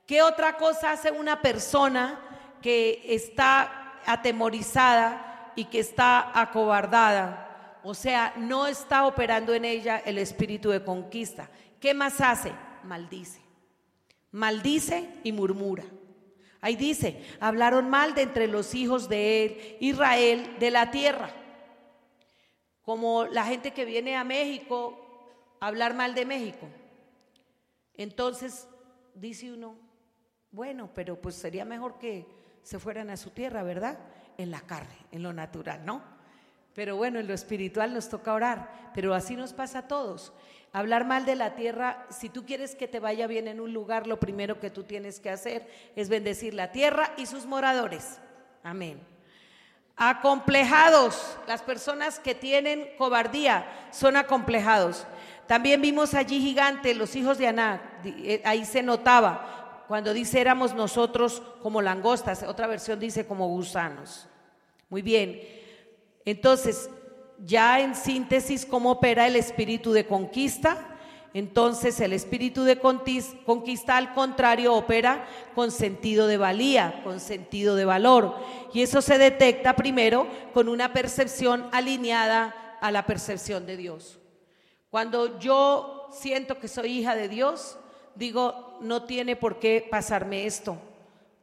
¿Qué 0.07 0.23
otra 0.23 0.57
cosa 0.57 0.91
hace 0.91 1.11
una 1.11 1.41
persona 1.41 2.19
que 2.61 3.03
está 3.05 3.99
atemorizada 4.05 5.53
y 5.55 5.65
que 5.65 5.79
está 5.79 6.31
acobardada? 6.39 7.50
O 7.83 7.93
sea, 7.93 8.33
no 8.37 8.67
está 8.67 9.05
operando 9.05 9.53
en 9.53 9.65
ella 9.65 10.01
el 10.05 10.17
espíritu 10.17 10.69
de 10.69 10.83
conquista. 10.83 11.49
¿Qué 11.79 11.93
más 11.93 12.21
hace? 12.21 12.51
Maldice. 12.83 13.41
Maldice 14.31 15.09
y 15.23 15.31
murmura. 15.31 15.83
Ahí 16.61 16.75
dice, 16.75 17.23
hablaron 17.39 17.89
mal 17.89 18.13
de 18.13 18.21
entre 18.21 18.47
los 18.47 18.75
hijos 18.75 19.09
de 19.09 19.45
él, 19.45 19.77
Israel, 19.79 20.57
de 20.59 20.69
la 20.69 20.91
tierra. 20.91 21.31
Como 22.83 23.25
la 23.25 23.45
gente 23.45 23.71
que 23.71 23.83
viene 23.83 24.15
a 24.15 24.23
México 24.23 24.97
a 25.59 25.67
hablar 25.67 25.95
mal 25.95 26.13
de 26.13 26.25
México. 26.25 26.67
Entonces 27.95 28.67
dice 29.15 29.51
uno, 29.51 29.75
bueno, 30.51 30.91
pero 30.93 31.19
pues 31.19 31.35
sería 31.35 31.65
mejor 31.65 31.97
que 31.97 32.27
se 32.61 32.77
fueran 32.77 33.09
a 33.09 33.17
su 33.17 33.31
tierra, 33.31 33.63
¿verdad? 33.63 33.97
En 34.37 34.51
la 34.51 34.61
carne, 34.61 34.95
en 35.11 35.23
lo 35.23 35.33
natural, 35.33 35.83
¿no? 35.85 36.20
Pero 36.73 36.95
bueno, 36.95 37.19
en 37.19 37.27
lo 37.27 37.33
espiritual 37.33 37.93
nos 37.93 38.09
toca 38.09 38.33
orar, 38.33 38.91
pero 38.93 39.13
así 39.13 39.35
nos 39.35 39.53
pasa 39.53 39.79
a 39.79 39.87
todos. 39.87 40.31
Hablar 40.73 41.05
mal 41.05 41.25
de 41.25 41.35
la 41.35 41.55
tierra, 41.55 42.05
si 42.09 42.29
tú 42.29 42.45
quieres 42.45 42.75
que 42.75 42.87
te 42.87 43.01
vaya 43.01 43.27
bien 43.27 43.49
en 43.49 43.59
un 43.59 43.73
lugar, 43.73 44.07
lo 44.07 44.19
primero 44.19 44.59
que 44.59 44.69
tú 44.69 44.83
tienes 44.83 45.19
que 45.19 45.29
hacer 45.29 45.67
es 45.97 46.07
bendecir 46.07 46.53
la 46.53 46.71
tierra 46.71 47.11
y 47.17 47.25
sus 47.25 47.45
moradores. 47.45 48.19
Amén. 48.63 49.01
Acomplejados, 49.97 51.37
las 51.45 51.61
personas 51.61 52.19
que 52.19 52.33
tienen 52.33 52.87
cobardía 52.97 53.65
son 53.91 54.15
acomplejados. 54.15 55.05
También 55.47 55.81
vimos 55.81 56.13
allí 56.13 56.39
gigantes, 56.39 56.95
los 56.95 57.15
hijos 57.17 57.37
de 57.37 57.47
Aná, 57.47 57.99
eh, 58.05 58.41
ahí 58.45 58.63
se 58.63 58.81
notaba, 58.81 59.83
cuando 59.89 60.13
dice 60.13 60.39
éramos 60.39 60.73
nosotros 60.73 61.43
como 61.61 61.81
langostas, 61.81 62.43
otra 62.43 62.65
versión 62.67 62.97
dice 62.97 63.27
como 63.27 63.49
gusanos. 63.49 64.29
Muy 64.89 65.01
bien. 65.01 65.60
Entonces, 66.25 66.89
ya 67.45 67.79
en 67.79 67.95
síntesis, 67.95 68.65
¿cómo 68.65 68.91
opera 68.91 69.27
el 69.27 69.35
espíritu 69.35 69.91
de 69.91 70.05
conquista? 70.05 70.87
Entonces 71.33 71.99
el 72.01 72.11
espíritu 72.11 72.63
de 72.63 72.77
conquista 72.77 73.95
al 73.95 74.13
contrario 74.13 74.73
opera 74.73 75.25
con 75.55 75.71
sentido 75.71 76.27
de 76.27 76.37
valía, 76.37 77.01
con 77.05 77.21
sentido 77.21 77.75
de 77.75 77.85
valor. 77.85 78.35
Y 78.73 78.81
eso 78.81 79.01
se 79.01 79.17
detecta 79.17 79.75
primero 79.75 80.27
con 80.53 80.67
una 80.67 80.91
percepción 80.91 81.69
alineada 81.71 82.77
a 82.81 82.91
la 82.91 83.05
percepción 83.05 83.65
de 83.65 83.77
Dios. 83.77 84.19
Cuando 84.89 85.39
yo 85.39 86.09
siento 86.11 86.59
que 86.59 86.67
soy 86.67 86.99
hija 86.99 87.15
de 87.15 87.29
Dios, 87.29 87.77
digo, 88.15 88.77
no 88.81 89.03
tiene 89.03 89.37
por 89.37 89.57
qué 89.59 89.87
pasarme 89.89 90.45
esto. 90.45 90.77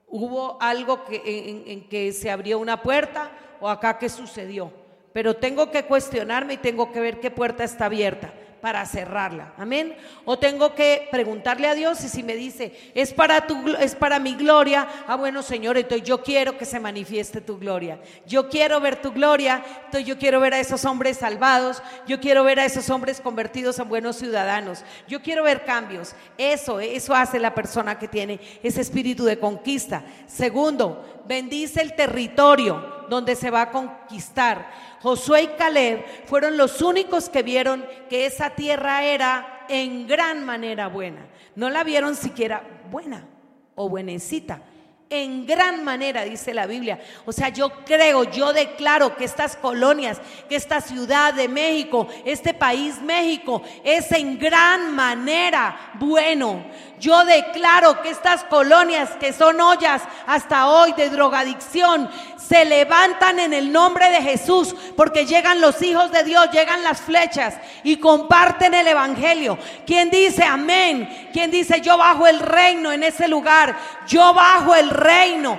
Hubo 0.07 0.61
algo 0.61 1.07
que, 1.07 1.65
en 1.67 1.89
que 1.89 2.13
se 2.13 2.31
abrió 2.31 2.59
una 2.59 2.83
puerta, 2.83 3.31
o 3.61 3.69
acá 3.69 3.99
qué 3.99 4.09
sucedió. 4.09 4.71
Pero 5.13 5.37
tengo 5.37 5.71
que 5.71 5.85
cuestionarme 5.85 6.55
y 6.55 6.59
tengo 6.59 6.93
que 6.93 7.01
ver 7.01 7.21
qué 7.21 7.31
puerta 7.31 7.65
está 7.65 7.87
abierta 7.87 8.33
para 8.61 8.85
cerrarla. 8.87 9.53
Amén. 9.57 9.97
O 10.25 10.39
tengo 10.39 10.75
que 10.75 11.09
preguntarle 11.11 11.69
a 11.69 11.75
Dios 11.75 12.03
y 12.05 12.09
si 12.09 12.23
me 12.23 12.35
dice, 12.35 12.73
es 12.95 13.13
para 13.13 13.47
tu 13.47 13.57
es 13.79 13.95
para 13.95 14.19
mi 14.19 14.35
gloria, 14.35 14.89
ah 15.07 15.17
bueno, 15.17 15.43
Señor, 15.43 15.77
entonces 15.77 16.07
yo 16.07 16.23
quiero 16.23 16.59
que 16.59 16.65
se 16.65 16.81
manifieste 16.81 17.41
tu 17.41 17.59
gloria. 17.59 17.99
Yo 18.27 18.49
quiero 18.49 18.81
ver 18.81 19.01
tu 19.01 19.13
gloria, 19.13 19.65
entonces 19.87 20.07
yo 20.07 20.19
quiero 20.19 20.41
ver 20.41 20.55
a 20.55 20.61
esos 20.61 20.85
hombres 20.85 21.19
salvados, 21.19 21.83
yo 22.07 22.21
quiero 22.21 22.45
ver 22.45 22.61
a 22.61 22.65
esos 22.65 22.91
hombres 22.91 23.21
convertidos 23.21 23.79
en 23.79 23.89
buenos 23.89 24.17
ciudadanos. 24.17 24.85
Yo 25.07 25.23
quiero 25.23 25.43
ver 25.43 25.65
cambios. 25.65 26.15
Eso, 26.37 26.81
eso 26.81 27.15
hace 27.15 27.39
la 27.39 27.55
persona 27.55 27.99
que 27.99 28.09
tiene 28.09 28.41
ese 28.63 28.81
espíritu 28.81 29.25
de 29.25 29.39
conquista. 29.39 30.03
Segundo, 30.27 31.23
bendice 31.27 31.83
el 31.83 31.95
territorio 31.95 33.07
donde 33.09 33.37
se 33.37 33.51
va 33.51 33.63
a 33.63 33.71
conquistar. 33.71 34.71
Josué 35.03 35.43
y 35.43 35.47
Caleb 35.59 36.05
fueron 36.27 36.57
los 36.57 36.83
únicos 36.83 37.29
que 37.29 37.43
vieron 37.43 37.85
que 38.09 38.27
esa 38.27 38.51
tierra 38.51 39.05
era 39.05 39.67
en 39.69 40.07
gran 40.07 40.45
manera 40.45 40.89
buena. 40.89 41.27
No 41.55 41.71
la 41.71 41.85
vieron 41.85 42.17
siquiera 42.17 42.63
buena 42.91 43.27
o 43.75 43.89
buenecita 43.89 44.63
en 45.11 45.47
gran 45.47 45.85
manera, 45.85 46.25
dice 46.25 46.53
la 46.53 46.67
Biblia. 46.67 47.01
O 47.25 47.33
sea, 47.33 47.49
yo 47.49 47.85
creo, 47.85 48.25
yo 48.25 48.53
declaro 48.53 49.17
que 49.17 49.25
estas 49.25 49.57
colonias, 49.57 50.21
que 50.49 50.57
esta 50.57 50.81
ciudad 50.81 51.33
de 51.33 51.49
México, 51.49 52.09
este 52.25 52.53
país 52.53 53.01
México, 53.01 53.63
es 53.85 54.11
en 54.13 54.39
gran 54.39 54.95
manera 54.95 55.93
bueno. 55.95 56.65
Yo 56.99 57.25
declaro 57.25 58.03
que 58.03 58.11
estas 58.11 58.45
colonias 58.45 59.11
que 59.21 59.33
son 59.33 59.61
ollas 59.61 60.03
hasta 60.27 60.69
hoy 60.69 60.93
de 60.93 61.11
drogadicción 61.11 62.11
se 62.37 62.65
levantan 62.65 63.39
en 63.39 63.53
el 63.53 63.71
nombre 63.71 64.09
de 64.11 64.23
Jesús 64.23 64.75
porque 64.97 65.27
llegan 65.27 65.61
los 65.61 65.83
hijos 65.83 66.11
de 66.11 66.25
Dios, 66.25 66.51
llegan 66.51 66.83
las 66.83 67.01
flechas 67.01 67.55
y 67.85 67.99
comparten 67.99 68.75
el 68.75 68.87
Evangelio. 68.87 69.59
¿Quién 69.87 70.11
dice 70.11 70.45
amén? 70.45 71.29
¿Quién 71.33 71.51
dice 71.51 71.81
yo 71.81 71.99
bajo 71.99 72.27
el 72.27 72.41
reino 72.41 72.91
en 72.91 73.03
ese 73.03 73.29
lugar? 73.29 73.77
Yo 74.07 74.33
bajo 74.33 74.75
el 74.75 74.91
reino. 74.91 75.59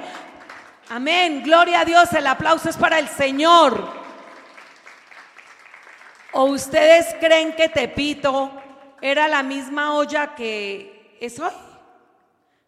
Amén, 0.89 1.43
gloria 1.43 1.81
a 1.81 1.85
Dios, 1.85 2.11
el 2.13 2.25
aplauso 2.25 2.69
es 2.69 2.77
para 2.77 2.97
el 2.97 3.07
Señor. 3.07 3.99
¿O 6.31 6.45
ustedes 6.45 7.15
creen 7.19 7.53
que 7.53 7.69
Tepito 7.69 8.51
era 9.01 9.27
la 9.27 9.43
misma 9.43 9.93
olla 9.93 10.33
que 10.33 10.98
es 11.19 11.39
hoy? 11.39 11.51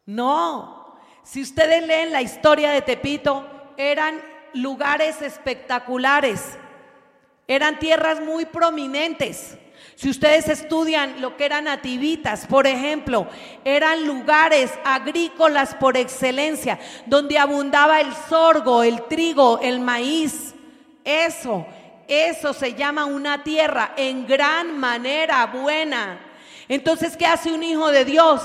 No, 0.06 0.98
si 1.24 1.42
ustedes 1.42 1.86
leen 1.86 2.12
la 2.12 2.22
historia 2.22 2.72
de 2.72 2.82
Tepito, 2.82 3.48
eran 3.78 4.22
lugares 4.54 5.22
espectaculares, 5.22 6.58
eran 7.48 7.80
tierras 7.80 8.22
muy 8.22 8.46
prominentes. 8.46 9.58
Si 9.96 10.10
ustedes 10.10 10.50
estudian 10.50 11.22
lo 11.22 11.38
que 11.38 11.46
eran 11.46 11.66
nativitas, 11.66 12.48
por 12.48 12.66
ejemplo, 12.66 13.28
eran 13.64 14.06
lugares 14.08 14.72
agrícolas 14.84 15.76
por 15.76 15.96
excelencia, 15.96 16.80
donde 17.06 17.38
abundaba 17.38 18.02
el 18.02 18.12
sorgo, 18.28 18.84
el 18.84 19.04
trigo, 19.04 19.60
el 19.60 19.80
maíz. 19.80 20.56
Eso, 21.04 21.66
eso 22.08 22.54
se 22.54 22.74
llama 22.74 23.06
una 23.06 23.44
tierra 23.44 23.94
en 23.96 24.26
gran 24.26 24.78
manera 24.80 25.46
buena. 25.48 26.31
Entonces, 26.72 27.18
¿qué 27.18 27.26
hace 27.26 27.52
un 27.52 27.64
hijo 27.64 27.92
de 27.92 28.06
Dios? 28.06 28.42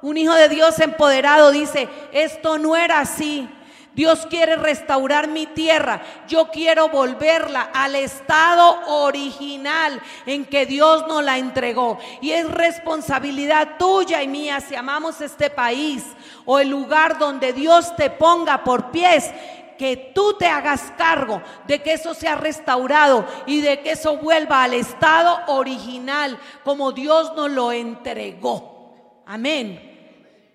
Un 0.00 0.16
hijo 0.16 0.32
de 0.32 0.48
Dios 0.48 0.78
empoderado 0.78 1.50
dice, 1.50 1.88
esto 2.12 2.58
no 2.58 2.76
era 2.76 3.00
así. 3.00 3.48
Dios 3.92 4.24
quiere 4.30 4.54
restaurar 4.54 5.26
mi 5.26 5.46
tierra. 5.46 6.00
Yo 6.28 6.48
quiero 6.52 6.90
volverla 6.90 7.70
al 7.74 7.96
estado 7.96 8.86
original 8.86 10.00
en 10.26 10.44
que 10.44 10.64
Dios 10.64 11.08
nos 11.08 11.24
la 11.24 11.38
entregó. 11.38 11.98
Y 12.20 12.30
es 12.30 12.48
responsabilidad 12.48 13.78
tuya 13.80 14.22
y 14.22 14.28
mía 14.28 14.60
si 14.60 14.76
amamos 14.76 15.20
este 15.20 15.50
país 15.50 16.04
o 16.44 16.60
el 16.60 16.68
lugar 16.68 17.18
donde 17.18 17.52
Dios 17.52 17.96
te 17.96 18.10
ponga 18.10 18.62
por 18.62 18.92
pies 18.92 19.32
que 19.76 20.12
tú 20.14 20.34
te 20.38 20.46
hagas 20.46 20.92
cargo 20.96 21.42
de 21.66 21.82
que 21.82 21.92
eso 21.92 22.14
sea 22.14 22.36
restaurado 22.36 23.26
y 23.46 23.60
de 23.60 23.80
que 23.80 23.92
eso 23.92 24.16
vuelva 24.16 24.62
al 24.62 24.74
estado 24.74 25.38
original 25.46 26.38
como 26.64 26.92
Dios 26.92 27.32
nos 27.34 27.50
lo 27.50 27.72
entregó. 27.72 29.22
Amén. 29.26 29.94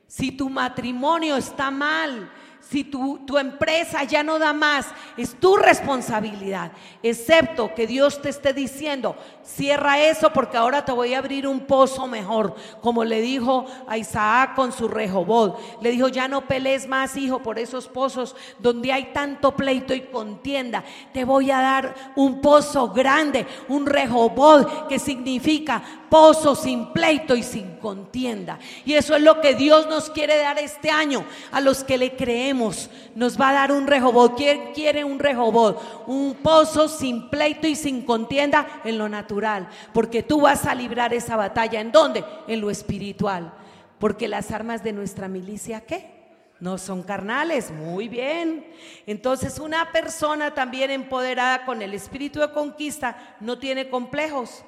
Si 0.08 0.32
tu 0.32 0.50
matrimonio 0.50 1.38
está 1.38 1.72
mal, 1.72 2.32
si 2.72 2.86
tu, 2.86 3.20
tu, 3.26 3.38
empresa 3.38 4.06
ya 4.06 4.24
no 4.24 4.40
da 4.40 4.54
más, 4.54 4.88
es 5.18 5.36
tu 5.36 5.58
responsabilidad, 5.58 6.72
excepto 7.04 7.74
que 7.76 7.86
Dios 7.86 8.22
te 8.22 8.30
esté 8.30 8.54
diciendo, 8.54 9.18
cierra 9.44 10.00
eso 10.00 10.32
porque 10.32 10.56
ahora 10.56 10.86
te 10.86 10.94
voy 10.94 11.14
a 11.14 11.18
abrir 11.18 11.48
un 11.48 11.62
pozo 11.62 12.08
mejor, 12.08 12.56
como 12.82 13.04
le 13.04 13.20
dijo 13.20 13.66
a 13.90 13.98
Isaac 13.98 14.56
con 14.56 14.72
su 14.72 14.88
rehobod. 14.88 15.56
Le 15.82 15.92
dijo, 15.92 16.08
ya 16.08 16.30
no 16.30 16.48
pelees 16.48 16.88
más, 16.88 17.18
hijo, 17.18 17.44
por 17.44 17.60
esos 17.60 17.90
pozos 17.90 18.38
donde 18.60 18.94
hay 18.94 19.12
tanto 19.12 19.52
pleito 19.54 19.94
y 19.94 20.02
contienda. 20.02 20.86
Te 21.12 21.26
voy 21.26 21.52
a 21.52 21.60
dar 21.60 22.14
un 22.16 22.40
pozo 22.40 22.90
grande, 22.90 23.46
un 23.68 23.86
rehobod, 23.86 24.88
que 24.88 24.98
significa 24.98 25.84
pozo 26.10 26.56
sin 26.56 26.94
pleito 26.94 27.36
y 27.36 27.44
sin 27.44 27.71
contienda. 27.82 28.60
Y 28.86 28.94
eso 28.94 29.16
es 29.16 29.22
lo 29.22 29.42
que 29.42 29.56
Dios 29.56 29.88
nos 29.88 30.10
quiere 30.10 30.38
dar 30.38 30.60
este 30.60 30.90
año 30.90 31.26
a 31.52 31.60
los 31.60 31.84
que 31.84 31.98
le 31.98 32.16
creemos 32.16 32.90
nos 33.16 33.40
va 33.40 33.50
a 33.50 33.54
dar 33.54 33.72
un 33.72 33.88
rehobot. 33.88 34.36
¿Quién 34.36 34.74
quiere 34.74 35.04
un 35.04 35.20
rehobot? 35.20 36.08
Un 36.08 36.36
pozo 36.36 36.88
sin 36.88 37.30
pleito 37.30 37.68
y 37.68 37.76
sin 37.76 38.04
contienda 38.04 38.82
en 38.84 38.98
lo 38.98 39.10
natural. 39.10 39.68
Porque 39.94 40.24
tú 40.24 40.42
vas 40.42 40.66
a 40.66 40.76
librar 40.76 41.14
esa 41.14 41.36
batalla. 41.36 41.82
¿En 41.82 41.92
dónde? 41.92 42.24
En 42.48 42.62
lo 42.62 42.70
espiritual. 42.70 43.54
Porque 44.00 44.28
las 44.28 44.52
armas 44.52 44.84
de 44.84 44.94
nuestra 44.94 45.28
milicia, 45.28 45.82
¿qué? 45.82 46.22
No 46.60 46.78
son 46.78 47.02
carnales, 47.02 47.72
muy 47.72 48.08
bien. 48.08 48.66
Entonces 49.08 49.60
una 49.60 49.92
persona 49.92 50.54
también 50.54 50.92
empoderada 50.92 51.66
con 51.66 51.82
el 51.82 51.94
espíritu 51.94 52.40
de 52.40 52.52
conquista 52.52 53.36
no 53.40 53.58
tiene 53.58 53.90
complejos. 53.90 54.64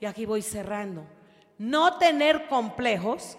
Y 0.00 0.06
aquí 0.06 0.26
voy 0.26 0.42
cerrando. 0.42 1.17
No 1.58 1.98
tener 1.98 2.46
complejos 2.46 3.36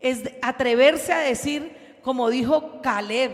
es 0.00 0.30
atreverse 0.42 1.12
a 1.12 1.18
decir, 1.18 1.98
como 2.02 2.30
dijo 2.30 2.80
Caleb, 2.82 3.32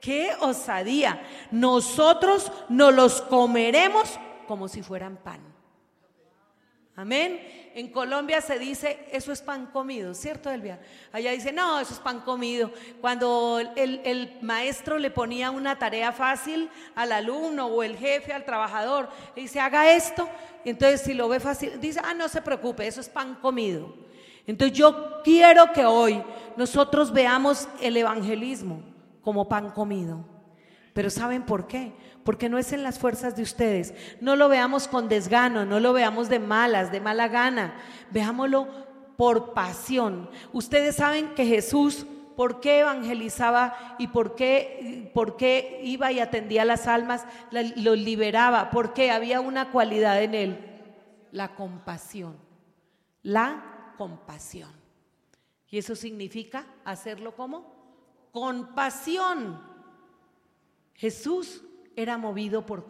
qué 0.00 0.32
osadía. 0.40 1.22
Nosotros 1.50 2.52
nos 2.68 2.94
los 2.94 3.22
comeremos 3.22 4.20
como 4.46 4.68
si 4.68 4.82
fueran 4.82 5.16
pan. 5.16 5.55
Amén. 6.98 7.38
En 7.74 7.88
Colombia 7.88 8.40
se 8.40 8.58
dice, 8.58 9.06
eso 9.12 9.30
es 9.30 9.42
pan 9.42 9.66
comido, 9.66 10.14
¿cierto, 10.14 10.50
Elvia? 10.50 10.80
Allá 11.12 11.32
dice, 11.32 11.52
no, 11.52 11.78
eso 11.78 11.92
es 11.92 12.00
pan 12.00 12.20
comido. 12.20 12.72
Cuando 13.02 13.60
el, 13.76 14.00
el, 14.02 14.38
maestro 14.40 14.98
le 14.98 15.10
ponía 15.10 15.50
una 15.50 15.78
tarea 15.78 16.10
fácil 16.10 16.70
al 16.94 17.12
alumno 17.12 17.66
o 17.66 17.82
el 17.82 17.98
jefe 17.98 18.32
al 18.32 18.46
trabajador, 18.46 19.10
le 19.36 19.42
dice, 19.42 19.60
haga 19.60 19.92
esto. 19.92 20.26
Entonces, 20.64 21.02
si 21.02 21.12
lo 21.12 21.28
ve 21.28 21.38
fácil, 21.38 21.78
dice, 21.78 22.00
ah, 22.02 22.14
no 22.14 22.30
se 22.30 22.40
preocupe, 22.40 22.86
eso 22.86 23.02
es 23.02 23.10
pan 23.10 23.34
comido. 23.42 23.94
Entonces, 24.46 24.78
yo 24.78 25.20
quiero 25.22 25.74
que 25.74 25.84
hoy 25.84 26.22
nosotros 26.56 27.12
veamos 27.12 27.68
el 27.82 27.98
evangelismo 27.98 28.80
como 29.20 29.50
pan 29.50 29.70
comido. 29.70 30.24
Pero 30.94 31.10
¿saben 31.10 31.44
por 31.44 31.66
qué? 31.66 31.92
Porque 32.26 32.48
no 32.48 32.58
es 32.58 32.72
en 32.72 32.82
las 32.82 32.98
fuerzas 32.98 33.36
de 33.36 33.44
ustedes. 33.44 33.94
No 34.20 34.34
lo 34.34 34.48
veamos 34.48 34.88
con 34.88 35.08
desgano, 35.08 35.64
no 35.64 35.78
lo 35.78 35.92
veamos 35.92 36.28
de 36.28 36.40
malas, 36.40 36.90
de 36.90 37.00
mala 37.00 37.28
gana. 37.28 37.76
Veámoslo 38.10 38.66
por 39.16 39.54
pasión. 39.54 40.28
Ustedes 40.52 40.96
saben 40.96 41.36
que 41.36 41.46
Jesús, 41.46 42.04
¿por 42.36 42.58
qué 42.58 42.80
evangelizaba 42.80 43.94
y 44.00 44.08
por 44.08 44.34
qué, 44.34 45.08
por 45.14 45.36
qué 45.36 45.78
iba 45.84 46.10
y 46.10 46.18
atendía 46.18 46.64
las 46.64 46.88
almas? 46.88 47.24
Los 47.52 47.96
liberaba. 47.96 48.70
Porque 48.70 49.12
había 49.12 49.40
una 49.40 49.70
cualidad 49.70 50.20
en 50.20 50.34
él, 50.34 50.82
la 51.30 51.54
compasión. 51.54 52.36
La 53.22 53.92
compasión. 53.96 54.72
Y 55.68 55.78
eso 55.78 55.94
significa 55.94 56.66
hacerlo 56.84 57.36
como 57.36 58.28
compasión. 58.32 59.62
Jesús 60.94 61.62
era 61.96 62.18
movido 62.18 62.64
por 62.64 62.86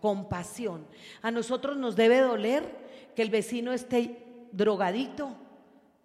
compasión. 0.00 0.86
A 1.22 1.30
nosotros 1.30 1.76
nos 1.76 1.96
debe 1.96 2.20
doler 2.20 2.64
que 3.14 3.22
el 3.22 3.30
vecino 3.30 3.72
esté 3.72 4.24
drogadito. 4.52 5.36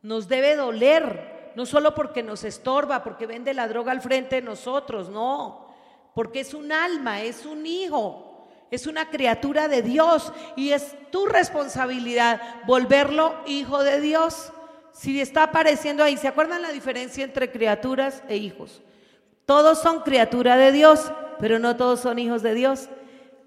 Nos 0.02 0.28
debe 0.28 0.56
doler, 0.56 1.54
no 1.56 1.66
solo 1.66 1.96
porque 1.96 2.24
nos 2.24 2.44
estorba, 2.44 3.04
porque 3.04 3.28
vende 3.28 3.54
la 3.54 3.68
droga 3.68 3.92
al 3.92 4.02
frente 4.02 4.38
de 4.38 4.42
nosotros, 4.42 5.10
no, 5.10 5.68
porque 6.14 6.42
es 6.42 6.54
un 6.54 6.72
alma, 6.74 7.22
es 7.22 7.46
un 7.46 7.66
hijo, 7.66 8.48
es 8.70 8.88
una 8.88 9.10
criatura 9.10 9.70
de 9.70 9.82
Dios 9.82 10.34
y 10.58 10.72
es 10.72 10.98
tu 11.12 11.26
responsabilidad 11.26 12.42
volverlo 12.66 13.36
hijo 13.46 13.82
de 13.82 14.02
Dios 14.02 14.52
si 14.94 15.20
está 15.20 15.44
apareciendo 15.44 16.04
ahí, 16.04 16.18
¿se 16.18 16.28
acuerdan 16.28 16.62
la 16.62 16.72
diferencia 16.72 17.24
entre 17.24 17.52
criaturas 17.52 18.24
e 18.30 18.38
hijos? 18.38 18.82
Todos 19.46 19.82
son 19.82 20.02
criatura 20.02 20.56
de 20.56 20.72
Dios, 20.72 21.12
pero 21.40 21.60
no 21.60 21.76
todos 21.76 22.00
son 22.00 22.20
hijos 22.20 22.42
de 22.42 22.54
Dios. 22.54 22.90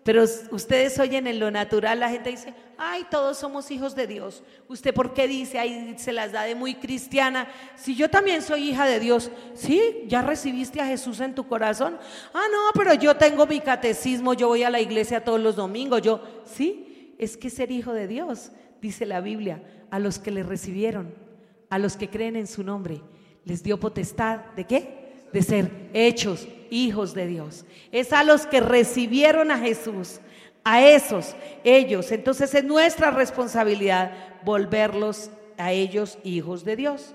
Pero 0.05 0.25
ustedes 0.51 0.99
oyen 1.01 1.27
en 1.27 1.41
lo 1.41 1.51
natural, 1.51 1.99
la 1.99 2.09
gente 2.09 2.31
dice, 2.31 2.55
ay, 2.79 3.05
todos 3.11 3.39
somos 3.39 3.71
hijos 3.73 3.97
de 3.97 4.07
Dios. 4.07 4.45
¿Usted 4.69 4.95
por 4.95 5.15
qué 5.15 5.27
dice, 5.27 5.59
ahí 5.59 5.97
se 5.99 6.13
las 6.13 6.31
da 6.31 6.45
de 6.45 6.55
muy 6.55 6.77
cristiana? 6.77 7.49
Si 7.75 7.97
yo 7.97 8.09
también 8.09 8.41
soy 8.41 8.71
hija 8.71 8.87
de 8.87 9.01
Dios, 9.01 9.33
¿sí? 9.55 10.05
¿Ya 10.07 10.23
recibiste 10.23 10.81
a 10.81 10.87
Jesús 10.87 11.19
en 11.19 11.35
tu 11.35 11.49
corazón? 11.49 11.99
Ah, 12.33 12.47
no, 12.53 12.71
pero 12.75 12.95
yo 12.95 13.17
tengo 13.17 13.47
mi 13.47 13.61
catecismo, 13.61 14.33
yo 14.35 14.47
voy 14.47 14.63
a 14.63 14.71
la 14.71 14.81
iglesia 14.81 15.25
todos 15.25 15.41
los 15.41 15.57
domingos, 15.57 16.03
yo, 16.03 16.23
¿sí? 16.45 17.15
Es 17.19 17.37
que 17.37 17.51
ser 17.51 17.73
hijo 17.73 17.93
de 17.93 18.07
Dios, 18.07 18.53
dice 18.81 19.07
la 19.07 19.21
Biblia, 19.21 19.61
a 19.91 19.99
los 19.99 20.21
que 20.21 20.31
le 20.31 20.45
recibieron 20.45 21.27
a 21.71 21.79
los 21.79 21.97
que 21.97 22.09
creen 22.09 22.37
en 22.37 22.47
su 22.47 22.63
nombre, 22.63 23.01
les 23.45 23.63
dio 23.63 23.79
potestad 23.79 24.41
de 24.57 24.65
qué? 24.65 25.27
De 25.33 25.43
ser 25.43 25.91
hechos 25.93 26.47
hijos 26.71 27.15
de 27.15 27.27
Dios. 27.27 27.65
Es 27.93 28.13
a 28.13 28.25
los 28.25 28.47
que 28.47 28.61
recibieron 28.61 29.51
a 29.51 29.59
Jesús, 29.59 30.21
a 30.65 30.83
esos, 30.83 31.37
ellos. 31.65 32.13
Entonces 32.13 32.55
es 32.55 32.65
nuestra 32.65 33.11
responsabilidad 33.11 34.13
volverlos 34.45 35.31
a 35.59 35.73
ellos 35.73 36.19
hijos 36.25 36.65
de 36.65 36.77
Dios. 36.77 37.15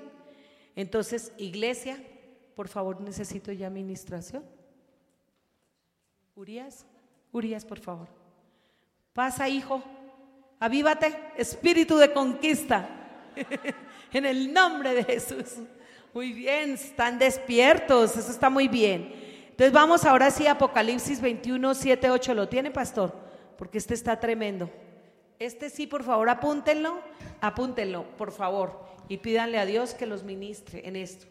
Entonces, 0.76 1.32
iglesia, 1.38 2.02
por 2.56 2.68
favor, 2.68 3.02
necesito 3.02 3.52
ya 3.52 3.68
administración. 3.68 4.44
Urias, 6.36 6.86
Urias, 7.32 7.66
por 7.66 7.80
favor. 7.80 8.08
Pasa, 9.14 9.50
hijo. 9.50 9.84
Avívate, 10.60 11.18
espíritu 11.38 11.98
de 11.98 12.12
conquista. 12.14 12.88
en 14.14 14.26
el 14.26 14.54
nombre 14.54 14.94
de 14.94 15.04
Jesús. 15.04 15.58
Muy 16.14 16.34
bien, 16.34 16.72
están 16.72 17.18
despiertos, 17.18 18.18
eso 18.18 18.32
está 18.32 18.50
muy 18.50 18.68
bien. 18.68 19.31
Entonces 19.62 19.80
vamos 19.80 20.06
ahora 20.06 20.32
sí 20.32 20.48
Apocalipsis 20.48 21.22
21, 21.22 21.76
7, 21.76 22.10
8. 22.10 22.34
¿Lo 22.34 22.50
tiene, 22.50 22.72
pastor? 22.72 23.14
Porque 23.60 23.78
este 23.78 23.94
está 23.94 24.20
tremendo. 24.20 24.72
Este 25.38 25.70
sí, 25.70 25.86
por 25.86 26.04
favor, 26.04 26.30
apúntenlo, 26.30 26.98
apúntenlo, 27.42 28.04
por 28.18 28.32
favor, 28.32 28.80
y 29.08 29.18
pídanle 29.18 29.60
a 29.60 29.68
Dios 29.68 29.94
que 29.94 30.08
los 30.08 30.24
ministre 30.24 30.88
en 30.88 30.96
esto. 30.96 31.28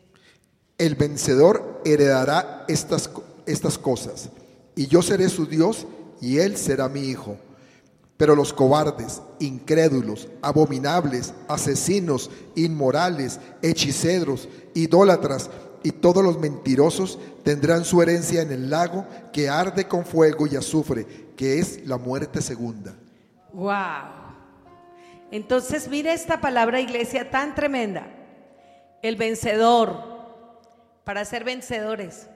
El 0.78 0.94
vencedor 0.94 1.82
heredará 1.84 2.66
estas, 2.68 3.10
estas 3.46 3.76
cosas, 3.76 4.30
y 4.76 4.86
yo 4.86 5.02
seré 5.02 5.28
su 5.28 5.46
Dios, 5.46 5.88
y 6.20 6.38
él 6.38 6.56
será 6.56 6.88
mi 6.88 7.00
hijo. 7.08 7.36
Pero 8.16 8.36
los 8.36 8.52
cobardes, 8.52 9.22
incrédulos, 9.40 10.28
abominables, 10.40 11.34
asesinos, 11.48 12.30
inmorales, 12.54 13.40
hechiceros, 13.60 14.48
idólatras 14.74 15.50
y 15.82 15.92
todos 15.92 16.22
los 16.22 16.38
mentirosos 16.38 17.18
tendrán 17.42 17.84
su 17.84 18.02
herencia 18.02 18.42
en 18.42 18.52
el 18.52 18.70
lago 18.70 19.06
que 19.32 19.48
arde 19.48 19.86
con 19.88 20.04
fuego 20.04 20.46
y 20.46 20.56
azufre, 20.56 21.06
que 21.36 21.58
es 21.58 21.86
la 21.86 21.96
muerte 21.96 22.42
segunda. 22.42 22.94
Wow. 23.52 24.20
Entonces, 25.30 25.88
mire 25.88 26.12
esta 26.12 26.40
palabra, 26.40 26.80
iglesia, 26.80 27.30
tan 27.30 27.54
tremenda. 27.54 28.06
El 29.02 29.16
vencedor, 29.16 30.02
para 31.04 31.24
ser 31.24 31.44
vencedores, 31.44 32.28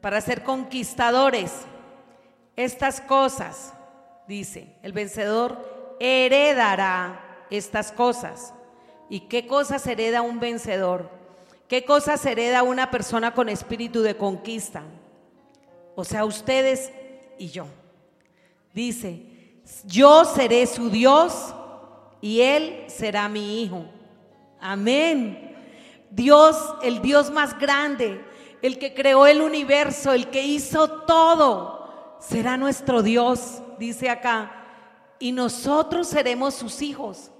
para 0.00 0.20
ser 0.20 0.42
conquistadores, 0.42 1.52
estas 2.56 3.00
cosas, 3.00 3.72
dice, 4.28 4.76
el 4.82 4.92
vencedor 4.92 5.96
heredará 6.00 7.46
estas 7.50 7.92
cosas. 7.92 8.54
¿Y 9.10 9.20
qué 9.28 9.46
cosas 9.46 9.86
hereda 9.86 10.22
un 10.22 10.40
vencedor? 10.40 11.23
¿Qué 11.68 11.84
cosas 11.84 12.24
hereda 12.26 12.62
una 12.62 12.90
persona 12.90 13.34
con 13.34 13.48
espíritu 13.48 14.02
de 14.02 14.16
conquista? 14.16 14.82
O 15.94 16.04
sea, 16.04 16.24
ustedes 16.24 16.92
y 17.38 17.48
yo. 17.48 17.66
Dice, 18.72 19.22
yo 19.84 20.24
seré 20.24 20.66
su 20.66 20.90
Dios 20.90 21.54
y 22.20 22.40
él 22.40 22.84
será 22.88 23.28
mi 23.28 23.62
hijo. 23.62 23.86
Amén. 24.60 25.56
Dios, 26.10 26.56
el 26.82 27.00
Dios 27.02 27.30
más 27.30 27.58
grande, 27.58 28.24
el 28.62 28.78
que 28.78 28.94
creó 28.94 29.26
el 29.26 29.40
universo, 29.40 30.12
el 30.12 30.28
que 30.30 30.42
hizo 30.42 30.88
todo, 31.02 32.18
será 32.20 32.56
nuestro 32.56 33.02
Dios, 33.02 33.62
dice 33.78 34.08
acá. 34.08 34.64
Y 35.18 35.32
nosotros 35.32 36.08
seremos 36.08 36.54
sus 36.54 36.82
hijos. 36.82 37.30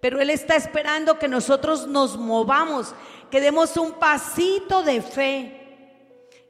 Pero 0.00 0.20
Él 0.20 0.30
está 0.30 0.54
esperando 0.56 1.18
que 1.18 1.28
nosotros 1.28 1.86
nos 1.86 2.16
movamos, 2.16 2.94
que 3.30 3.40
demos 3.40 3.76
un 3.76 3.92
pasito 3.92 4.82
de 4.82 5.02
fe. 5.02 5.62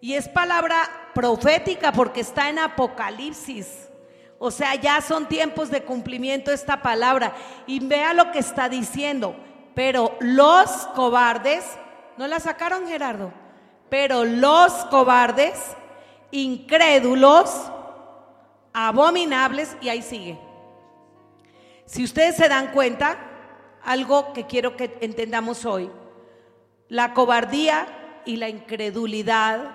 Y 0.00 0.14
es 0.14 0.28
palabra 0.28 1.10
profética 1.14 1.92
porque 1.92 2.20
está 2.20 2.48
en 2.48 2.58
Apocalipsis. 2.58 3.88
O 4.38 4.50
sea, 4.50 4.74
ya 4.74 5.00
son 5.00 5.26
tiempos 5.26 5.70
de 5.70 5.82
cumplimiento 5.82 6.52
esta 6.52 6.82
palabra. 6.82 7.34
Y 7.66 7.80
vea 7.80 8.12
lo 8.12 8.30
que 8.30 8.38
está 8.38 8.68
diciendo. 8.68 9.34
Pero 9.74 10.16
los 10.20 10.70
cobardes, 10.94 11.64
¿no 12.16 12.26
la 12.26 12.40
sacaron 12.40 12.86
Gerardo? 12.86 13.32
Pero 13.88 14.24
los 14.24 14.72
cobardes, 14.86 15.58
incrédulos, 16.30 17.50
abominables, 18.72 19.76
y 19.80 19.88
ahí 19.88 20.02
sigue. 20.02 20.38
Si 21.86 22.04
ustedes 22.04 22.36
se 22.36 22.48
dan 22.48 22.72
cuenta, 22.72 23.16
algo 23.84 24.32
que 24.32 24.46
quiero 24.46 24.76
que 24.76 24.98
entendamos 25.00 25.64
hoy, 25.64 25.90
la 26.89 27.14
cobardía 27.14 27.87
y 28.24 28.37
la 28.37 28.49
incredulidad 28.49 29.74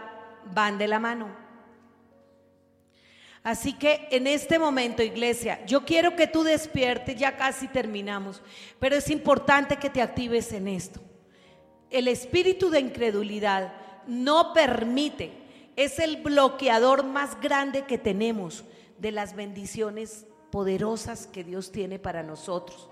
van 0.53 0.77
de 0.77 0.87
la 0.87 0.99
mano. 0.99 1.41
Así 3.43 3.73
que 3.73 4.07
en 4.11 4.27
este 4.27 4.59
momento, 4.59 5.01
iglesia, 5.01 5.65
yo 5.65 5.83
quiero 5.83 6.15
que 6.15 6.27
tú 6.27 6.43
despiertes, 6.43 7.15
ya 7.17 7.37
casi 7.37 7.67
terminamos, 7.67 8.41
pero 8.79 8.95
es 8.95 9.09
importante 9.09 9.77
que 9.77 9.89
te 9.89 10.01
actives 10.01 10.53
en 10.53 10.67
esto. 10.67 11.01
El 11.89 12.07
espíritu 12.07 12.69
de 12.69 12.79
incredulidad 12.79 13.73
no 14.05 14.53
permite, 14.53 15.31
es 15.75 15.97
el 15.97 16.17
bloqueador 16.17 17.03
más 17.03 17.39
grande 17.41 17.85
que 17.85 17.97
tenemos 17.97 18.63
de 18.99 19.11
las 19.11 19.35
bendiciones 19.35 20.27
poderosas 20.51 21.25
que 21.25 21.43
Dios 21.43 21.71
tiene 21.71 21.97
para 21.97 22.21
nosotros. 22.21 22.90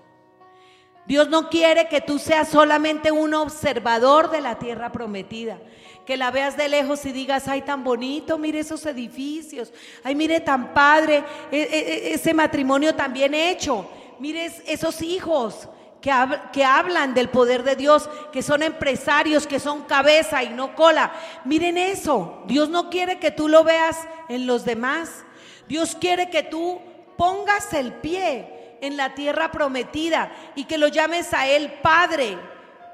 Dios 1.10 1.28
no 1.28 1.48
quiere 1.50 1.88
que 1.88 2.00
tú 2.00 2.20
seas 2.20 2.50
solamente 2.50 3.10
un 3.10 3.34
observador 3.34 4.30
de 4.30 4.40
la 4.40 4.60
tierra 4.60 4.92
prometida, 4.92 5.58
que 6.06 6.16
la 6.16 6.30
veas 6.30 6.56
de 6.56 6.68
lejos 6.68 7.04
y 7.04 7.10
digas, 7.10 7.48
ay, 7.48 7.62
tan 7.62 7.82
bonito, 7.82 8.38
mire 8.38 8.60
esos 8.60 8.86
edificios, 8.86 9.72
ay, 10.04 10.14
mire 10.14 10.38
tan 10.38 10.72
padre, 10.72 11.24
e- 11.50 11.62
e- 11.62 12.14
ese 12.14 12.32
matrimonio 12.32 12.94
tan 12.94 13.12
bien 13.12 13.34
hecho, 13.34 13.90
mire 14.20 14.44
es- 14.44 14.62
esos 14.66 15.02
hijos 15.02 15.68
que, 16.00 16.12
que 16.52 16.64
hablan 16.64 17.12
del 17.12 17.28
poder 17.28 17.64
de 17.64 17.74
Dios, 17.74 18.08
que 18.32 18.40
son 18.40 18.62
empresarios, 18.62 19.48
que 19.48 19.58
son 19.58 19.82
cabeza 19.86 20.44
y 20.44 20.50
no 20.50 20.76
cola. 20.76 21.10
Miren 21.44 21.76
eso, 21.76 22.44
Dios 22.46 22.68
no 22.68 22.88
quiere 22.88 23.18
que 23.18 23.32
tú 23.32 23.48
lo 23.48 23.64
veas 23.64 23.98
en 24.28 24.46
los 24.46 24.64
demás, 24.64 25.24
Dios 25.66 25.96
quiere 26.00 26.30
que 26.30 26.44
tú 26.44 26.80
pongas 27.16 27.72
el 27.74 27.94
pie 27.94 28.59
en 28.80 28.96
la 28.96 29.14
tierra 29.14 29.50
prometida 29.50 30.32
y 30.54 30.64
que 30.64 30.78
lo 30.78 30.88
llames 30.88 31.32
a 31.32 31.46
Él 31.46 31.72
Padre. 31.82 32.38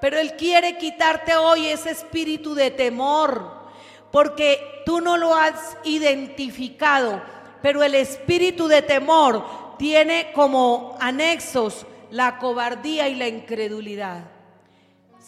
Pero 0.01 0.19
Él 0.19 0.37
quiere 0.37 0.77
quitarte 0.79 1.37
hoy 1.37 1.67
ese 1.67 1.91
espíritu 1.91 2.55
de 2.55 2.71
temor, 2.71 3.71
porque 4.13 4.83
tú 4.85 5.01
no 5.01 5.17
lo 5.17 5.35
has 5.35 5.77
identificado, 5.85 7.23
pero 7.63 7.83
el 7.83 7.95
espíritu 7.95 8.69
de 8.69 8.83
temor 8.83 9.77
tiene 9.79 10.33
como 10.33 10.97
anexos 11.01 11.87
la 12.11 12.39
cobardía 12.39 13.09
y 13.09 13.15
la 13.15 13.29
incredulidad. 13.29 14.25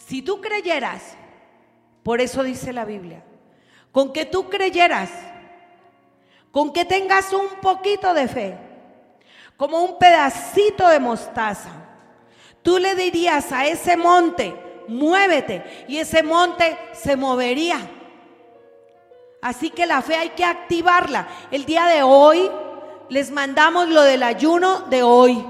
Si 0.07 0.21
tú 0.21 0.39
creyeras, 0.41 1.15
por 2.03 2.21
eso 2.21 2.43
dice 2.43 2.73
la 2.73 2.85
Biblia, 2.85 3.23
con 3.91 4.13
que 4.13 4.25
tú 4.25 4.49
creyeras, 4.49 5.09
con 6.51 6.73
que 6.73 6.85
tengas 6.85 7.33
un 7.33 7.47
poquito 7.61 8.13
de 8.13 8.27
fe, 8.27 8.68
como 9.59 9.83
un 9.83 9.99
pedacito 9.99 10.87
de 10.87 11.01
mostaza. 11.01 11.69
Tú 12.63 12.79
le 12.79 12.95
dirías 12.95 13.51
a 13.51 13.67
ese 13.67 13.97
monte, 13.97 14.55
muévete, 14.87 15.85
y 15.89 15.97
ese 15.97 16.23
monte 16.23 16.77
se 16.93 17.17
movería. 17.17 17.77
Así 19.41 19.69
que 19.69 19.85
la 19.85 20.01
fe 20.01 20.15
hay 20.15 20.29
que 20.29 20.45
activarla. 20.45 21.27
El 21.51 21.65
día 21.65 21.87
de 21.87 22.03
hoy 22.03 22.49
les 23.09 23.31
mandamos 23.31 23.89
lo 23.89 24.03
del 24.03 24.23
ayuno 24.23 24.83
de 24.89 25.03
hoy. 25.03 25.45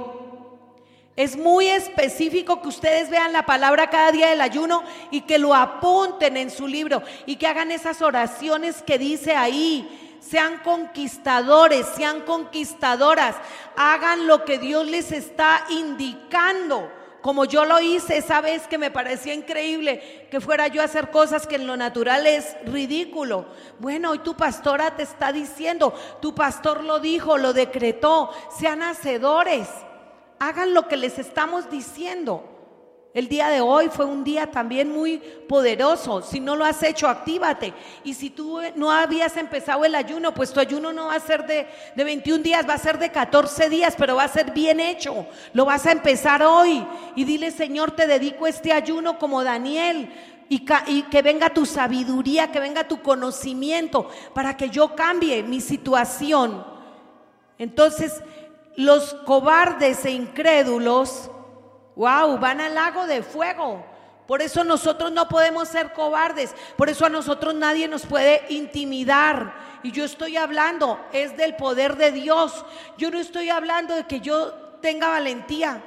Es 1.16 1.38
muy 1.38 1.68
específico 1.68 2.64
que 2.64 2.70
ustedes 2.70 3.12
vean 3.12 3.32
la 3.32 3.46
palabra 3.46 3.92
cada 3.92 4.12
día 4.12 4.30
del 4.30 4.42
ayuno 4.42 4.82
y 5.12 5.22
que 5.22 5.38
lo 5.38 5.54
apunten 5.54 6.36
en 6.36 6.50
su 6.50 6.68
libro 6.68 7.04
y 7.28 7.36
que 7.36 7.46
hagan 7.46 7.72
esas 7.72 8.02
oraciones 8.02 8.82
que 8.82 8.98
dice 8.98 9.36
ahí 9.36 10.09
sean 10.20 10.60
conquistadores, 10.60 11.86
sean 11.96 12.22
conquistadoras, 12.22 13.36
hagan 13.76 14.28
lo 14.28 14.46
que 14.46 14.60
Dios 14.60 14.86
les 14.88 15.12
está 15.12 15.66
indicando. 15.70 16.92
Como 17.22 17.44
yo 17.44 17.66
lo 17.66 17.82
hice 17.82 18.18
esa 18.18 18.40
vez 18.40 18.66
que 18.68 18.78
me 18.78 18.92
parecía 18.92 19.34
increíble 19.34 20.28
que 20.32 20.40
fuera 20.40 20.68
yo 20.68 20.82
a 20.82 20.86
hacer 20.86 21.12
cosas 21.12 21.48
que 21.48 21.56
en 21.56 21.68
lo 21.68 21.76
natural 21.76 22.26
es 22.26 22.56
ridículo. 22.66 23.46
Bueno, 23.80 24.12
hoy 24.12 24.20
tu 24.20 24.36
pastora 24.36 24.96
te 24.96 25.04
está 25.04 25.34
diciendo, 25.34 25.94
tu 26.22 26.34
pastor 26.34 26.84
lo 26.84 27.00
dijo, 27.00 27.38
lo 27.38 27.52
decretó, 27.52 28.32
sean 28.58 28.84
hacedores, 28.84 29.68
hagan 30.40 30.74
lo 30.74 30.88
que 30.88 30.96
les 30.96 31.20
estamos 31.20 31.70
diciendo. 31.70 32.59
El 33.12 33.28
día 33.28 33.48
de 33.50 33.60
hoy 33.60 33.90
fue 33.90 34.06
un 34.06 34.24
día 34.24 34.52
también 34.52 34.92
muy 34.92 35.18
poderoso. 35.18 36.22
Si 36.22 36.40
no 36.40 36.56
lo 36.56 36.64
has 36.64 36.84
hecho, 36.84 37.08
actívate. 37.08 37.74
Y 38.04 38.14
si 38.14 38.30
tú 38.30 38.60
no 38.76 38.92
habías 38.92 39.36
empezado 39.36 39.84
el 39.84 39.96
ayuno, 39.96 40.32
pues 40.34 40.54
tu 40.54 40.60
ayuno 40.60 40.94
no 40.94 41.08
va 41.08 41.16
a 41.16 41.20
ser 41.20 41.48
de, 41.48 41.68
de 41.96 42.04
21 42.04 42.44
días, 42.44 42.70
va 42.70 42.76
a 42.76 42.78
ser 42.78 43.00
de 43.00 43.12
14 43.12 43.68
días, 43.68 43.96
pero 43.98 44.18
va 44.18 44.26
a 44.26 44.28
ser 44.28 44.52
bien 44.52 44.80
hecho. 44.80 45.26
Lo 45.54 45.66
vas 45.66 45.88
a 45.88 45.92
empezar 45.92 46.44
hoy. 46.44 46.86
Y 47.16 47.24
dile, 47.24 47.50
Señor, 47.50 47.92
te 47.92 48.06
dedico 48.06 48.46
este 48.46 48.72
ayuno 48.72 49.18
como 49.18 49.44
Daniel. 49.44 50.14
Y 50.48 50.60
que 51.04 51.22
venga 51.24 51.50
tu 51.52 51.66
sabiduría, 51.66 52.52
que 52.52 52.60
venga 52.60 52.88
tu 52.88 53.02
conocimiento, 53.02 54.10
para 54.34 54.56
que 54.56 54.70
yo 54.70 54.96
cambie 54.96 55.42
mi 55.42 55.62
situación. 55.62 56.64
Entonces, 57.58 58.22
los 58.76 59.14
cobardes 59.26 60.06
e 60.06 60.12
incrédulos 60.12 61.30
Wow, 62.00 62.38
van 62.38 62.62
al 62.62 62.76
lago 62.76 63.08
de 63.08 63.22
fuego. 63.22 63.84
Por 64.26 64.42
eso 64.42 64.64
nosotros 64.64 65.12
no 65.12 65.28
podemos 65.28 65.68
ser 65.68 65.92
cobardes. 65.92 66.56
Por 66.78 66.90
eso 66.90 67.06
a 67.06 67.10
nosotros 67.10 67.54
nadie 67.54 67.90
nos 67.90 68.06
puede 68.06 68.46
intimidar. 68.48 69.54
Y 69.84 69.92
yo 69.92 70.06
estoy 70.06 70.38
hablando, 70.38 70.98
es 71.12 71.36
del 71.36 71.58
poder 71.58 71.98
de 71.98 72.14
Dios. 72.14 72.64
Yo 72.98 73.12
no 73.12 73.20
estoy 73.20 73.50
hablando 73.50 73.96
de 73.96 74.08
que 74.08 74.22
yo 74.22 74.54
tenga 74.82 75.10
valentía, 75.10 75.84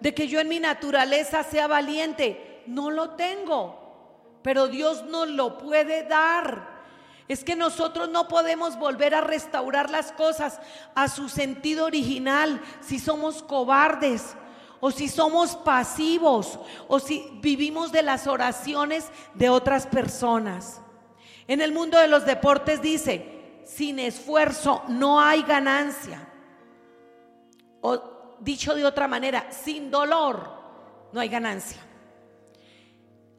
de 0.00 0.14
que 0.14 0.28
yo 0.28 0.40
en 0.40 0.48
mi 0.48 0.60
naturaleza 0.60 1.42
sea 1.42 1.66
valiente. 1.66 2.62
No 2.66 2.90
lo 2.90 3.10
tengo. 3.10 4.38
Pero 4.40 4.66
Dios 4.68 5.04
nos 5.04 5.28
lo 5.28 5.58
puede 5.58 6.04
dar. 6.04 6.80
Es 7.28 7.44
que 7.44 7.54
nosotros 7.54 8.08
no 8.08 8.28
podemos 8.28 8.78
volver 8.78 9.14
a 9.14 9.20
restaurar 9.20 9.90
las 9.90 10.10
cosas 10.12 10.58
a 10.94 11.06
su 11.08 11.28
sentido 11.28 11.84
original 11.84 12.62
si 12.80 12.98
somos 12.98 13.42
cobardes. 13.42 14.36
O 14.80 14.90
si 14.90 15.08
somos 15.08 15.56
pasivos, 15.56 16.58
o 16.88 16.98
si 16.98 17.38
vivimos 17.40 17.92
de 17.92 18.02
las 18.02 18.26
oraciones 18.26 19.06
de 19.34 19.50
otras 19.50 19.86
personas. 19.86 20.80
En 21.46 21.60
el 21.60 21.72
mundo 21.72 21.98
de 21.98 22.08
los 22.08 22.24
deportes 22.24 22.80
dice, 22.80 23.62
sin 23.64 23.98
esfuerzo 23.98 24.82
no 24.88 25.20
hay 25.20 25.42
ganancia. 25.42 26.26
O 27.82 28.36
dicho 28.40 28.74
de 28.74 28.84
otra 28.84 29.06
manera, 29.06 29.50
sin 29.50 29.90
dolor 29.90 30.50
no 31.12 31.20
hay 31.20 31.28
ganancia. 31.28 31.80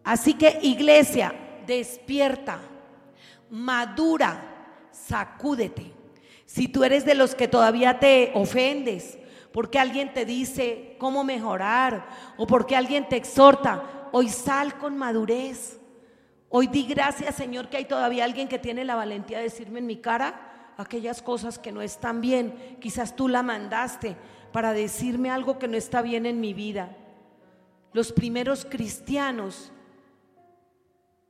Así 0.04 0.34
que 0.34 0.60
iglesia, 0.62 1.34
despierta, 1.66 2.60
madura, 3.50 4.90
sacúdete. 4.92 5.92
Si 6.46 6.68
tú 6.68 6.84
eres 6.84 7.06
de 7.06 7.16
los 7.16 7.34
que 7.34 7.48
todavía 7.48 8.00
te 8.00 8.32
ofendes, 8.36 9.18
porque 9.52 9.80
alguien 9.80 10.14
te 10.14 10.26
dice 10.26 10.96
cómo 10.98 11.24
mejorar 11.24 12.08
o 12.38 12.48
porque 12.48 12.76
alguien 12.76 13.08
te 13.08 13.18
exhorta, 13.18 14.10
hoy 14.12 14.30
sal 14.30 14.78
con 14.78 14.98
madurez. 14.98 15.80
Hoy 16.50 16.68
di 16.68 16.84
gracias, 16.84 17.36
Señor, 17.36 17.70
que 17.70 17.78
hay 17.78 17.86
todavía 17.86 18.26
alguien 18.26 18.48
que 18.48 18.60
tiene 18.60 18.84
la 18.84 18.96
valentía 18.96 19.38
de 19.38 19.46
decirme 19.46 19.80
en 19.80 19.88
mi 19.88 19.98
cara 19.98 20.74
aquellas 20.78 21.22
cosas 21.22 21.60
que 21.60 21.72
no 21.72 21.82
están 21.82 22.22
bien. 22.22 22.78
Quizás 22.82 23.16
tú 23.16 23.28
la 23.28 23.44
mandaste 23.44 24.18
para 24.52 24.74
decirme 24.74 25.30
algo 25.30 25.60
que 25.60 25.68
no 25.68 25.78
está 25.78 26.02
bien 26.02 26.26
en 26.26 26.42
mi 26.42 26.54
vida. 26.54 26.96
Los 27.94 28.12
primeros 28.12 28.66
cristianos 28.66 29.72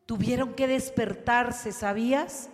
tuvieron 0.05 0.53
que 0.53 0.67
despertarse, 0.67 1.71
¿sabías? 1.71 2.49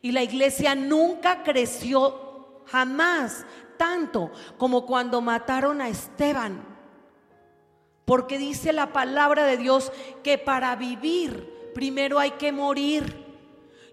Y 0.00 0.12
la 0.12 0.22
iglesia 0.22 0.74
nunca 0.74 1.42
creció 1.42 2.62
jamás 2.66 3.46
tanto 3.76 4.30
como 4.58 4.86
cuando 4.86 5.20
mataron 5.20 5.80
a 5.80 5.88
Esteban. 5.88 6.74
Porque 8.04 8.38
dice 8.38 8.72
la 8.72 8.92
palabra 8.92 9.44
de 9.44 9.56
Dios 9.56 9.90
que 10.22 10.36
para 10.38 10.76
vivir 10.76 11.72
primero 11.74 12.18
hay 12.18 12.32
que 12.32 12.52
morir. 12.52 13.24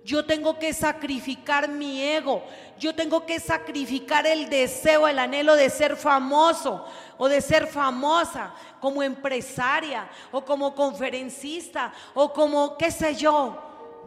Yo 0.04 0.26
tengo 0.26 0.58
que 0.58 0.74
sacrificar 0.74 1.70
mi 1.70 2.02
ego. 2.02 2.44
Yo 2.80 2.96
tengo 2.96 3.26
que 3.26 3.40
sacrificar 3.40 4.26
el 4.26 4.50
deseo, 4.50 5.08
el 5.08 5.20
anhelo 5.20 5.56
de 5.56 5.70
ser 5.70 5.96
famoso 5.96 6.86
o 7.18 7.30
de 7.30 7.42
ser 7.42 7.68
famosa 7.68 8.54
como 8.80 9.04
empresaria 9.04 10.10
o 10.32 10.44
como 10.44 10.74
conferencista 10.74 11.94
o 12.16 12.34
como 12.34 12.78
qué 12.78 12.90
sé 12.90 13.16
yo. 13.16 13.56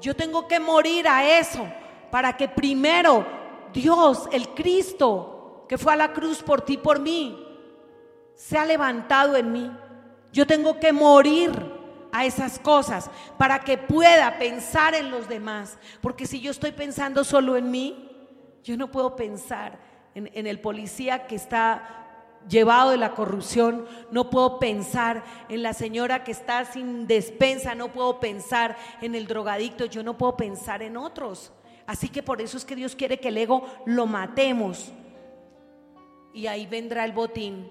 Yo 0.00 0.16
tengo 0.16 0.48
que 0.48 0.58
morir 0.58 1.06
a 1.06 1.38
eso 1.38 1.66
para 2.10 2.36
que 2.36 2.48
primero 2.48 3.24
Dios, 3.72 4.28
el 4.32 4.48
Cristo, 4.48 5.33
que 5.68 5.78
fue 5.78 5.92
a 5.92 5.96
la 5.96 6.12
cruz 6.12 6.42
por 6.42 6.62
ti, 6.62 6.76
por 6.76 7.00
mí, 7.00 7.44
se 8.34 8.58
ha 8.58 8.64
levantado 8.64 9.36
en 9.36 9.52
mí. 9.52 9.70
Yo 10.32 10.46
tengo 10.46 10.80
que 10.80 10.92
morir 10.92 11.52
a 12.12 12.24
esas 12.24 12.58
cosas 12.58 13.10
para 13.38 13.60
que 13.60 13.78
pueda 13.78 14.38
pensar 14.38 14.94
en 14.94 15.10
los 15.10 15.28
demás. 15.28 15.78
Porque 16.00 16.26
si 16.26 16.40
yo 16.40 16.50
estoy 16.50 16.72
pensando 16.72 17.24
solo 17.24 17.56
en 17.56 17.70
mí, 17.70 18.10
yo 18.62 18.76
no 18.76 18.90
puedo 18.90 19.16
pensar 19.16 19.78
en, 20.14 20.30
en 20.34 20.46
el 20.46 20.60
policía 20.60 21.26
que 21.26 21.36
está 21.36 22.00
llevado 22.48 22.90
de 22.90 22.98
la 22.98 23.14
corrupción, 23.14 23.86
no 24.10 24.28
puedo 24.28 24.58
pensar 24.58 25.24
en 25.48 25.62
la 25.62 25.72
señora 25.72 26.24
que 26.24 26.32
está 26.32 26.64
sin 26.66 27.06
despensa, 27.06 27.74
no 27.74 27.92
puedo 27.92 28.20
pensar 28.20 28.76
en 29.00 29.14
el 29.14 29.26
drogadicto, 29.26 29.86
yo 29.86 30.02
no 30.02 30.18
puedo 30.18 30.36
pensar 30.36 30.82
en 30.82 30.96
otros. 30.96 31.52
Así 31.86 32.08
que 32.08 32.22
por 32.22 32.40
eso 32.40 32.56
es 32.56 32.64
que 32.64 32.76
Dios 32.76 32.94
quiere 32.94 33.18
que 33.18 33.28
el 33.28 33.38
ego 33.38 33.66
lo 33.86 34.06
matemos 34.06 34.92
y 36.34 36.46
ahí 36.48 36.66
vendrá 36.66 37.04
el 37.04 37.12
botín. 37.12 37.70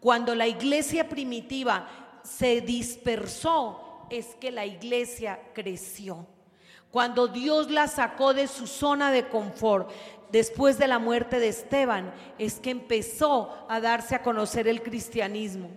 Cuando 0.00 0.34
la 0.34 0.46
iglesia 0.46 1.08
primitiva 1.08 1.88
se 2.22 2.60
dispersó, 2.60 4.06
es 4.10 4.34
que 4.34 4.50
la 4.50 4.66
iglesia 4.66 5.40
creció. 5.54 6.26
Cuando 6.90 7.26
Dios 7.26 7.70
la 7.70 7.88
sacó 7.88 8.34
de 8.34 8.46
su 8.46 8.66
zona 8.66 9.10
de 9.10 9.28
confort, 9.28 9.90
después 10.30 10.78
de 10.78 10.88
la 10.88 10.98
muerte 10.98 11.40
de 11.40 11.48
Esteban, 11.48 12.12
es 12.38 12.60
que 12.60 12.70
empezó 12.70 13.66
a 13.68 13.80
darse 13.80 14.14
a 14.14 14.22
conocer 14.22 14.68
el 14.68 14.82
cristianismo. 14.82 15.70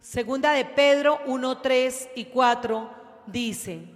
Segunda 0.00 0.52
de 0.52 0.64
Pedro 0.64 1.20
1, 1.26 1.58
3 1.58 2.10
y 2.16 2.24
4 2.26 2.90
dice, 3.26 3.88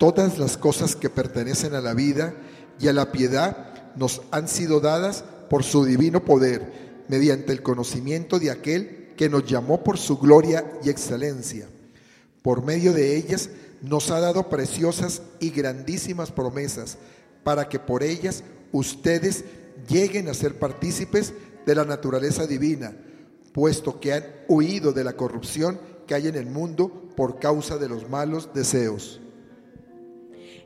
Todas 0.00 0.38
las 0.38 0.56
cosas 0.56 0.96
que 0.96 1.10
pertenecen 1.10 1.74
a 1.74 1.82
la 1.82 1.92
vida 1.92 2.32
y 2.80 2.88
a 2.88 2.94
la 2.94 3.12
piedad 3.12 3.92
nos 3.96 4.22
han 4.30 4.48
sido 4.48 4.80
dadas 4.80 5.24
por 5.50 5.62
su 5.62 5.84
divino 5.84 6.24
poder, 6.24 7.04
mediante 7.08 7.52
el 7.52 7.62
conocimiento 7.62 8.38
de 8.38 8.50
aquel 8.50 9.12
que 9.18 9.28
nos 9.28 9.44
llamó 9.44 9.84
por 9.84 9.98
su 9.98 10.16
gloria 10.16 10.64
y 10.82 10.88
excelencia. 10.88 11.68
Por 12.40 12.64
medio 12.64 12.94
de 12.94 13.14
ellas 13.14 13.50
nos 13.82 14.10
ha 14.10 14.20
dado 14.20 14.48
preciosas 14.48 15.20
y 15.38 15.50
grandísimas 15.50 16.32
promesas, 16.32 16.96
para 17.44 17.68
que 17.68 17.78
por 17.78 18.02
ellas 18.02 18.42
ustedes 18.72 19.44
lleguen 19.86 20.30
a 20.30 20.34
ser 20.34 20.58
partícipes 20.58 21.34
de 21.66 21.74
la 21.74 21.84
naturaleza 21.84 22.46
divina, 22.46 22.96
puesto 23.52 24.00
que 24.00 24.14
han 24.14 24.24
huido 24.48 24.94
de 24.94 25.04
la 25.04 25.12
corrupción 25.12 25.78
que 26.06 26.14
hay 26.14 26.26
en 26.26 26.36
el 26.36 26.46
mundo 26.46 27.10
por 27.14 27.38
causa 27.38 27.76
de 27.76 27.90
los 27.90 28.08
malos 28.08 28.48
deseos. 28.54 29.20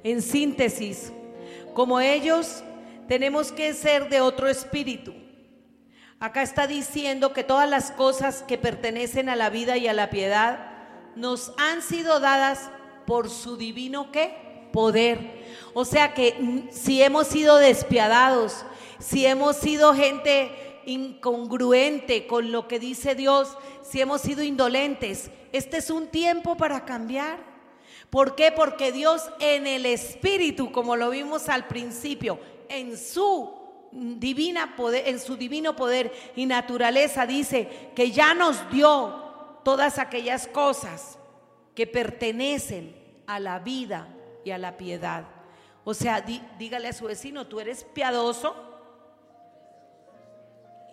En 0.05 0.23
síntesis, 0.23 1.13
como 1.75 1.99
ellos, 1.99 2.63
tenemos 3.09 3.51
que 3.51 3.75
ser 3.75 4.09
de 4.09 4.21
otro 4.21 4.49
espíritu. 4.49 5.15
Acá 6.21 6.43
está 6.43 6.67
diciendo 6.67 7.33
que 7.33 7.43
todas 7.45 7.69
las 7.69 7.91
cosas 7.91 8.43
que 8.43 8.57
pertenecen 8.57 9.29
a 9.29 9.37
la 9.37 9.51
vida 9.51 9.77
y 9.77 9.89
a 9.89 9.93
la 9.93 10.11
piedad 10.11 10.71
nos 11.17 11.53
han 11.59 11.83
sido 11.83 12.21
dadas 12.21 12.71
por 13.07 13.29
su 13.29 13.57
divino 13.57 14.11
qué? 14.11 14.69
Poder. 14.73 15.45
O 15.75 15.85
sea 15.85 16.15
que 16.15 16.69
si 16.71 17.03
hemos 17.03 17.27
sido 17.27 17.57
despiadados, 17.57 18.65
si 18.99 19.27
hemos 19.27 19.57
sido 19.57 19.95
gente 19.95 20.51
incongruente 20.87 22.27
con 22.27 22.53
lo 22.53 22.69
que 22.69 22.79
dice 22.79 23.15
Dios, 23.15 23.57
si 23.83 24.01
hemos 24.01 24.21
sido 24.21 24.43
indolentes, 24.43 25.31
este 25.53 25.79
es 25.79 25.91
un 25.91 26.09
tiempo 26.09 26.57
para 26.57 26.85
cambiar. 26.85 27.54
¿Por 28.15 28.37
qué? 28.37 28.53
Porque 28.53 28.93
Dios 28.93 29.29
en 29.41 29.67
el 29.67 29.85
Espíritu, 29.87 30.71
como 30.71 30.95
lo 30.95 31.11
vimos 31.11 31.49
al 31.49 31.67
principio, 31.67 32.39
en 32.69 32.97
su 32.97 33.53
divina 33.91 34.77
poder, 34.77 35.09
en 35.09 35.19
su 35.19 35.37
divino 35.37 35.75
poder 35.75 36.13
y 36.37 36.47
naturaleza 36.47 37.27
dice 37.27 37.91
que 37.97 38.13
ya 38.13 38.33
nos 38.33 38.71
dio 38.71 39.61
todas 39.65 39.99
aquellas 39.99 40.47
cosas 40.47 41.19
que 41.75 41.89
pertenecen 41.89 42.95
a 43.27 43.41
la 43.41 43.59
vida 43.59 44.07
y 44.45 44.53
a 44.53 44.59
la 44.59 44.77
piedad. 44.77 45.25
O 45.83 45.93
sea, 45.93 46.21
dígale 46.21 46.87
a 46.87 46.93
su 46.93 47.07
vecino, 47.07 47.49
tú 47.49 47.59
eres 47.59 47.83
piadoso 47.83 48.55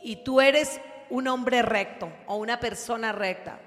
y 0.01 0.23
tú 0.23 0.41
eres 0.41 0.81
un 1.11 1.27
hombre 1.27 1.61
recto 1.61 2.11
o 2.25 2.37
una 2.37 2.59
persona 2.59 3.11
recta. 3.11 3.59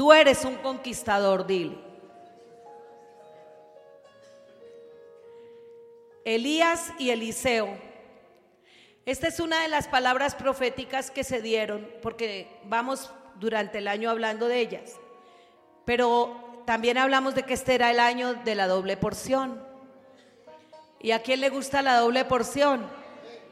Tú 0.00 0.14
eres 0.14 0.46
un 0.46 0.56
conquistador, 0.56 1.46
dile. 1.46 1.76
Elías 6.24 6.94
y 6.98 7.10
Eliseo. 7.10 7.68
Esta 9.04 9.28
es 9.28 9.40
una 9.40 9.60
de 9.60 9.68
las 9.68 9.88
palabras 9.88 10.34
proféticas 10.34 11.10
que 11.10 11.22
se 11.22 11.42
dieron, 11.42 11.86
porque 12.00 12.48
vamos 12.64 13.12
durante 13.38 13.76
el 13.76 13.88
año 13.88 14.08
hablando 14.08 14.48
de 14.48 14.60
ellas. 14.60 14.98
Pero 15.84 16.62
también 16.64 16.96
hablamos 16.96 17.34
de 17.34 17.42
que 17.42 17.52
este 17.52 17.74
era 17.74 17.90
el 17.90 18.00
año 18.00 18.32
de 18.32 18.54
la 18.54 18.68
doble 18.68 18.96
porción. 18.96 19.62
¿Y 20.98 21.10
a 21.10 21.20
quién 21.20 21.42
le 21.42 21.50
gusta 21.50 21.82
la 21.82 21.98
doble 21.98 22.24
porción? 22.24 22.90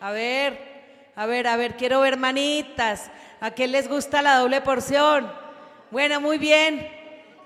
A 0.01 0.13
ver, 0.13 1.11
a 1.15 1.27
ver, 1.27 1.47
a 1.47 1.59
ver, 1.59 1.77
quiero 1.77 2.01
ver 2.01 2.17
manitas. 2.17 3.11
¿A 3.39 3.51
quién 3.51 3.71
les 3.71 3.87
gusta 3.87 4.23
la 4.23 4.39
doble 4.39 4.63
porción? 4.63 5.47
Bueno, 5.91 6.21
muy 6.21 6.37
bien. 6.37 6.87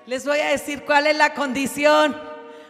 Les 0.07 0.27
voy 0.27 0.41
a 0.41 0.49
decir 0.49 0.85
cuál 0.85 1.07
es 1.07 1.17
la 1.17 1.33
condición. 1.33 2.17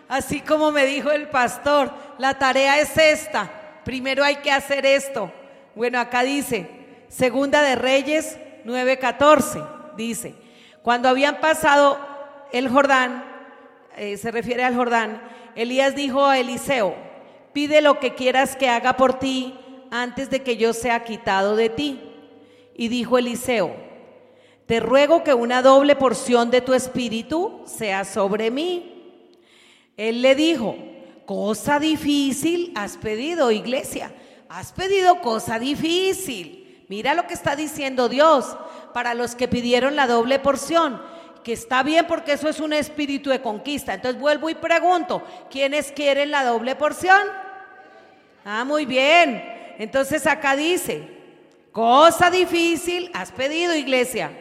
Así 0.07 0.41
como 0.41 0.70
me 0.70 0.85
dijo 0.85 1.11
el 1.11 1.29
pastor, 1.29 1.91
la 2.18 2.39
tarea 2.39 2.79
es 2.79 2.97
esta. 2.99 3.81
Primero 3.85 4.23
hay 4.23 4.37
que 4.37 4.51
hacer 4.51 4.85
esto. 4.85 5.33
Bueno, 5.75 5.99
acá 5.99 6.23
dice, 6.23 6.68
Segunda 7.09 7.62
de 7.62 7.77
Reyes 7.77 8.39
9:14, 8.64 9.66
dice, 9.97 10.35
cuando 10.83 11.09
habían 11.09 11.41
pasado 11.41 11.99
el 12.53 12.68
Jordán, 12.68 13.25
eh, 13.97 14.18
se 14.18 14.31
refiere 14.31 14.64
al 14.64 14.75
Jordán, 14.75 15.23
Elías 15.55 15.95
dijo 15.95 16.27
a 16.27 16.39
Eliseo, 16.39 16.95
pide 17.53 17.81
lo 17.81 17.99
que 17.99 18.14
quieras 18.14 18.57
que 18.57 18.68
haga 18.68 18.95
por 18.95 19.18
ti 19.18 19.59
antes 19.91 20.29
de 20.29 20.43
que 20.43 20.57
yo 20.57 20.73
sea 20.73 21.05
quitado 21.05 21.57
de 21.57 21.70
ti. 21.70 22.01
Y 22.75 22.89
dijo 22.89 23.18
Eliseo, 23.18 23.91
te 24.73 24.81
ruego 24.81 25.23
que 25.23 25.35
una 25.35 25.61
doble 25.61 25.97
porción 25.97 26.51
de 26.51 26.62
tu 26.62 26.73
espíritu 26.73 27.61
sea 27.66 28.07
sobre 28.07 28.51
mí. 28.51 29.20
Él 29.99 30.23
le 30.23 30.35
dijo, 30.35 30.77
cosa 31.27 31.79
difícil 31.79 32.73
has 32.75 32.97
pedido, 32.97 33.51
iglesia. 33.51 34.14
Has 34.49 34.73
pedido 34.73 35.20
cosa 35.20 35.59
difícil. 35.59 36.87
Mira 36.89 37.12
lo 37.12 37.27
que 37.27 37.35
está 37.35 37.55
diciendo 37.55 38.09
Dios 38.09 38.57
para 38.95 39.12
los 39.12 39.35
que 39.35 39.47
pidieron 39.47 39.95
la 39.95 40.07
doble 40.07 40.39
porción 40.39 41.03
que 41.45 41.53
está 41.53 41.83
bien 41.83 42.07
porque 42.07 42.33
eso 42.33 42.49
es 42.49 42.59
un 42.59 42.73
espíritu 42.73 43.29
de 43.29 43.43
conquista. 43.43 43.93
Entonces 43.93 44.18
vuelvo 44.18 44.49
y 44.49 44.55
pregunto, 44.55 45.23
¿quiénes 45.51 45.93
quieren 45.93 46.31
la 46.31 46.45
doble 46.45 46.77
porción? 46.77 47.20
Ah, 48.43 48.64
muy 48.64 48.87
bien. 48.87 49.75
Entonces 49.77 50.27
acá 50.27 50.57
dice, 50.57 51.11
cosa 51.73 52.31
difícil 52.31 53.11
has 53.12 53.33
pedido, 53.33 53.75
iglesia, 53.75 54.39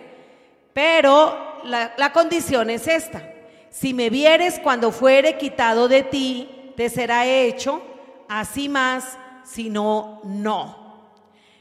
pero 0.73 1.61
la, 1.63 1.93
la 1.97 2.11
condición 2.11 2.69
es 2.69 2.87
esta. 2.87 3.21
Si 3.69 3.93
me 3.93 4.09
vieres 4.09 4.59
cuando 4.59 4.91
fuere 4.91 5.37
quitado 5.37 5.87
de 5.87 6.03
ti, 6.03 6.73
te 6.75 6.89
será 6.89 7.25
hecho, 7.25 7.81
así 8.27 8.67
más, 8.69 9.17
si 9.43 9.69
no, 9.69 10.21
no. 10.23 10.81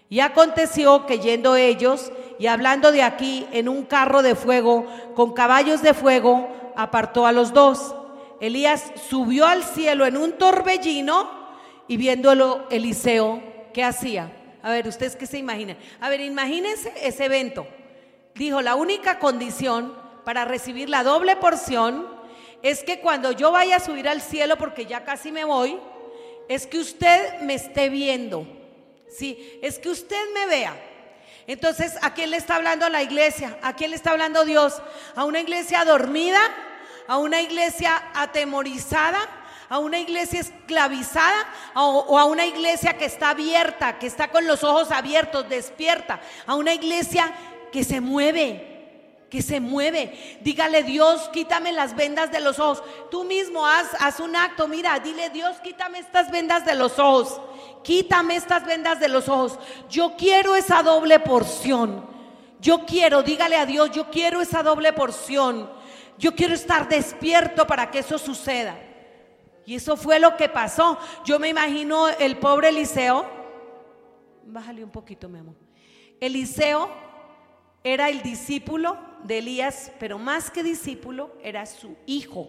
Y 0.09 0.21
aconteció 0.21 1.07
que 1.07 1.21
yendo 1.21 1.55
ellos 1.55 2.11
y 2.39 2.49
hablando 2.49 2.91
de 2.91 3.03
aquí 3.03 3.47
en 3.53 3.69
un 3.69 3.85
carro 3.85 4.23
de 4.23 4.35
fuego 4.35 4.87
con 5.15 5.35
caballos 5.35 5.83
de 5.83 5.95
fuego, 5.95 6.49
apartó 6.77 7.27
a 7.27 7.33
los 7.33 7.53
dos. 7.53 7.95
Elías 8.41 8.93
subió 9.09 9.47
al 9.47 9.63
cielo 9.63 10.07
en 10.07 10.17
un 10.17 10.33
torbellino 10.33 11.31
y 11.87 11.97
viéndolo 11.97 12.67
Eliseo, 12.71 13.43
¿qué 13.73 13.85
hacía? 13.85 14.33
A 14.63 14.71
ver, 14.71 14.89
¿ustedes 14.89 15.15
qué 15.15 15.27
se 15.27 15.39
imaginan? 15.39 15.77
A 16.01 16.09
ver, 16.09 16.21
imagínense 16.21 16.93
ese 17.03 17.27
evento. 17.27 17.67
Dijo, 18.35 18.63
la 18.63 18.75
única 18.75 19.19
condición 19.19 19.95
para 20.25 20.45
recibir 20.45 20.89
la 20.89 21.03
doble 21.03 21.37
porción 21.37 22.07
es 22.63 22.83
que 22.83 23.01
cuando 23.01 23.33
yo 23.33 23.51
vaya 23.51 23.77
a 23.77 23.81
subir 23.81 24.09
al 24.09 24.21
cielo, 24.21 24.57
porque 24.57 24.87
ya 24.87 25.05
casi 25.05 25.33
me 25.33 25.45
voy, 25.45 25.79
es 26.49 26.67
que 26.67 26.79
usted 26.79 27.41
me 27.41 27.55
esté 27.55 27.89
viendo. 27.89 28.47
Sí, 29.09 29.59
es 29.63 29.79
que 29.79 29.89
usted 29.89 30.23
me 30.35 30.47
vea. 30.47 30.77
Entonces, 31.47 31.95
¿a 32.03 32.15
quién 32.15 32.31
le 32.31 32.37
está 32.37 32.57
hablando 32.57 32.89
la 32.89 33.03
iglesia? 33.03 33.59
¿A 33.63 33.75
quién 33.75 33.91
le 33.91 33.97
está 33.97 34.13
hablando 34.13 34.45
Dios? 34.45 34.81
¿A 35.17 35.25
una 35.25 35.41
iglesia 35.41 35.85
dormida? 35.85 36.41
¿A 37.09 37.17
una 37.17 37.41
iglesia 37.41 38.11
atemorizada? 38.15 39.19
¿A 39.69 39.79
una 39.79 39.99
iglesia 39.99 40.41
esclavizada? 40.41 41.47
¿O, 41.75 42.19
a 42.19 42.25
una 42.25 42.47
iglesia 42.47 42.97
que 42.97 43.07
está 43.07 43.31
abierta, 43.31 43.99
que 43.99 44.07
está 44.07 44.29
con 44.29 44.47
los 44.47 44.63
ojos 44.63 44.93
abiertos, 44.93 45.49
despierta? 45.49 46.21
¿A 46.47 46.55
una 46.55 46.75
iglesia 46.75 47.33
que 47.71 47.85
se 47.85 48.01
mueve? 48.01 48.71
que 49.31 49.41
se 49.41 49.61
mueve. 49.61 50.39
Dígale, 50.43 50.83
Dios, 50.83 51.31
quítame 51.33 51.73
las 51.73 51.95
vendas 51.95 52.31
de 52.33 52.41
los 52.41 52.59
ojos. 52.59 52.83
Tú 53.11 53.25
mismo 53.25 53.65
haz, 53.65 53.87
haz 54.01 54.21
un 54.21 54.37
acto, 54.37 54.69
mira, 54.69 54.99
dile, 54.99 55.31
Dios, 55.31 55.57
quítame 55.61 56.01
estas 56.01 56.31
vendas 56.31 56.67
de 56.67 56.75
los 56.75 56.99
ojos. 56.99 57.41
Quítame 57.83 58.37
estas 58.37 58.67
vendas 58.67 59.01
de 59.01 59.09
los 59.09 59.29
ojos. 59.29 59.59
Yo 59.89 60.17
quiero 60.19 60.57
esa 60.57 60.83
doble 60.83 61.21
porción. 61.21 62.05
Yo 62.61 62.85
quiero, 62.85 63.23
dígale 63.23 63.57
a 63.57 63.65
Dios, 63.65 63.91
yo 63.93 64.11
quiero 64.11 64.43
esa 64.43 64.63
doble 64.63 64.93
porción. 64.93 65.71
Yo 66.19 66.35
quiero 66.35 66.53
estar 66.53 66.89
despierto 66.89 67.67
para 67.67 67.91
que 67.91 68.01
eso 68.01 68.19
suceda. 68.19 68.77
Y 69.65 69.77
eso 69.77 69.97
fue 69.97 70.19
lo 70.19 70.37
que 70.37 70.49
pasó. 70.49 70.99
Yo 71.25 71.39
me 71.39 71.49
imagino 71.49 72.09
el 72.09 72.37
pobre 72.37 72.69
Eliseo. 72.69 73.25
Bájale 74.45 74.85
un 74.85 74.91
poquito, 74.91 75.29
mi 75.29 75.39
amor. 75.39 75.55
Eliseo 76.21 76.91
era 77.83 78.09
el 78.09 78.23
discípulo 78.23 78.99
de 79.25 79.39
Elías, 79.39 79.93
pero 79.99 80.19
más 80.19 80.51
que 80.51 80.63
discípulo, 80.63 81.33
era 81.43 81.67
su 81.67 81.97
hijo. 82.07 82.49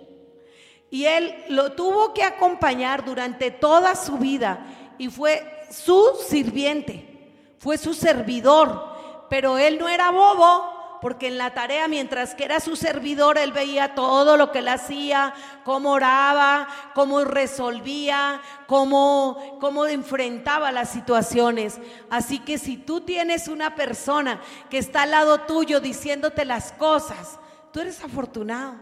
Y 0.89 1.05
él 1.05 1.33
lo 1.49 1.71
tuvo 1.71 2.13
que 2.13 2.23
acompañar 2.23 3.05
durante 3.05 3.49
toda 3.49 3.95
su 3.95 4.17
vida 4.17 4.93
y 4.97 5.07
fue 5.09 5.65
su 5.71 6.17
sirviente, 6.27 7.29
fue 7.57 7.77
su 7.77 7.93
servidor, 7.93 9.27
pero 9.29 9.57
él 9.57 9.79
no 9.79 9.87
era 9.87 10.11
bobo. 10.11 10.80
Porque 11.01 11.27
en 11.27 11.39
la 11.39 11.55
tarea, 11.55 11.87
mientras 11.87 12.35
que 12.35 12.45
era 12.45 12.59
su 12.59 12.75
servidor, 12.75 13.39
él 13.39 13.51
veía 13.51 13.95
todo 13.95 14.37
lo 14.37 14.51
que 14.51 14.59
él 14.59 14.67
hacía, 14.67 15.33
cómo 15.63 15.93
oraba, 15.93 16.67
cómo 16.93 17.23
resolvía, 17.23 18.39
cómo, 18.67 19.57
cómo 19.59 19.87
enfrentaba 19.87 20.71
las 20.71 20.89
situaciones. 20.89 21.79
Así 22.11 22.37
que 22.37 22.59
si 22.59 22.77
tú 22.77 23.01
tienes 23.01 23.47
una 23.47 23.73
persona 23.73 24.41
que 24.69 24.77
está 24.77 25.01
al 25.01 25.11
lado 25.11 25.41
tuyo 25.41 25.79
diciéndote 25.79 26.45
las 26.45 26.71
cosas, 26.73 27.39
tú 27.73 27.79
eres 27.79 28.03
afortunado. 28.03 28.75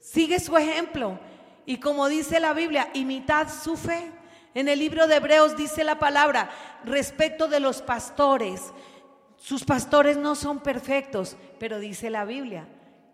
Sigue 0.00 0.40
su 0.40 0.56
ejemplo. 0.56 1.20
Y 1.66 1.78
como 1.78 2.08
dice 2.08 2.40
la 2.40 2.52
Biblia, 2.52 2.90
imitad 2.94 3.48
su 3.48 3.76
fe. 3.76 4.10
En 4.54 4.68
el 4.68 4.78
libro 4.78 5.06
de 5.06 5.16
Hebreos 5.16 5.56
dice 5.56 5.84
la 5.84 5.98
palabra 5.98 6.50
respecto 6.84 7.46
de 7.46 7.60
los 7.60 7.82
pastores. 7.82 8.72
Sus 9.46 9.62
pastores 9.62 10.16
no 10.16 10.34
son 10.34 10.58
perfectos, 10.58 11.36
pero 11.60 11.78
dice 11.78 12.10
la 12.10 12.24
Biblia, 12.24 12.66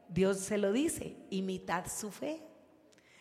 Dios 0.08 0.38
se 0.38 0.56
lo 0.56 0.72
dice, 0.72 1.14
imitad 1.28 1.84
su 1.94 2.10
fe. 2.10 2.40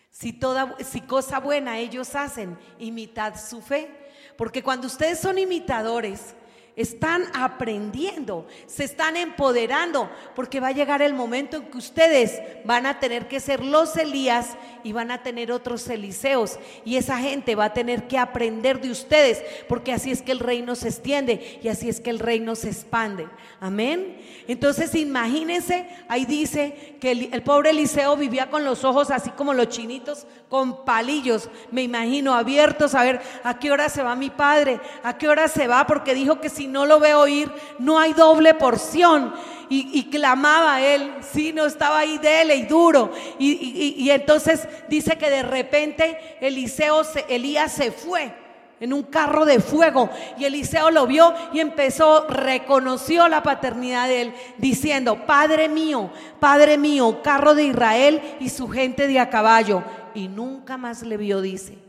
Si, 0.08 0.32
toda, 0.32 0.78
si 0.82 1.02
cosa 1.02 1.38
buena 1.38 1.78
ellos 1.78 2.14
hacen, 2.14 2.58
imitad 2.78 3.34
su 3.38 3.60
fe. 3.60 3.90
Porque 4.38 4.62
cuando 4.62 4.86
ustedes 4.86 5.18
son 5.18 5.36
imitadores, 5.36 6.34
están 6.74 7.24
aprendiendo, 7.34 8.46
se 8.66 8.84
están 8.84 9.16
empoderando, 9.16 10.10
porque 10.34 10.60
va 10.60 10.68
a 10.68 10.72
llegar 10.72 11.02
el 11.02 11.12
momento 11.12 11.58
en 11.58 11.64
que 11.64 11.78
ustedes 11.78 12.40
van 12.64 12.86
a 12.86 12.98
tener 12.98 13.28
que 13.28 13.40
ser 13.40 13.62
los 13.62 13.96
Elías 13.96 14.56
y 14.82 14.92
van 14.92 15.10
a 15.10 15.22
tener 15.22 15.52
otros 15.52 15.86
Eliseos. 15.88 16.58
Y 16.84 16.96
esa 16.96 17.18
gente 17.18 17.54
va 17.54 17.66
a 17.66 17.74
tener 17.74 18.08
que 18.08 18.18
aprender 18.18 18.80
de 18.80 18.90
ustedes, 18.90 19.42
porque 19.68 19.92
así 19.92 20.10
es 20.10 20.22
que 20.22 20.32
el 20.32 20.38
reino 20.38 20.74
se 20.74 20.88
extiende 20.88 21.60
y 21.62 21.68
así 21.68 21.88
es 21.88 22.00
que 22.00 22.10
el 22.10 22.18
reino 22.18 22.54
se 22.54 22.68
expande. 22.68 23.28
Amén. 23.60 24.16
Entonces 24.48 24.94
imagínense, 24.94 25.86
ahí 26.08 26.24
dice 26.24 26.96
que 27.00 27.12
el, 27.12 27.42
pobre 27.42 27.70
Eliseo 27.70 28.16
vivía 28.16 28.50
con 28.50 28.64
los 28.64 28.84
ojos 28.84 29.10
así 29.10 29.30
como 29.30 29.52
los 29.52 29.68
chinitos, 29.68 30.26
con 30.48 30.84
palillos, 30.84 31.48
me 31.70 31.82
imagino, 31.82 32.34
abiertos 32.34 32.94
a 32.94 33.04
ver 33.04 33.20
a 33.44 33.58
qué 33.58 33.70
hora 33.70 33.88
se 33.88 34.02
va 34.02 34.16
mi 34.16 34.30
padre, 34.30 34.80
a 35.02 35.16
qué 35.16 35.28
hora 35.28 35.48
se 35.48 35.66
va, 35.66 35.86
porque 35.86 36.14
dijo 36.14 36.40
que 36.40 36.48
si 36.48 36.61
no 36.66 36.86
lo 36.86 37.00
veo 37.00 37.26
ir, 37.26 37.50
no 37.78 37.98
hay 37.98 38.12
doble 38.12 38.54
porción. 38.54 39.32
Y, 39.74 40.10
clamaba 40.10 40.82
él, 40.82 41.14
sí, 41.32 41.50
no 41.54 41.64
estaba 41.64 42.00
ahí 42.00 42.18
dele 42.18 42.56
y 42.56 42.64
duro. 42.64 43.10
Y, 43.38 44.10
entonces 44.10 44.68
dice 44.88 45.16
que 45.16 45.30
de 45.30 45.42
repente 45.42 46.36
Eliseo, 46.42 47.02
Elías 47.26 47.72
se 47.72 47.90
fue 47.90 48.34
en 48.80 48.92
un 48.92 49.04
carro 49.04 49.46
de 49.46 49.60
fuego. 49.60 50.10
Y 50.36 50.44
Eliseo 50.44 50.90
lo 50.90 51.06
vio 51.06 51.32
y 51.54 51.60
empezó, 51.60 52.26
reconoció 52.26 53.28
la 53.28 53.42
paternidad 53.42 54.08
de 54.08 54.22
él, 54.22 54.34
diciendo, 54.58 55.24
Padre 55.24 55.68
mío, 55.70 56.10
Padre 56.38 56.76
mío, 56.76 57.22
carro 57.22 57.54
de 57.54 57.64
Israel 57.64 58.20
y 58.40 58.50
su 58.50 58.68
gente 58.68 59.06
de 59.06 59.20
a 59.20 59.30
caballo. 59.30 59.82
Y 60.14 60.28
nunca 60.28 60.76
más 60.76 61.02
le 61.02 61.16
vio, 61.16 61.40
dice. 61.40 61.81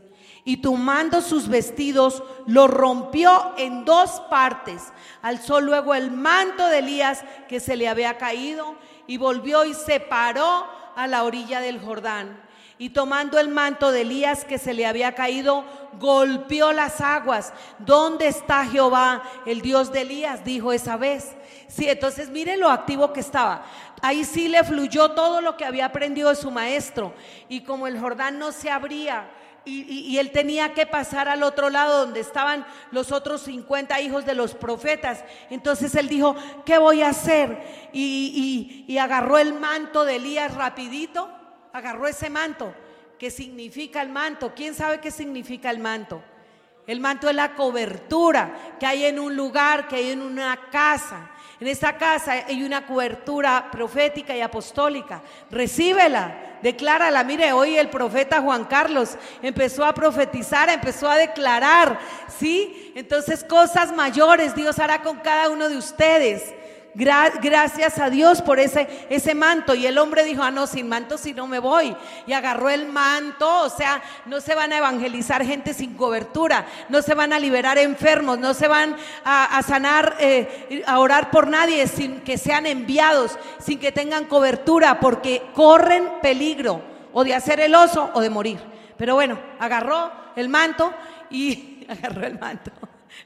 Y 0.44 0.58
tomando 0.58 1.22
sus 1.22 1.48
vestidos, 1.48 2.22
lo 2.46 2.66
rompió 2.66 3.54
en 3.56 3.84
dos 3.84 4.20
partes. 4.28 4.92
Alzó 5.22 5.60
luego 5.60 5.94
el 5.94 6.10
manto 6.10 6.66
de 6.66 6.80
Elías 6.80 7.24
que 7.48 7.60
se 7.60 7.76
le 7.76 7.88
había 7.88 8.18
caído 8.18 8.76
y 9.06 9.16
volvió 9.16 9.64
y 9.64 9.74
se 9.74 10.00
paró 10.00 10.66
a 10.96 11.06
la 11.06 11.24
orilla 11.24 11.60
del 11.60 11.80
Jordán 11.80 12.44
y 12.76 12.90
tomando 12.90 13.38
el 13.38 13.48
manto 13.48 13.92
de 13.92 14.00
Elías 14.00 14.44
que 14.44 14.58
se 14.58 14.74
le 14.74 14.84
había 14.84 15.14
caído, 15.14 15.64
golpeó 16.00 16.72
las 16.72 17.00
aguas. 17.00 17.52
¿Dónde 17.78 18.26
está 18.26 18.66
Jehová, 18.66 19.22
el 19.46 19.60
Dios 19.60 19.92
de 19.92 20.00
Elías? 20.00 20.44
Dijo 20.44 20.72
esa 20.72 20.96
vez. 20.96 21.36
Sí, 21.68 21.88
entonces 21.88 22.30
miren 22.30 22.58
lo 22.58 22.68
activo 22.68 23.12
que 23.12 23.20
estaba. 23.20 23.64
Ahí 24.02 24.24
sí 24.24 24.48
le 24.48 24.64
fluyó 24.64 25.12
todo 25.12 25.40
lo 25.40 25.56
que 25.56 25.64
había 25.64 25.86
aprendido 25.86 26.30
de 26.30 26.34
su 26.34 26.50
maestro. 26.50 27.14
Y 27.48 27.60
como 27.60 27.86
el 27.86 27.98
Jordán 27.98 28.40
no 28.40 28.50
se 28.50 28.70
abría, 28.70 29.30
y, 29.64 30.18
él 30.18 30.30
tenía 30.30 30.74
que 30.74 30.86
pasar 30.86 31.28
al 31.28 31.42
otro 31.42 31.70
lado 31.70 32.00
donde 32.00 32.20
estaban 32.20 32.66
los 32.90 33.12
otros 33.12 33.42
50 33.42 34.00
hijos 34.00 34.24
de 34.26 34.34
los 34.34 34.54
profetas. 34.54 35.24
Entonces 35.50 35.94
él 35.94 36.08
dijo, 36.08 36.36
¿qué 36.64 36.78
voy 36.78 37.02
a 37.02 37.08
hacer? 37.08 37.84
y 37.92 38.98
agarró 38.98 39.38
el 39.38 39.54
manto 39.54 40.04
de 40.04 40.16
Elías 40.16 40.54
rapidito 40.54 41.30
agarró 41.74 42.06
ese 42.06 42.30
manto. 42.30 42.72
¿Qué 43.18 43.30
significa 43.30 44.00
el 44.00 44.08
manto? 44.08 44.54
¿Quién 44.54 44.74
sabe 44.74 45.00
qué 45.00 45.10
significa 45.10 45.70
el 45.70 45.80
manto? 45.80 46.22
El 46.86 47.00
manto 47.00 47.28
es 47.28 47.34
la 47.34 47.54
cobertura 47.54 48.76
que 48.78 48.86
hay 48.86 49.04
en 49.04 49.18
un 49.18 49.36
lugar, 49.36 49.88
que 49.88 49.96
hay 49.96 50.10
en 50.10 50.22
una 50.22 50.68
casa. 50.70 51.30
En 51.60 51.68
esa 51.68 51.96
casa 51.96 52.32
hay 52.32 52.62
una 52.62 52.86
cobertura 52.86 53.68
profética 53.70 54.36
y 54.36 54.40
apostólica. 54.40 55.22
Recíbela, 55.50 56.58
declárala. 56.62 57.22
Mire, 57.22 57.52
hoy 57.52 57.76
el 57.76 57.90
profeta 57.90 58.40
Juan 58.40 58.64
Carlos 58.64 59.16
empezó 59.42 59.84
a 59.84 59.94
profetizar, 59.94 60.68
empezó 60.68 61.08
a 61.08 61.16
declarar, 61.16 61.98
¿sí? 62.38 62.92
Entonces 62.96 63.44
cosas 63.44 63.94
mayores 63.94 64.54
Dios 64.54 64.78
hará 64.78 65.02
con 65.02 65.18
cada 65.18 65.48
uno 65.50 65.68
de 65.68 65.76
ustedes 65.76 66.52
gracias 66.94 67.98
a 67.98 68.10
Dios 68.10 68.40
por 68.40 68.60
ese, 68.60 69.06
ese 69.10 69.34
manto. 69.34 69.74
Y 69.74 69.86
el 69.86 69.98
hombre 69.98 70.24
dijo, 70.24 70.42
ah, 70.42 70.50
no, 70.50 70.66
sin 70.66 70.88
manto 70.88 71.18
si 71.18 71.32
no 71.32 71.46
me 71.46 71.58
voy. 71.58 71.96
Y 72.26 72.32
agarró 72.32 72.70
el 72.70 72.86
manto, 72.86 73.62
o 73.62 73.68
sea, 73.68 74.02
no 74.26 74.40
se 74.40 74.54
van 74.54 74.72
a 74.72 74.78
evangelizar 74.78 75.44
gente 75.44 75.74
sin 75.74 75.94
cobertura, 75.94 76.66
no 76.88 77.02
se 77.02 77.14
van 77.14 77.32
a 77.32 77.38
liberar 77.38 77.78
enfermos, 77.78 78.38
no 78.38 78.54
se 78.54 78.68
van 78.68 78.96
a, 79.24 79.62
sanar, 79.62 80.16
eh, 80.20 80.82
a 80.86 80.98
orar 80.98 81.30
por 81.30 81.48
nadie 81.48 81.86
sin 81.86 82.20
que 82.20 82.38
sean 82.38 82.66
enviados, 82.66 83.38
sin 83.58 83.78
que 83.78 83.92
tengan 83.92 84.24
cobertura, 84.26 85.00
porque 85.00 85.42
corren 85.54 86.20
peligro 86.22 86.82
o 87.12 87.24
de 87.24 87.34
hacer 87.34 87.60
el 87.60 87.74
oso 87.74 88.10
o 88.14 88.20
de 88.20 88.30
morir. 88.30 88.58
Pero 88.96 89.14
bueno, 89.14 89.38
agarró 89.58 90.12
el 90.36 90.48
manto 90.48 90.92
y 91.30 91.86
agarró 91.88 92.26
el 92.26 92.38
manto. 92.38 92.70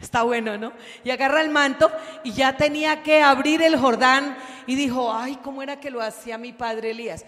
Está 0.00 0.22
bueno, 0.22 0.56
¿no? 0.58 0.72
Y 1.04 1.10
agarra 1.10 1.40
el 1.40 1.50
manto 1.50 1.90
y 2.24 2.32
ya 2.32 2.56
tenía 2.56 3.02
que 3.02 3.22
abrir 3.22 3.62
el 3.62 3.76
Jordán 3.76 4.36
y 4.66 4.74
dijo, 4.74 5.12
ay, 5.12 5.36
¿cómo 5.42 5.62
era 5.62 5.80
que 5.80 5.90
lo 5.90 6.02
hacía 6.02 6.38
mi 6.38 6.52
padre 6.52 6.90
Elías? 6.90 7.24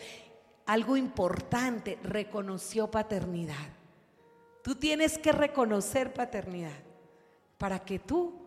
Algo 0.67 0.97
importante, 0.97 1.99
reconoció 2.03 2.91
paternidad. 2.91 3.57
Tú 4.63 4.75
tienes 4.75 5.19
que 5.19 5.33
reconocer 5.33 6.13
paternidad 6.13 6.79
para 7.59 7.79
que 7.79 7.99
tú 7.99 8.41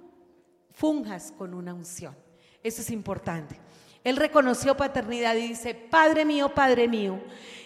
funjas 0.71 1.31
con 1.37 1.53
una 1.53 1.73
unción. 1.73 2.15
Eso 2.61 2.81
es 2.81 2.89
importante. 2.91 3.62
Él 4.03 4.17
reconoció 4.17 4.75
paternidad 4.75 5.35
y 5.35 5.47
dice, 5.49 5.73
Padre 5.73 6.25
mío, 6.25 6.49
Padre 6.49 6.87
mío. 6.87 7.21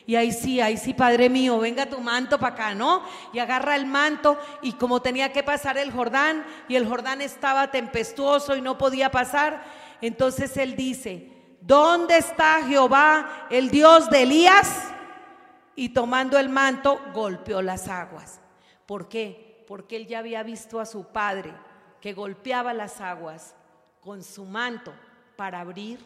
Y 0.05 0.15
ahí 0.15 0.31
sí, 0.31 0.61
ahí 0.61 0.77
sí, 0.77 0.93
Padre 0.93 1.29
mío, 1.29 1.59
venga 1.59 1.85
tu 1.85 1.99
manto 1.99 2.39
para 2.39 2.53
acá, 2.53 2.75
¿no? 2.75 3.03
Y 3.33 3.39
agarra 3.39 3.75
el 3.75 3.85
manto 3.85 4.39
y 4.61 4.73
como 4.73 5.01
tenía 5.01 5.33
que 5.33 5.43
pasar 5.43 5.77
el 5.77 5.91
Jordán 5.91 6.45
y 6.69 6.75
el 6.75 6.87
Jordán 6.87 7.21
estaba 7.21 7.71
tempestuoso 7.71 8.55
y 8.55 8.61
no 8.61 8.77
podía 8.77 9.11
pasar, 9.11 9.63
entonces 9.99 10.55
él 10.55 10.77
dice, 10.77 11.29
¿dónde 11.59 12.17
está 12.17 12.63
Jehová, 12.65 13.47
el 13.49 13.69
Dios 13.69 14.09
de 14.09 14.23
Elías? 14.23 14.93
Y 15.75 15.89
tomando 15.89 16.39
el 16.39 16.47
manto, 16.47 17.01
golpeó 17.13 17.61
las 17.61 17.89
aguas. 17.89 18.39
¿Por 18.85 19.09
qué? 19.09 19.65
Porque 19.67 19.97
él 19.97 20.07
ya 20.07 20.19
había 20.19 20.41
visto 20.43 20.79
a 20.79 20.85
su 20.85 21.03
padre 21.11 21.53
que 21.99 22.13
golpeaba 22.13 22.73
las 22.73 23.01
aguas 23.01 23.55
con 23.99 24.23
su 24.23 24.45
manto 24.45 24.93
para 25.35 25.59
abrir 25.59 25.99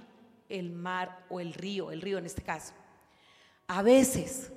el 0.51 0.71
mar 0.71 1.25
o 1.29 1.39
el 1.39 1.53
río, 1.53 1.91
el 1.91 2.01
río 2.01 2.17
en 2.17 2.25
este 2.25 2.41
caso. 2.41 2.73
A 3.67 3.81
veces 3.81 4.51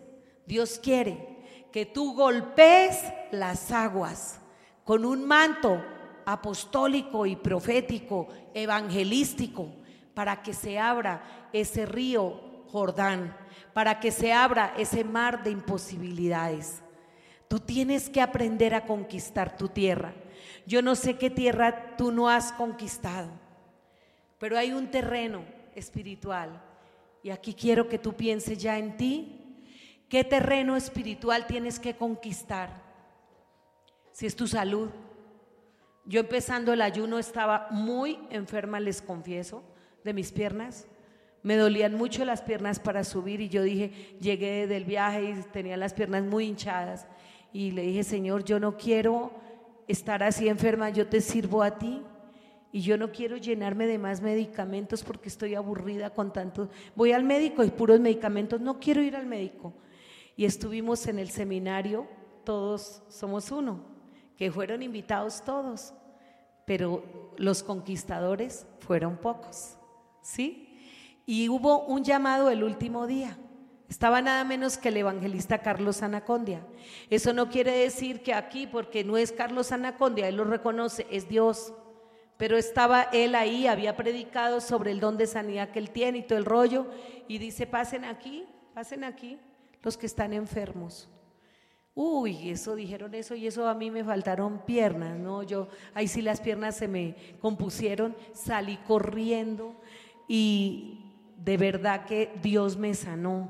Dios 0.47 0.79
quiere 0.83 1.69
que 1.73 1.87
tú 1.87 2.15
golpees 2.15 2.99
las 3.31 3.71
aguas 3.71 4.41
con 4.85 5.05
un 5.05 5.25
manto 5.27 5.83
apostólico 6.27 7.27
y 7.27 7.37
profético, 7.37 8.29
evangelístico, 8.55 9.73
para 10.15 10.43
que 10.43 10.53
se 10.53 10.79
abra 10.79 11.49
ese 11.53 11.87
río 11.87 12.65
Jordán, 12.69 13.37
para 13.73 14.01
que 14.01 14.11
se 14.11 14.33
abra 14.33 14.75
ese 14.77 15.05
mar 15.05 15.43
de 15.43 15.51
imposibilidades. 15.51 16.83
Tú 17.49 17.61
tienes 17.61 18.09
que 18.09 18.21
aprender 18.21 18.75
a 18.75 18.85
conquistar 18.87 19.57
tu 19.57 19.69
tierra. 19.69 20.15
Yo 20.67 20.83
no 20.83 20.95
sé 20.95 21.17
qué 21.17 21.31
tierra 21.31 21.97
tú 21.97 22.11
no 22.11 22.29
has 22.29 22.53
conquistado, 22.53 23.31
pero 24.39 24.59
hay 24.59 24.73
un 24.73 24.91
terreno 24.91 25.45
espiritual. 25.75 26.63
Y 27.23 27.31
aquí 27.31 27.55
quiero 27.55 27.89
que 27.89 27.99
tú 27.99 28.15
pienses 28.15 28.59
ya 28.59 28.79
en 28.79 28.97
ti. 28.97 29.41
¿Qué 30.09 30.25
terreno 30.25 30.77
espiritual 30.77 31.47
tienes 31.47 31.79
que 31.79 31.97
conquistar? 31.97 32.83
Si 34.13 34.27
es 34.27 34.37
tu 34.37 34.47
salud. 34.47 34.91
Yo 36.05 36.21
empezando 36.21 36.73
el 36.73 36.83
ayuno 36.83 37.19
estaba 37.19 37.69
muy 37.71 38.19
enferma, 38.31 38.79
les 38.79 39.01
confieso, 39.01 39.65
de 40.05 40.13
mis 40.13 40.33
piernas. 40.33 40.87
Me 41.43 41.57
dolían 41.57 41.95
mucho 41.95 42.25
las 42.25 42.43
piernas 42.43 42.79
para 42.79 43.05
subir 43.05 43.41
y 43.41 43.49
yo 43.49 43.63
dije, 43.63 44.17
llegué 44.21 44.67
del 44.67 44.85
viaje 44.85 45.25
y 45.25 45.43
tenía 45.53 45.77
las 45.77 45.95
piernas 45.95 46.23
muy 46.25 46.47
hinchadas. 46.47 47.07
Y 47.53 47.71
le 47.71 47.83
dije, 47.83 48.05
Señor, 48.05 48.45
yo 48.45 48.61
no 48.61 48.77
quiero 48.77 49.33
estar 49.89 50.23
así 50.23 50.49
enferma, 50.49 50.91
yo 50.91 51.07
te 51.07 51.21
sirvo 51.21 51.63
a 51.63 51.79
ti. 51.79 52.03
Y 52.75 52.81
yo 52.81 52.99
no 52.99 53.13
quiero 53.13 53.37
llenarme 53.37 53.87
de 53.87 53.99
más 53.99 54.21
medicamentos 54.21 55.05
porque 55.05 55.29
estoy 55.29 55.55
aburrida 55.55 56.11
con 56.11 56.33
tanto. 56.33 56.69
Voy 56.97 57.13
al 57.13 57.23
médico 57.23 57.63
y 57.63 57.71
puros 57.71 58.01
medicamentos, 58.01 58.61
no 58.61 58.81
quiero 58.81 59.01
ir 59.01 59.15
al 59.15 59.27
médico. 59.27 59.73
Y 60.37 60.45
estuvimos 60.45 61.07
en 61.07 61.21
el 61.21 61.31
seminario, 61.31 62.09
todos 62.43 63.05
somos 63.09 63.53
uno, 63.53 63.85
que 64.37 64.51
fueron 64.51 64.83
invitados 64.83 65.45
todos, 65.45 65.95
pero 66.67 67.05
los 67.37 67.63
conquistadores 67.63 68.67
fueron 68.81 69.19
pocos, 69.19 69.77
¿sí? 70.21 70.77
Y 71.27 71.49
hubo 71.49 71.85
un 71.85 72.03
llamado 72.03 72.51
el 72.51 72.65
último 72.65 73.07
día. 73.07 73.39
Estaba 73.89 74.21
nada 74.21 74.43
menos 74.43 74.79
que 74.79 74.89
el 74.89 74.97
evangelista 74.97 75.59
Carlos 75.59 76.03
Anacondia. 76.03 76.67
Eso 77.09 77.33
no 77.33 77.51
quiere 77.51 77.71
decir 77.71 78.25
que 78.25 78.35
aquí, 78.35 78.67
porque 78.67 79.05
no 79.05 79.17
es 79.17 79.31
Carlos 79.31 79.71
Anacondia, 79.71 80.27
él 80.27 80.35
lo 80.35 80.45
reconoce, 80.45 81.07
es 81.09 81.29
Dios 81.29 81.73
pero 82.37 82.57
estaba 82.57 83.03
él 83.13 83.35
ahí, 83.35 83.67
había 83.67 83.97
predicado 83.97 84.61
sobre 84.61 84.91
el 84.91 85.01
don 85.01 85.17
de 85.17 85.27
sanidad 85.27 85.71
que 85.71 85.79
él 85.79 85.91
tiene 85.91 86.19
y 86.19 86.23
todo 86.23 86.39
el 86.39 86.45
rollo, 86.45 86.87
y 87.29 87.39
dice, 87.39 87.67
pasen 87.67 88.05
aquí, 88.05 88.45
pasen 88.75 89.05
aquí, 89.05 89.39
los 89.83 89.97
que 89.97 90.07
están 90.07 90.33
enfermos. 90.33 91.09
Uy, 91.95 92.51
eso 92.51 92.75
dijeron 92.75 93.15
eso 93.15 93.37
y 93.37 93.47
eso 93.47 93.69
a 93.69 93.75
mí 93.75 93.89
me 93.89 94.03
faltaron 94.03 94.65
piernas, 94.67 95.17
¿no? 95.17 95.45
Yo, 95.45 95.69
ahí 95.95 96.09
sí 96.09 96.23
las 96.23 96.41
piernas 96.41 96.77
se 96.77 96.89
me 96.89 97.15
compusieron, 97.41 98.17
salí 98.33 98.79
corriendo 98.79 99.81
y 100.27 101.13
de 101.37 101.57
verdad 101.57 102.05
que 102.05 102.33
Dios 102.43 102.77
me 102.77 102.95
sanó. 102.95 103.49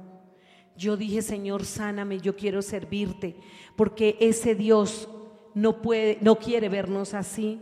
Yo 0.76 0.98
dije, 0.98 1.22
Señor, 1.22 1.64
sáname, 1.64 2.20
yo 2.20 2.36
quiero 2.36 2.60
servirte, 2.60 3.36
porque 3.76 4.18
ese 4.20 4.54
Dios 4.54 5.08
no 5.54 5.80
puede, 5.80 6.18
no 6.20 6.36
quiere 6.36 6.68
vernos 6.68 7.14
así. 7.14 7.60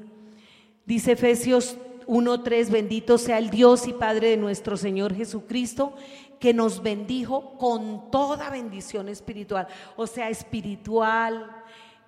Dice 0.85 1.13
Efesios 1.13 1.77
1.3, 2.07 2.71
bendito 2.71 3.19
sea 3.19 3.39
el 3.39 3.51
Dios 3.51 3.87
y 3.87 3.93
Padre 3.93 4.31
de 4.31 4.37
nuestro 4.37 4.77
Señor 4.77 5.15
Jesucristo, 5.15 5.95
que 6.41 6.53
nos 6.53 6.83
bendijo 6.83 7.57
con 7.57 8.11
toda 8.11 8.51
bendición 8.51 9.09
espiritual, 9.09 9.69
o 9.97 10.09
sea, 10.09 10.29
espiritual, 10.29 11.49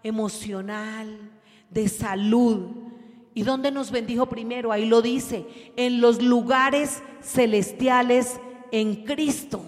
emocional, 0.03 1.31
de 1.71 1.89
salud. 1.89 2.71
¿Y 3.33 3.43
dónde 3.43 3.71
nos 3.71 3.91
bendijo 3.91 4.27
primero? 4.27 4.73
Ahí 4.73 4.87
lo 4.87 5.03
dice, 5.03 5.47
en 5.77 6.01
los 6.01 6.21
lugares 6.21 7.03
celestiales 7.23 8.41
en 8.73 9.05
Cristo. 9.05 9.63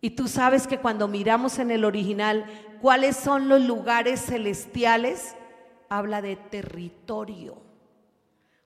Y 0.00 0.10
tú 0.10 0.28
sabes 0.28 0.66
que 0.66 0.78
cuando 0.78 1.08
miramos 1.08 1.58
en 1.58 1.70
el 1.70 1.84
original, 1.84 2.44
¿cuáles 2.80 3.16
son 3.16 3.48
los 3.48 3.62
lugares 3.62 4.20
celestiales? 4.20 5.34
Habla 5.88 6.22
de 6.22 6.36
territorio. 6.36 7.63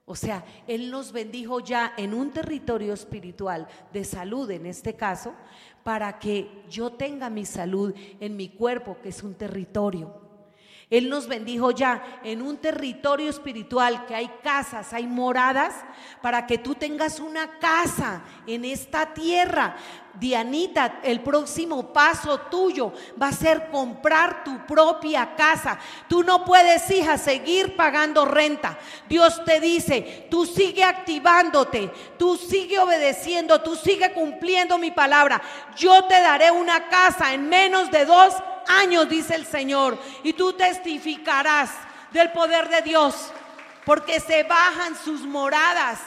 O 0.08 0.16
sea, 0.16 0.42
Él 0.66 0.90
nos 0.90 1.12
bendijo 1.12 1.60
ya 1.60 1.92
en 1.98 2.14
un 2.14 2.30
territorio 2.32 2.94
espiritual 2.94 3.68
de 3.92 4.04
salud, 4.04 4.50
en 4.50 4.64
este 4.64 4.96
caso, 4.96 5.34
para 5.84 6.18
que 6.18 6.64
yo 6.70 6.90
tenga 6.90 7.28
mi 7.28 7.44
salud 7.44 7.94
en 8.18 8.34
mi 8.34 8.48
cuerpo, 8.48 8.96
que 9.02 9.10
es 9.10 9.22
un 9.22 9.34
territorio. 9.34 10.27
Él 10.90 11.10
nos 11.10 11.28
bendijo 11.28 11.70
ya 11.70 12.20
en 12.24 12.40
un 12.40 12.56
territorio 12.56 13.28
espiritual 13.28 14.06
que 14.06 14.14
hay 14.14 14.30
casas, 14.42 14.94
hay 14.94 15.06
moradas, 15.06 15.74
para 16.22 16.46
que 16.46 16.56
tú 16.56 16.74
tengas 16.74 17.20
una 17.20 17.58
casa 17.58 18.22
en 18.46 18.64
esta 18.64 19.12
tierra. 19.12 19.76
Dianita, 20.14 21.00
el 21.04 21.20
próximo 21.20 21.92
paso 21.92 22.40
tuyo 22.50 22.92
va 23.20 23.28
a 23.28 23.32
ser 23.32 23.68
comprar 23.68 24.42
tu 24.42 24.66
propia 24.66 25.36
casa. 25.36 25.78
Tú 26.08 26.24
no 26.24 26.44
puedes, 26.46 26.90
hija, 26.90 27.18
seguir 27.18 27.76
pagando 27.76 28.24
renta. 28.24 28.78
Dios 29.10 29.44
te 29.44 29.60
dice, 29.60 30.26
tú 30.30 30.46
sigue 30.46 30.84
activándote, 30.84 31.92
tú 32.18 32.38
sigue 32.38 32.78
obedeciendo, 32.78 33.60
tú 33.60 33.76
sigue 33.76 34.12
cumpliendo 34.14 34.78
mi 34.78 34.90
palabra. 34.90 35.40
Yo 35.76 36.06
te 36.06 36.18
daré 36.18 36.50
una 36.50 36.88
casa 36.88 37.34
en 37.34 37.48
menos 37.48 37.90
de 37.90 38.06
dos 38.06 38.34
años, 38.68 39.08
dice 39.08 39.34
el 39.34 39.46
Señor, 39.46 39.98
y 40.22 40.32
tú 40.32 40.52
testificarás 40.52 41.70
del 42.12 42.30
poder 42.32 42.68
de 42.68 42.82
Dios, 42.82 43.30
porque 43.84 44.20
se 44.20 44.42
bajan 44.44 44.96
sus 44.96 45.22
moradas. 45.22 46.00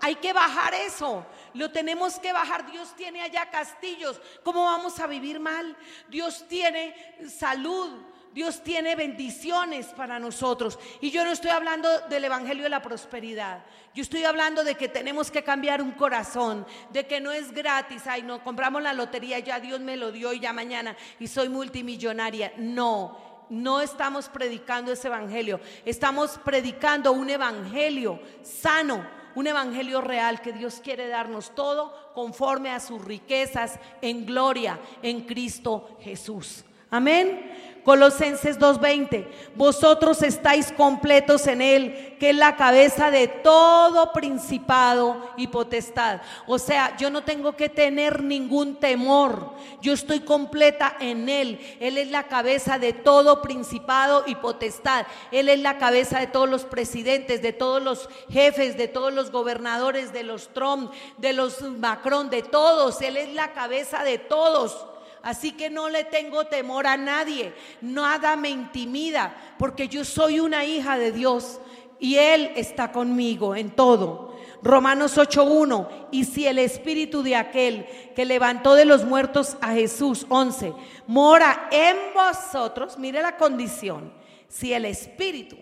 hay 0.00 0.14
que 0.16 0.32
bajar 0.32 0.74
eso. 0.74 1.26
Lo 1.54 1.70
tenemos 1.70 2.18
que 2.18 2.32
bajar. 2.32 2.70
Dios 2.70 2.94
tiene 2.94 3.22
allá 3.22 3.50
castillos. 3.50 4.20
¿Cómo 4.44 4.64
vamos 4.64 5.00
a 5.00 5.06
vivir 5.06 5.40
mal? 5.40 5.76
Dios 6.08 6.46
tiene 6.48 6.94
salud. 7.28 7.90
Dios 8.32 8.62
tiene 8.62 8.94
bendiciones 8.94 9.86
para 9.86 10.18
nosotros. 10.20 10.78
Y 11.00 11.10
yo 11.10 11.24
no 11.24 11.32
estoy 11.32 11.50
hablando 11.50 11.88
del 12.08 12.24
Evangelio 12.24 12.64
de 12.64 12.70
la 12.70 12.82
Prosperidad. 12.82 13.64
Yo 13.92 14.02
estoy 14.02 14.24
hablando 14.24 14.62
de 14.62 14.76
que 14.76 14.88
tenemos 14.88 15.30
que 15.30 15.42
cambiar 15.42 15.82
un 15.82 15.92
corazón, 15.92 16.64
de 16.92 17.06
que 17.06 17.20
no 17.20 17.32
es 17.32 17.50
gratis. 17.52 18.06
Ay, 18.06 18.22
no, 18.22 18.42
compramos 18.44 18.82
la 18.82 18.92
lotería, 18.92 19.40
ya 19.40 19.58
Dios 19.58 19.80
me 19.80 19.96
lo 19.96 20.12
dio 20.12 20.32
y 20.32 20.40
ya 20.40 20.52
mañana 20.52 20.96
y 21.18 21.26
soy 21.26 21.48
multimillonaria. 21.48 22.52
No. 22.56 23.30
No 23.50 23.80
estamos 23.80 24.28
predicando 24.28 24.92
ese 24.92 25.08
evangelio, 25.08 25.58
estamos 25.84 26.38
predicando 26.44 27.10
un 27.10 27.30
evangelio 27.30 28.20
sano, 28.44 29.04
un 29.34 29.48
evangelio 29.48 30.00
real 30.00 30.40
que 30.40 30.52
Dios 30.52 30.80
quiere 30.80 31.08
darnos 31.08 31.52
todo 31.52 32.12
conforme 32.14 32.70
a 32.70 32.78
sus 32.78 33.04
riquezas 33.04 33.80
en 34.02 34.24
gloria 34.24 34.78
en 35.02 35.22
Cristo 35.22 35.98
Jesús. 36.00 36.64
Amén. 36.90 37.69
Colosenses 37.84 38.58
2:20, 38.58 39.26
vosotros 39.54 40.22
estáis 40.22 40.70
completos 40.72 41.46
en 41.46 41.62
Él, 41.62 42.16
que 42.20 42.30
es 42.30 42.36
la 42.36 42.56
cabeza 42.56 43.10
de 43.10 43.26
todo 43.28 44.12
principado 44.12 45.30
y 45.36 45.46
potestad. 45.46 46.20
O 46.46 46.58
sea, 46.58 46.96
yo 46.98 47.10
no 47.10 47.24
tengo 47.24 47.56
que 47.56 47.68
tener 47.70 48.22
ningún 48.22 48.76
temor, 48.76 49.54
yo 49.80 49.94
estoy 49.94 50.20
completa 50.20 50.96
en 51.00 51.28
Él. 51.28 51.58
Él 51.80 51.96
es 51.96 52.10
la 52.10 52.24
cabeza 52.24 52.78
de 52.78 52.92
todo 52.92 53.40
principado 53.40 54.24
y 54.26 54.34
potestad. 54.34 55.06
Él 55.32 55.48
es 55.48 55.60
la 55.60 55.78
cabeza 55.78 56.20
de 56.20 56.26
todos 56.26 56.48
los 56.48 56.64
presidentes, 56.64 57.40
de 57.40 57.52
todos 57.52 57.82
los 57.82 58.08
jefes, 58.28 58.76
de 58.76 58.88
todos 58.88 59.12
los 59.12 59.30
gobernadores, 59.30 60.12
de 60.12 60.22
los 60.22 60.48
Trump, 60.52 60.92
de 61.16 61.32
los 61.32 61.62
Macron, 61.62 62.28
de 62.28 62.42
todos. 62.42 63.00
Él 63.00 63.16
es 63.16 63.32
la 63.32 63.52
cabeza 63.52 64.04
de 64.04 64.18
todos. 64.18 64.89
Así 65.22 65.52
que 65.52 65.70
no 65.70 65.88
le 65.88 66.04
tengo 66.04 66.46
temor 66.46 66.86
a 66.86 66.96
nadie. 66.96 67.52
Nada 67.80 68.36
me 68.36 68.50
intimida 68.50 69.54
porque 69.58 69.88
yo 69.88 70.04
soy 70.04 70.40
una 70.40 70.64
hija 70.64 70.98
de 70.98 71.12
Dios 71.12 71.60
y 71.98 72.16
Él 72.16 72.52
está 72.56 72.90
conmigo 72.90 73.54
en 73.54 73.70
todo. 73.70 74.30
Romanos 74.62 75.16
8.1, 75.16 76.08
y 76.10 76.24
si 76.24 76.46
el 76.46 76.58
espíritu 76.58 77.22
de 77.22 77.34
aquel 77.34 77.86
que 78.14 78.26
levantó 78.26 78.74
de 78.74 78.84
los 78.84 79.04
muertos 79.04 79.56
a 79.62 79.72
Jesús, 79.72 80.26
11, 80.28 80.74
mora 81.06 81.68
en 81.70 81.96
vosotros, 82.14 82.98
mire 82.98 83.22
la 83.22 83.38
condición, 83.38 84.12
si 84.48 84.74
el 84.74 84.84
espíritu, 84.84 85.56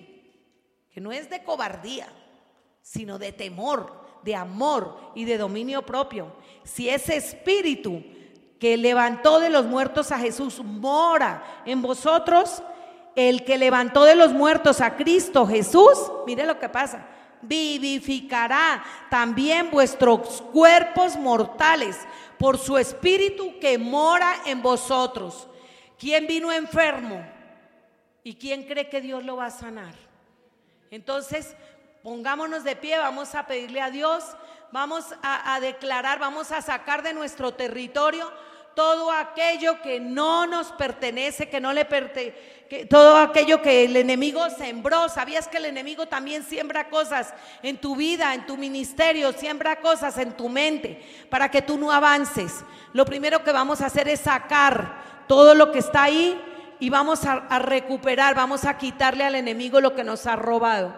que 0.91 1.01
no 1.01 1.13
es 1.13 1.31
de 1.31 1.45
cobardía, 1.45 2.09
sino 2.83 3.21
de 3.21 3.33
temor, 3.33 4.05
de 4.25 4.35
amor 4.35 5.13
y 5.15 5.25
de 5.25 5.39
dominio 5.39 5.87
propio, 5.87 6.33
si 6.65 6.89
ese 6.89 7.17
espíritu 7.17 8.03
que 8.59 8.77
levantó 8.77 9.41
de 9.41 9.51
los 9.51 9.67
muertos 9.67 10.11
a 10.11 10.19
Jesús 10.19 10.61
mora 10.63 11.63
en 11.65 11.81
vosotros, 11.81 12.63
el 13.15 13.45
que 13.45 13.59
levantó 13.59 14.05
de 14.05 14.15
los 14.15 14.33
muertos 14.33 14.81
a 14.81 14.97
Cristo 14.97 15.47
Jesús, 15.47 16.11
mire 16.27 16.45
lo 16.45 16.59
que 16.59 16.69
pasa, 16.69 17.07
vivificará 17.43 18.83
también 19.11 19.71
vuestros 19.71 20.43
cuerpos 20.53 21.17
mortales 21.17 21.97
por 22.39 22.59
su 22.59 22.79
espíritu 22.79 23.59
que 23.61 23.79
mora 23.79 24.35
en 24.47 24.63
vosotros. 24.63 25.49
¿Quién 25.99 26.27
vino 26.27 26.53
enfermo? 26.53 27.25
¿Y 28.23 28.35
quién 28.35 28.65
cree 28.65 28.89
que 28.89 29.01
Dios 29.01 29.25
lo 29.25 29.37
va 29.37 29.47
a 29.47 29.51
sanar? 29.51 29.95
Entonces, 30.91 31.57
pongámonos 32.03 32.65
de 32.65 32.77
pie, 32.77 32.99
vamos 32.99 33.35
a 33.35 33.47
pedirle 33.47 33.81
a 33.81 33.91
Dios, 33.91 34.25
vamos 34.71 35.05
a, 35.23 35.55
a 35.55 35.61
declarar, 35.61 36.19
vamos 36.19 36.53
a 36.53 36.63
sacar 36.63 37.03
de 37.03 37.15
nuestro 37.15 37.55
territorio 37.55 38.31
todo 38.79 39.11
aquello 39.11 39.83
que 39.83 39.99
no 39.99 40.47
nos 40.47 40.71
pertenece, 40.71 41.49
que 41.49 41.61
no 41.61 41.73
le 41.73 41.85
pertenece, 41.85 42.87
todo 42.89 43.17
aquello 43.17 43.61
que 43.61 43.85
el 43.85 43.97
enemigo 43.97 44.49
sembró. 44.51 45.09
¿Sabías 45.09 45.49
que 45.49 45.57
el 45.57 45.65
enemigo 45.65 46.07
también 46.07 46.45
siembra 46.45 46.89
cosas 46.89 47.35
en 47.65 47.79
tu 47.79 47.97
vida, 47.97 48.35
en 48.35 48.47
tu 48.47 48.57
ministerio, 48.57 49.33
siembra 49.33 49.81
cosas 49.81 50.17
en 50.19 50.37
tu 50.37 50.49
mente 50.49 51.05
para 51.29 51.51
que 51.51 51.61
tú 51.61 51.77
no 51.77 51.91
avances? 51.91 52.53
Lo 52.93 53.05
primero 53.05 53.43
que 53.43 53.51
vamos 53.51 53.81
a 53.81 53.87
hacer 53.87 54.07
es 54.09 54.21
sacar 54.21 55.25
todo 55.27 55.57
lo 55.57 55.73
que 55.73 55.81
está 55.81 56.05
ahí 56.05 56.41
y 56.79 56.89
vamos 56.89 57.25
a, 57.25 57.33
a 57.33 57.59
recuperar, 57.59 58.37
vamos 58.37 58.65
a 58.65 58.79
quitarle 58.79 59.25
al 59.25 59.35
enemigo 59.35 59.81
lo 59.81 59.97
que 59.97 60.05
nos 60.05 60.25
ha 60.29 60.37
robado. 60.37 60.95